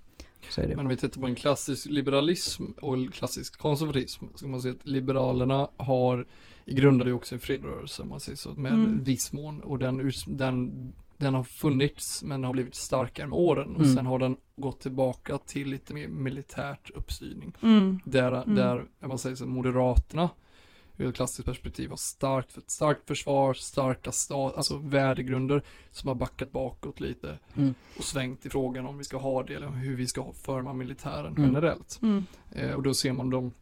[0.50, 0.76] Så är det.
[0.76, 4.60] Men om vi tittar på en klassisk liberalism och en klassisk konservatism så kan man
[4.62, 6.26] se att liberalerna har
[6.64, 9.04] i grunden ju också en fredrörelse om man säger så med Mm.
[9.04, 10.72] viss mån och den, den,
[11.16, 13.94] den har funnits men har blivit starkare med åren och Mm.
[13.96, 18.00] sen har den gått tillbaka till lite mer militärt uppstyrning Mm.
[18.04, 18.54] där, Mm.
[18.54, 20.28] där man säger så Moderaterna
[20.98, 26.14] ur ett klassiskt perspektiv har starkt, ett starkt försvar, starka stat, alltså värdegrunder som har
[26.14, 27.74] backat bakåt lite Mm.
[27.98, 31.26] och svängt i frågan om vi ska ha det eller hur vi ska forma militären
[31.36, 31.42] Mm.
[31.44, 31.98] generellt.
[32.02, 32.26] Mm.
[32.52, 33.52] Eh, och då ser man dem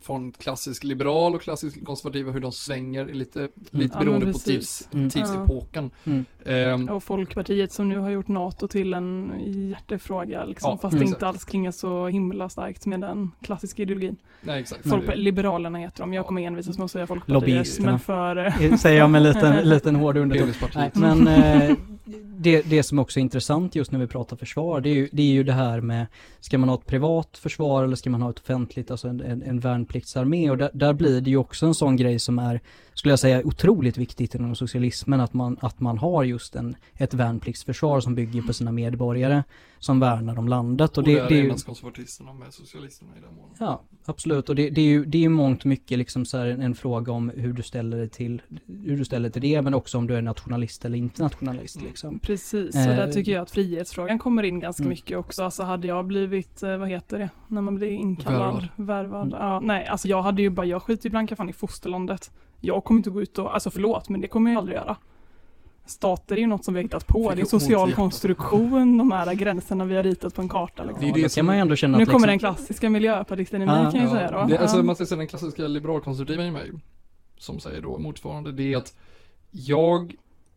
[0.00, 4.88] från klassisk liberal och klassisk konservativa hur de svänger lite, lite Ja, beroende på tids,
[4.94, 5.10] Mm.
[5.10, 5.90] tidsepoken.
[6.04, 6.24] Mm.
[6.46, 9.32] Ehm, Och Folkpartiet som nu har gjort NATO till en
[9.70, 14.16] hjärtefråga liksom, Ja, fast det inte alls klingar så himla starkt med den klassiska ideologin.
[14.40, 14.88] nej exakt.
[14.88, 17.78] Folk, Liberalerna heter de, jag kommer envisas med att säga Folkpartiet.
[17.80, 20.90] Men för, eh, Säger jag med en liten, liten hård underton.
[20.94, 21.76] Men eh,
[22.40, 25.22] det, det som också är intressant just när vi pratar försvar, det är, ju, det
[25.22, 26.06] är ju det här med,
[26.40, 29.42] ska man ha ett privat försvar eller ska man ha ett offentligt, alltså en, en,
[29.42, 30.50] en värnpliktsarmé?
[30.50, 32.60] Och där, där blir det ju också en sån grej som är,
[32.94, 37.14] skulle jag säga, otroligt viktigt inom socialismen, att man, att man har just en, ett
[37.14, 39.42] värnpliktsförsvar som bygger på sina medborgare,
[39.78, 40.90] som värnar om landet.
[40.90, 43.50] Och, Och det, det är ju, konservatisterna med socialisterna i den mån.
[43.60, 44.48] Ja, absolut.
[44.48, 46.74] Och det, det är ju det är ju mångt mycket liksom så här en, en
[46.74, 48.42] fråga om hur du ställer dig till,
[48.84, 51.88] hur du ställer till det, men också om du är nationalist eller inte nationalist Mm.
[51.88, 52.18] liksom.
[52.18, 54.90] precis, och Eh, där tycker jag att frihetsfrågan kommer in ganska Mm.
[54.90, 55.44] mycket också.
[55.44, 58.86] Alltså hade jag blivit, eh, vad heter det, när man blir inkallad, Värvad.
[58.86, 59.26] värvad.
[59.26, 59.38] Mm.
[59.40, 62.30] Ja, nej, alltså jag hade ju bara, jag skiter ju blanka fan i fosterlandet.
[62.60, 64.96] Jag kommer inte gå ut och, alltså förlåt, men det kommer jag aldrig göra.
[65.88, 69.34] Stater är ju något som vi har hittat på, det är social konstruktion, de här
[69.34, 70.84] gränserna vi har ritat på en karta.
[70.84, 71.00] Liksom.
[71.00, 73.62] Det är Ja, det som- kan man ändå känna Nu kommer liksom, den klassiska miljöpartisten
[73.62, 73.90] i mig Ja.
[73.90, 74.46] kan jag säga då.
[74.48, 74.82] Det, alltså Ja.
[74.82, 76.70] man ska säga den klassiska liberalkonservativa i mig,
[77.38, 78.96] som säger då motsvarande, det är att
[79.50, 80.14] jag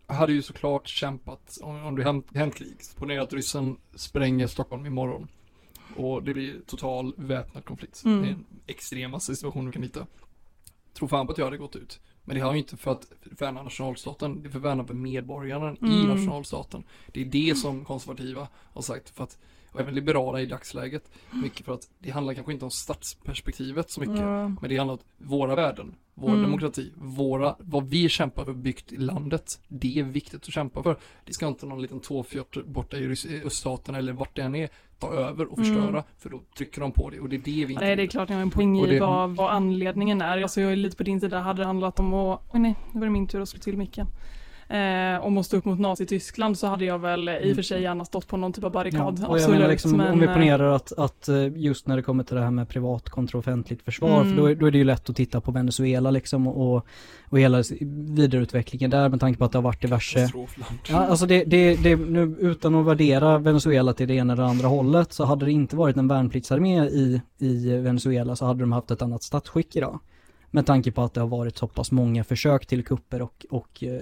[0.08, 2.78] hade ju såklart kämpat om, om det hänt, hänt krig.
[2.96, 5.28] Ponera att ryssen spränger Stockholm imorgon.
[5.98, 8.02] Och det blir total väpnad konflikt.
[8.06, 8.22] Mm.
[8.22, 10.08] Det är en extremaste situation du kan hitta.
[10.94, 12.00] Tror fan på att jag hade gått ut.
[12.24, 14.94] Men det har ju inte för att värna nationalstaten, det är för att värna för
[14.94, 16.08] medborgaren i Mm.
[16.08, 16.84] nationalstaten.
[17.08, 19.10] Det är det som konservativa har sagt.
[19.10, 19.38] För att
[19.74, 21.12] och även liberala i dagsläget.
[21.44, 24.48] Mycket för att det handlar kanske inte om statsperspektivet så mycket, Ja.
[24.48, 26.42] men det handlar om våra värden, vår Mm.
[26.42, 30.98] demokrati, våra, vad vi kämpar för byggt i landet, det är viktigt att kämpa för.
[31.26, 34.70] Det ska inte någon liten tåfjort borta i i öststaterna eller vart det än är
[35.02, 36.04] ta över och förstöra, Mm.
[36.20, 38.08] för då trycker de på det och det är det vi inte Nej det är
[38.08, 40.42] klart jag har en poäng i det- vad, vad anledningen är.
[40.42, 43.00] Alltså jag är lite på din sida, hade det handlat om att, oj nej, nu
[43.00, 44.08] var det min tur att slå till micken.
[44.72, 47.82] Eh, om att stå upp mot Nazityskland så hade jag väl i och för sig
[47.82, 49.20] gärna stått på någon typ av barrikad.
[49.22, 51.96] Ja, och jag menar liksom, men, om vi eh, ponerar att, att eh, just när
[51.96, 54.30] det kommer till det här med privat kontra offentligt försvar, Mm.
[54.30, 56.86] för då, är- då är det ju lätt att titta på Venezuela liksom och,
[57.30, 57.64] och hela
[58.16, 60.30] vidareutvecklingen där med tanke på att det har varit diverse.
[60.90, 64.68] Ja, alltså det, det, det, nu, utan att värdera Venezuela till det ena eller andra
[64.68, 68.92] hållet så hade det inte varit en värnpliktsarmé i, i Venezuela så hade de haft
[68.92, 70.00] ett annat statsskick idag.
[70.52, 73.84] Med tanke på att det har varit så pass många försök till kupper och, och
[73.84, 74.02] eh,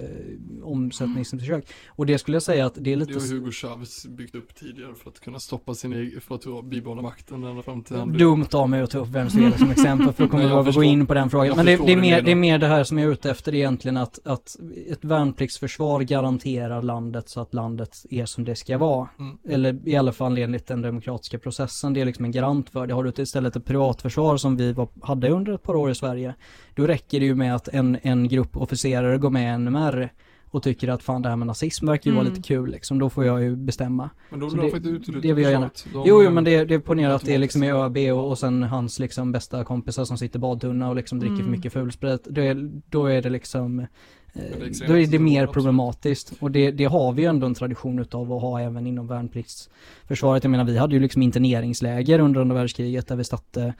[0.62, 1.64] omsättningsförsök.
[1.88, 3.12] Och det skulle jag säga att det är lite...
[3.12, 6.64] Det har Hugo Chavez byggt upp tidigare för att kunna stoppa sin egen, för att
[6.64, 10.12] bibehålla makten ända fram till han Dumt av mig att ta upp Venezuela som exempel
[10.12, 11.46] för då kommer jag behöva gå in på den frågan.
[11.46, 13.30] jag Men det, det, är mer, det är mer det här som jag är ute
[13.30, 14.56] efter egentligen att, att
[14.88, 19.08] ett värnpliktsförsvar garanterar landet så att landet är som det ska vara.
[19.18, 19.38] Mm.
[19.48, 21.94] Eller i alla fall enligt den demokratiska processen.
[21.94, 22.94] Det är liksom en garant för det.
[22.94, 26.34] Har du istället ett privatförsvar som vi var, hade under ett par år i Sverige.
[26.74, 30.12] Då räcker det ju med att en, en grupp officerare går med i NMR
[30.52, 32.34] och tycker att fan det här med nazism verkar ju vara Mm.
[32.36, 32.98] lite kul liksom.
[32.98, 34.10] Då får jag ju bestämma.
[34.30, 35.70] Men då drar det- faktiskt ut ur det vill jag gärna.
[35.92, 38.06] De- Jo, jo men det, det ponerar att det är liksom i automatiskt.
[38.10, 41.34] ÖB och, och sen hans liksom bästa kompisar som sitter i badtunna och liksom dricker
[41.34, 41.52] för Mm.
[41.52, 42.24] mycket fulsprit.
[42.24, 43.86] Då är, då är det liksom, eh,
[44.34, 46.32] är extremt då är det mer problematiskt.
[46.40, 50.44] Och det, det har vi ju ändå en tradition utav att ha även inom värnpliktsförsvaret.
[50.44, 53.74] Jag menar vi hade ju liksom interneringsläger under andra världskriget där vi satte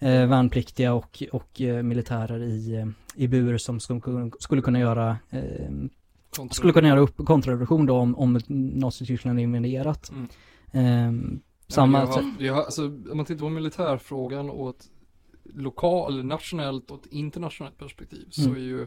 [0.00, 5.16] eh, värnpliktiga och, och eh, militärer i, eh, i bur som skulle, skulle kunna göra
[5.30, 5.40] eh,
[6.36, 10.10] Kontra- skulle kunna göra upp kontrarevolution då om, om Nazityskland är invaderat.
[10.10, 10.28] Mm.
[10.72, 14.88] Ehm, Ja, samma, jag har, jag har, alltså, om man tittar på militärfrågan och ett
[15.54, 18.54] lokal, eller nationellt och ett internationellt perspektiv så Mm.
[18.56, 18.82] är ju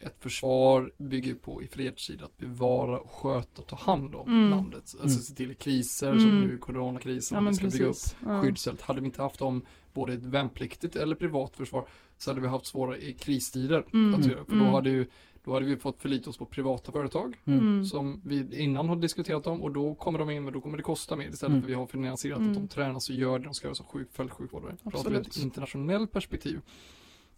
[0.00, 4.50] ett försvar bygger på i fredstid att bevara, och sköta och ta hand om Mm.
[4.50, 4.76] landet.
[4.82, 5.10] Alltså Mm.
[5.10, 6.20] se till kriser Mm.
[6.20, 8.16] som nu coronakrisen, Ja om vi ska bygga upp precis.
[8.26, 8.42] Ja.
[8.42, 8.80] skyddsfält.
[8.80, 9.62] Hade vi inte haft dem,
[9.92, 11.88] både ett värnpliktigt eller privat försvar,
[12.18, 13.84] så hade vi haft svåra i kristider.
[13.92, 14.20] Mm.
[14.20, 14.44] Att göra.
[14.44, 14.72] För då Mm.
[14.72, 15.06] hade ju
[15.44, 17.58] då hade vi fått förlita oss på privata företag mm.
[17.58, 17.84] Mm.
[17.84, 20.82] som vi innan har diskuterat om och då kommer de in men då kommer det
[20.82, 21.62] kosta mer istället Mm.
[21.62, 22.50] för vi har finansierat Mm.
[22.50, 24.76] att de tränas och gör det de ska göra som sjuk, fältsjukvårdare.
[24.90, 26.60] Pratar vi ett internationellt perspektiv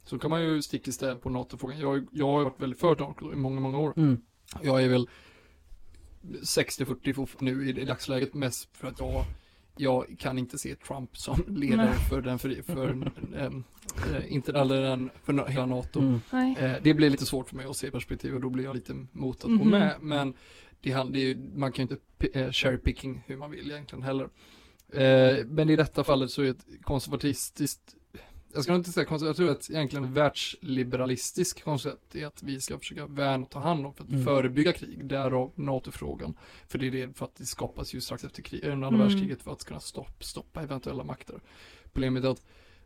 [0.05, 1.79] så kan man ju sticka i stäv på NATO-frågan.
[1.81, 3.93] Jag, jag har varit väldigt för NATO i många, många år.
[3.97, 4.21] Mm.
[4.63, 5.09] Jag är väl
[6.43, 9.25] 60-40 fortf- nu i, i dagsläget mest för att jag
[9.77, 11.99] jag kan inte se Trump som ledare Nej.
[12.11, 16.01] för den, för, för, äh, inte eller den, för hela NATO.
[16.01, 16.57] Mm.
[16.57, 19.07] Eh, det blir lite svårt för mig att se perspektiv och då blir jag lite
[19.13, 19.69] mot att gå Mhm.
[19.71, 19.97] med.
[20.01, 20.35] Men
[20.81, 24.03] det, det är, ju- man kan ju inte eh, cherry picking hur man vill egentligen
[24.03, 24.29] heller.
[25.47, 27.95] Men i detta fallet så är ett konservatistiskt,
[28.55, 32.79] jag ska inte säga konservativt, jag tror att egentligen världsliberalistisk koncept är att vi ska
[32.79, 34.25] försöka värna och ta hand om för att Mm.
[34.25, 36.35] förebygga krig, därav NATO-frågan.
[36.69, 39.01] För det är det för att det skapas ju strax efter krig, under andra Mm.
[39.01, 41.41] världskriget för att kunna stopp, stoppa eventuella makter.
[41.93, 42.43] Problemet är att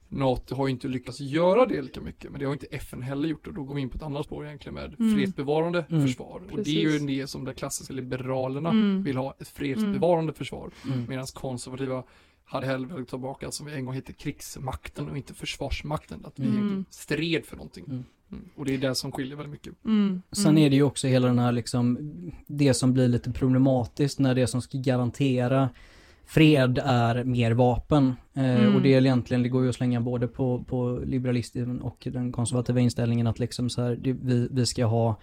[0.08, 3.46] NATO har inte lyckats göra det lika mycket, men det har inte FN heller gjort
[3.46, 5.16] och då går vi in på ett annat spår egentligen med Mm.
[5.16, 6.02] fredsbevarande Mm.
[6.06, 6.42] försvar.
[6.52, 7.06] Och det är ju Precis.
[7.06, 9.02] det som de klassiska liberalerna Mm.
[9.02, 10.70] vill ha, ett fredsbevarande försvar.
[10.84, 11.04] Mm.
[11.08, 12.02] Medan konservativa
[12.46, 16.20] hade hellre velat ta tillbaka som vi en gång hette krigsmakten och inte försvarsmakten.
[16.24, 16.84] Att vi Mm.
[16.90, 17.84] stred för någonting.
[17.88, 18.04] Mm.
[18.32, 18.44] Mm.
[18.54, 19.84] Och det är det som skiljer väldigt mycket.
[19.84, 20.22] Mm.
[20.32, 21.98] Sen är det ju också hela den här liksom,
[22.46, 25.68] det som blir lite problematiskt när det som ska garantera
[26.26, 28.14] fred är mer vapen.
[28.34, 28.74] Eh, Mm.
[28.76, 32.32] Och det är egentligen, det går ju att slänga både på, på liberalismen och den
[32.32, 35.16] konservativa inställningen att liksom så här, det, vi, vi ska ha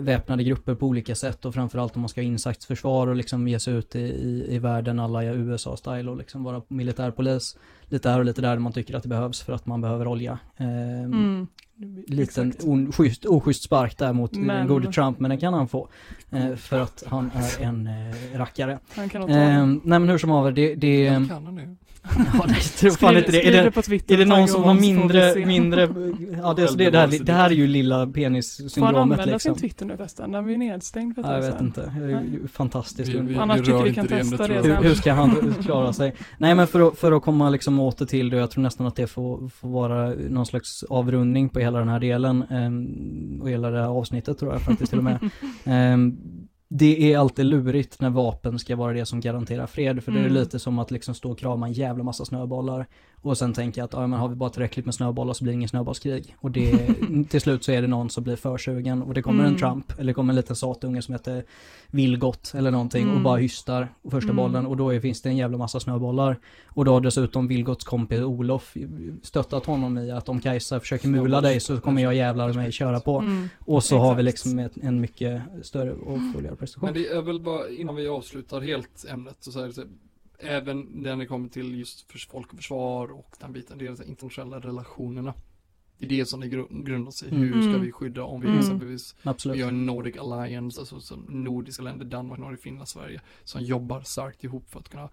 [0.00, 3.60] väpnade grupper på olika sätt och framförallt om man ska ha insatsförsvar och liksom ge
[3.60, 7.56] sig ut i, i, i världen alla i USA-style och liksom vara militärpolis
[7.88, 10.38] lite här och lite där man tycker att det behövs för att man behöver olja.
[10.56, 10.66] Eh,
[11.04, 11.46] Mm.
[12.06, 12.64] liten Exakt.
[12.68, 15.88] oschysst, oschysst spark där mot Men- den gode Trump, men den kan han få.
[16.30, 18.78] Eh, för att han är en eh, rackare.
[18.94, 21.28] Han kan Eh, nej men hur som haver, det, det, det
[22.38, 23.46] ja, det tror fan Skriv- inte det.
[23.58, 25.80] Är det, på Twitter är det någon som har får mindre, mindre,
[26.42, 29.40] ja det, det, det, här, det här är ju lilla Får penis-syndromet liksom.
[29.40, 30.32] sin Twitter nu förresten?
[30.32, 33.10] Den blir nedstängd för ett Ja, jag vet inte, det är ju fantastiskt.
[33.14, 34.62] Vi- vi- Annars vi tycker vi kan testa det jag.
[34.62, 36.14] Hur, hur ska han klara sig?
[36.38, 38.96] Nej men för att, för att komma liksom åter till det, jag tror nästan att
[38.96, 42.42] det får, får vara någon slags avrundning på hela den här delen.
[42.50, 45.18] ehm, och hela det här avsnittet tror jag faktiskt till och med.
[45.64, 46.16] Ehm,
[46.68, 50.22] det är alltid lurigt när vapen ska vara det som garanterar fred, för det är
[50.22, 50.34] Mm.
[50.34, 52.86] lite som att liksom stå och krama en jävla massa snöbollar
[53.22, 55.56] och sen tänka att ja, men har vi bara tillräckligt med snöbollar så blir det
[55.56, 56.36] ingen snöbollskrig.
[56.40, 56.78] Och det,
[57.28, 59.58] till slut så är det någon som blir för sugen och det kommer en Mm.
[59.58, 61.44] Trump eller det kommer en liten satunge som heter
[61.90, 63.22] Vilgot eller någonting och Mm.
[63.22, 64.36] bara hystar första Mm.
[64.36, 66.36] bollen och då är, finns det en jävla massa snöbollar.
[66.66, 68.76] Och då har dessutom Vilgots kompis Olof
[69.22, 73.00] stöttat honom i att om Kajsa försöker mula dig så kommer jag jävlar mig köra
[73.00, 73.18] på.
[73.18, 73.48] Mm.
[73.60, 74.46] Och så har vi Exakt.
[74.46, 76.86] liksom ett, en mycket större och fullare prestation.
[76.86, 79.72] Men det är väl bara innan vi avslutar helt ämnet så så här,
[80.38, 83.96] även när det kommer till just för folk och försvar och den biten, det är
[83.96, 85.34] de internationella relationerna.
[85.98, 87.34] Det är det som det gru- grundar sig i.
[87.34, 87.72] Hur Mm.
[87.72, 88.58] ska vi skydda om vi Mm.
[88.58, 89.56] exempelvis Absolut.
[89.58, 94.00] Vi har en Nordic Alliance, alltså som nordiska länder, Danmark, Norge, Finland, Sverige, som jobbar
[94.00, 95.08] starkt ihop för att kunna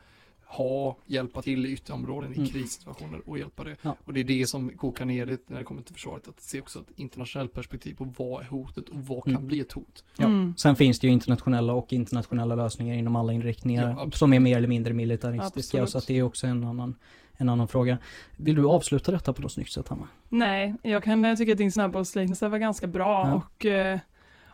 [0.57, 2.49] ha, hjälpa till i ytterområden i Mm.
[2.49, 3.75] krissituationer och hjälpa det.
[3.81, 3.95] Ja.
[4.05, 6.61] Och det är det som kokar ner det när det kommer till försvaret, att se
[6.61, 9.47] också ett internationellt perspektiv på vad är hotet och vad kan Mm.
[9.47, 10.03] bli ett hot.
[10.17, 10.25] Ja.
[10.25, 10.53] Mm.
[10.57, 14.57] Sen finns det ju internationella och internationella lösningar inom alla inriktningar Ja, som är mer
[14.57, 15.89] eller mindre militaristiska Absolut.
[15.89, 16.95] så att det är också en annan,
[17.37, 17.97] en annan fråga.
[18.37, 20.07] Vill du avsluta detta på något snyggt sätt Hanna?
[20.29, 23.33] Nej, jag kan tycka att din snöbollsliknelse var ganska bra Ja.
[23.33, 23.99] och, eh,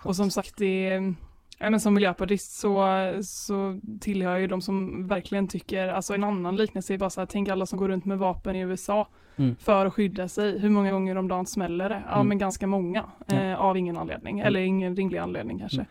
[0.03, 1.13] och som sagt det är,
[1.59, 2.87] ja, men som miljöpartist så,
[3.23, 7.21] så tillhör jag ju de som verkligen tycker, alltså en annan liknelse är bara så
[7.21, 9.55] här, tänk alla som går runt med vapen i USA Mm.
[9.59, 10.59] för att skydda sig.
[10.59, 12.03] Hur många gånger om dagen smäller det?
[12.07, 12.27] Ja Mm.
[12.27, 13.35] men ganska många Ja.
[13.35, 15.77] eh, av ingen anledning, eller ingen rimlig anledning kanske.
[15.77, 15.87] Mm.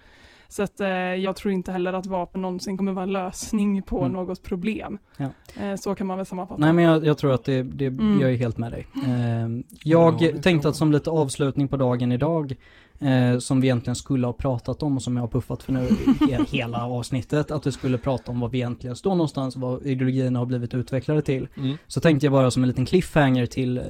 [0.49, 3.99] Så att eh, jag tror inte heller att vapen någonsin kommer vara en lösning på
[4.01, 4.13] Mm.
[4.13, 4.99] något problem.
[5.17, 5.27] Ja.
[5.63, 6.61] Eh, så kan man väl sammanfatta.
[6.61, 8.21] Nej men jag, jag tror att det, det Mm.
[8.21, 8.87] jag är helt med dig.
[9.07, 9.49] Eh,
[9.85, 12.55] jag Ja, tänkte att som lite avslutning på dagen idag,
[13.01, 15.81] eh, som vi egentligen skulle ha pratat om och som jag har puffat för nu
[15.81, 20.39] he- hela avsnittet, att vi skulle prata om vad vi egentligen står någonstans, vad ideologierna
[20.39, 21.49] har blivit utvecklade till.
[21.87, 23.85] Så tänkte jag bara som en liten cliffhanger till eh,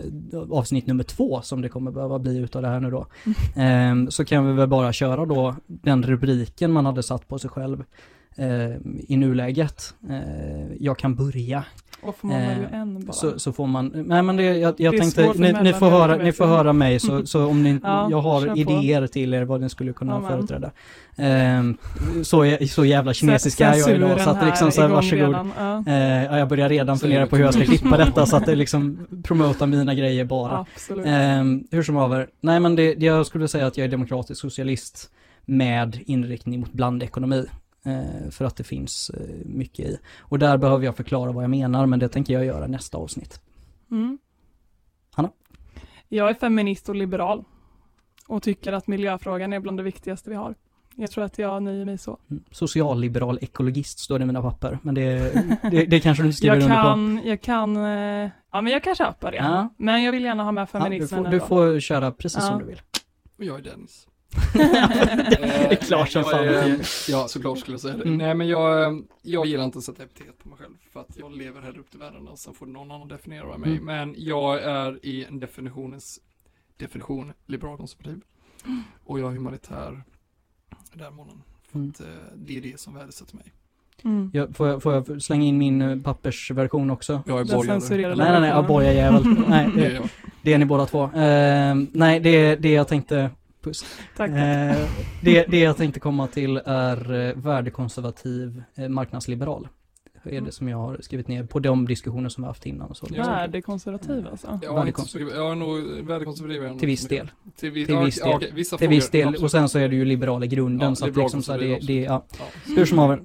[0.51, 3.07] avsnitt nummer två som det kommer behöva bli utav det här nu då.
[3.57, 7.51] Ehm, så kan vi väl bara köra då den rubriken man hade satt på sig
[7.51, 7.85] själv
[8.37, 8.77] eh,
[9.09, 9.95] i nuläget.
[10.11, 11.65] Eh, jag kan börja.
[12.03, 13.13] Och får man Eh, välja en bara.
[13.13, 16.17] Så, så får man, nej men det, jag, jag Det tänkte, ni, ni, får höra,
[16.17, 18.57] ni får höra mig så, så om ni, Ja, jag har på.
[18.57, 20.29] idéer till er vad ni skulle kunna Ja, men.
[20.31, 20.71] företräda.
[21.17, 21.77] Ehm,
[22.23, 25.27] så, så jävla kinesiska är jag idag så att liksom så här, varsågod.
[25.27, 25.85] Redan, ja.
[25.87, 28.47] Eh, ja, jag börjar redan Så fundera på hur jag ska klippa detta så att
[28.47, 30.59] det liksom promotar mina grejer bara.
[30.59, 31.07] Absolut.
[31.09, 34.41] Ehm, hur som haver, nej men det, det jag skulle säga att jag är demokratisk
[34.41, 35.11] socialist
[35.45, 37.47] med inriktning mot blandekonomi.
[37.89, 39.99] Eh, för att det finns eh, mycket i.
[40.21, 43.41] Och där behöver jag förklara vad jag menar, men det tänker jag göra nästa avsnitt.
[43.91, 44.19] Mm.
[45.13, 45.31] Hanna?
[46.09, 47.45] Jag är feminist och liberal.
[48.29, 50.55] Och tycker att miljöfrågan är bland det viktigaste vi har.
[50.97, 52.19] Jag tror att jag nöjer mig så.
[52.31, 52.43] Mm.
[52.51, 55.33] Socialliberal ekologist står det i mina papper, men det,
[55.71, 56.63] det, det kanske du skriver Jag
[56.97, 57.29] under på.
[57.29, 59.37] jag kan, eh, ja men jag kan köpa det.
[59.37, 59.75] Ja.
[59.77, 62.49] Men jag vill gärna ha med Ja, du, feminismen får, du får köra precis Ja.
[62.49, 62.81] som du vill.
[63.39, 64.07] Och jag är Dennis.
[64.53, 66.45] det är klart som Jag fan.
[66.49, 68.03] är- Ja, såklart skulle jag säga det.
[68.03, 68.19] Mm.
[68.19, 71.37] Nej, men jag, jag gillar inte att sätta epitet på mig själv för att jag
[71.37, 73.71] lever här upp till världen och sen får någon annan definiera mig.
[73.73, 73.85] Mm.
[73.85, 76.21] Men jag är i en definitionens
[76.77, 78.21] definition liberal konservativ
[79.05, 80.03] och jag är humanitär
[80.93, 81.43] där månaden.
[81.71, 81.91] För Mm.
[81.91, 82.07] att, eh,
[82.37, 83.45] det är det som värdesätter mig.
[84.05, 84.31] Mm.
[84.35, 87.23] Jag, får, jag, får jag slänga in min eh, pappersversion också?
[87.27, 87.79] Jag är borgare.
[87.89, 88.53] Nej, nej, nej, versionen.
[88.65, 89.23] aboja-jävel.
[89.49, 89.95] nej, Det är det,
[90.43, 90.55] jag.
[90.55, 91.05] är ni båda två.
[91.05, 93.31] Eh, nej, det, det jag tänkte,
[93.63, 93.85] puss.
[94.17, 94.31] Tack.
[94.31, 94.89] Eh,
[95.23, 98.89] det, det jag tänkte komma till är eh, värdekonservativ eh,
[100.29, 100.31] marknadsliberal.
[100.31, 100.45] Det är Mm.
[100.47, 102.89] det som jag har skrivit ner på de diskussioner som vi har haft innan.
[102.91, 103.07] Och så.
[103.11, 103.23] Ja.
[103.23, 104.47] Värdekonservativ alltså.
[104.47, 104.59] Är,
[105.07, 106.63] så, jag är nog värdekonservativ.
[106.65, 107.31] är Till viss del.
[107.57, 108.35] Till, vi, Till ja, viss ja, del.
[108.37, 109.35] okej, vissa Till frågor, viss del.
[109.35, 110.89] Och sen så är det ju liberal i grunden.
[110.89, 112.25] Ja, så att liksom så här, det, det, ja.
[112.39, 112.45] Ja.
[112.77, 113.21] Hur som haver.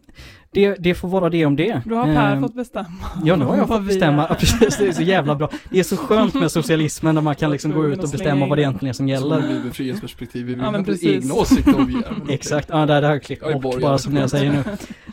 [0.52, 1.82] Det, det får vara det om det.
[1.86, 2.88] Då har Per Eh, fått bestämma.
[3.26, 4.24] Ja, nu har jag fått bestämma.
[4.24, 4.28] är.
[4.30, 5.50] Ja, precis, det är så jävla bra.
[5.70, 8.58] Det är så skönt med socialismen när man kan liksom gå ut och bestämma vad
[8.58, 9.42] det egentligen är som gäller.
[9.48, 11.10] vi med frihetsperspektiv, vi vill Ja, men ha precis.
[11.24, 12.16] egna åsikter om vi är.
[12.34, 14.64] Exakt, ja det här har jag klippt är bort bara som jag säger nu.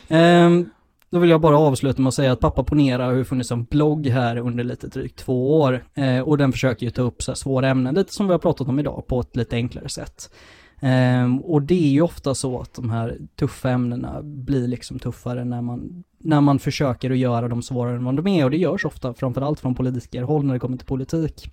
[0.17, 0.69] Ehm,
[1.11, 3.63] då vill jag bara avsluta med att säga att Pappa Ponera har ju funnits som
[3.63, 5.83] blogg här under lite drygt två år.
[5.93, 8.39] Eh, och den försöker ju ta upp så här svåra ämnen, lite som vi har
[8.39, 10.31] pratat om idag, på ett lite enklare sätt.
[10.79, 15.45] Eh, och det är ju ofta så att de här tuffa ämnena blir liksom tuffare
[15.45, 18.43] när man, när man försöker att göra dem svårare än vad de är.
[18.45, 21.51] Och det görs ofta, framförallt från politikerhåll när det kommer till politik.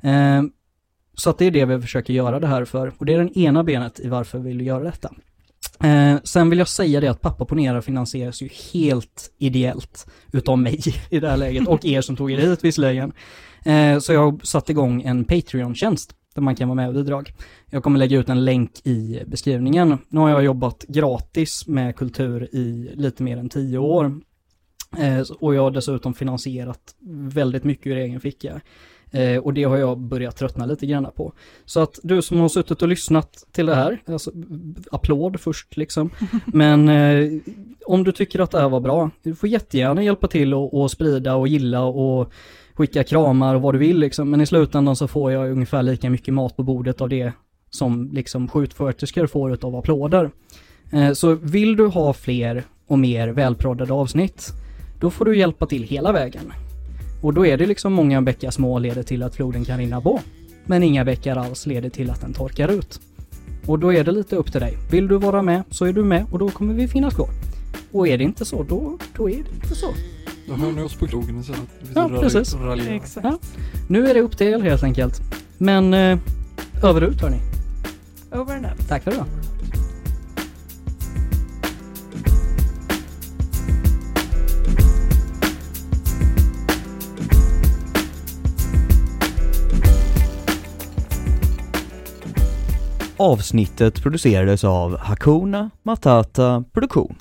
[0.00, 0.42] Eh,
[1.14, 2.92] så att det är det vi försöker göra det här för.
[2.98, 5.10] Och det är den ena benet i varför vi vill göra detta.
[5.82, 10.80] Eh, sen vill jag säga det att Pappa Ponera finansieras ju helt ideellt utav mig
[11.10, 13.12] i det här läget och er som tog er hit visserligen.
[13.64, 17.32] Eh, så jag har satt igång en Patreon-tjänst där man kan vara med och bidrag.
[17.70, 19.98] Jag kommer lägga ut en länk i beskrivningen.
[20.08, 24.20] Nu har jag jobbat gratis med kultur i lite mer än tio år.
[24.98, 26.94] Eh, och jag har dessutom finansierat
[27.32, 28.60] väldigt mycket ur egen ficka.
[29.10, 31.32] Eh, och det har jag börjat tröttna lite grann på.
[31.64, 34.30] Så att du som har suttit och lyssnat till det här, alltså,
[34.90, 36.10] applåd först liksom.
[36.46, 37.40] Men eh,
[37.86, 40.90] om du tycker att det här var bra, du får jättegärna hjälpa till och, och
[40.90, 42.32] sprida och gilla och
[42.74, 44.30] skicka kramar och vad du vill liksom.
[44.30, 47.32] Men i slutändan så får jag ungefär lika mycket mat på bordet av det
[47.70, 50.30] som liksom skjutsköterskor får utav applåder.
[50.92, 54.48] Eh, så vill du ha fler och mer välproddade avsnitt,
[55.00, 56.52] då får du hjälpa till hela vägen.
[57.20, 60.20] Och då är det liksom många bäckar små leder till att floden kan rinna på.
[60.66, 63.00] Men inga bäckar alls leder till att den torkar ut.
[63.66, 64.78] Och då är det lite upp till dig.
[64.90, 67.28] Vill du vara med så är du med och då kommer vi finnas kvar.
[67.92, 69.94] Och är det inte så, då, då är det inte så.
[70.48, 71.60] Då hör ni oss på krogen istället.
[71.80, 72.56] Vi Ja, precis.
[72.88, 73.26] Exakt.
[73.26, 73.38] Ja.
[73.88, 75.20] Nu är det upp till er helt enkelt.
[75.58, 76.18] Men eh,
[76.82, 77.38] över ut hörni.
[78.32, 78.88] Over and out.
[78.88, 79.26] Tack för idag.
[93.20, 97.16] Avsnittet producerades av Hakuna Matata Produktion.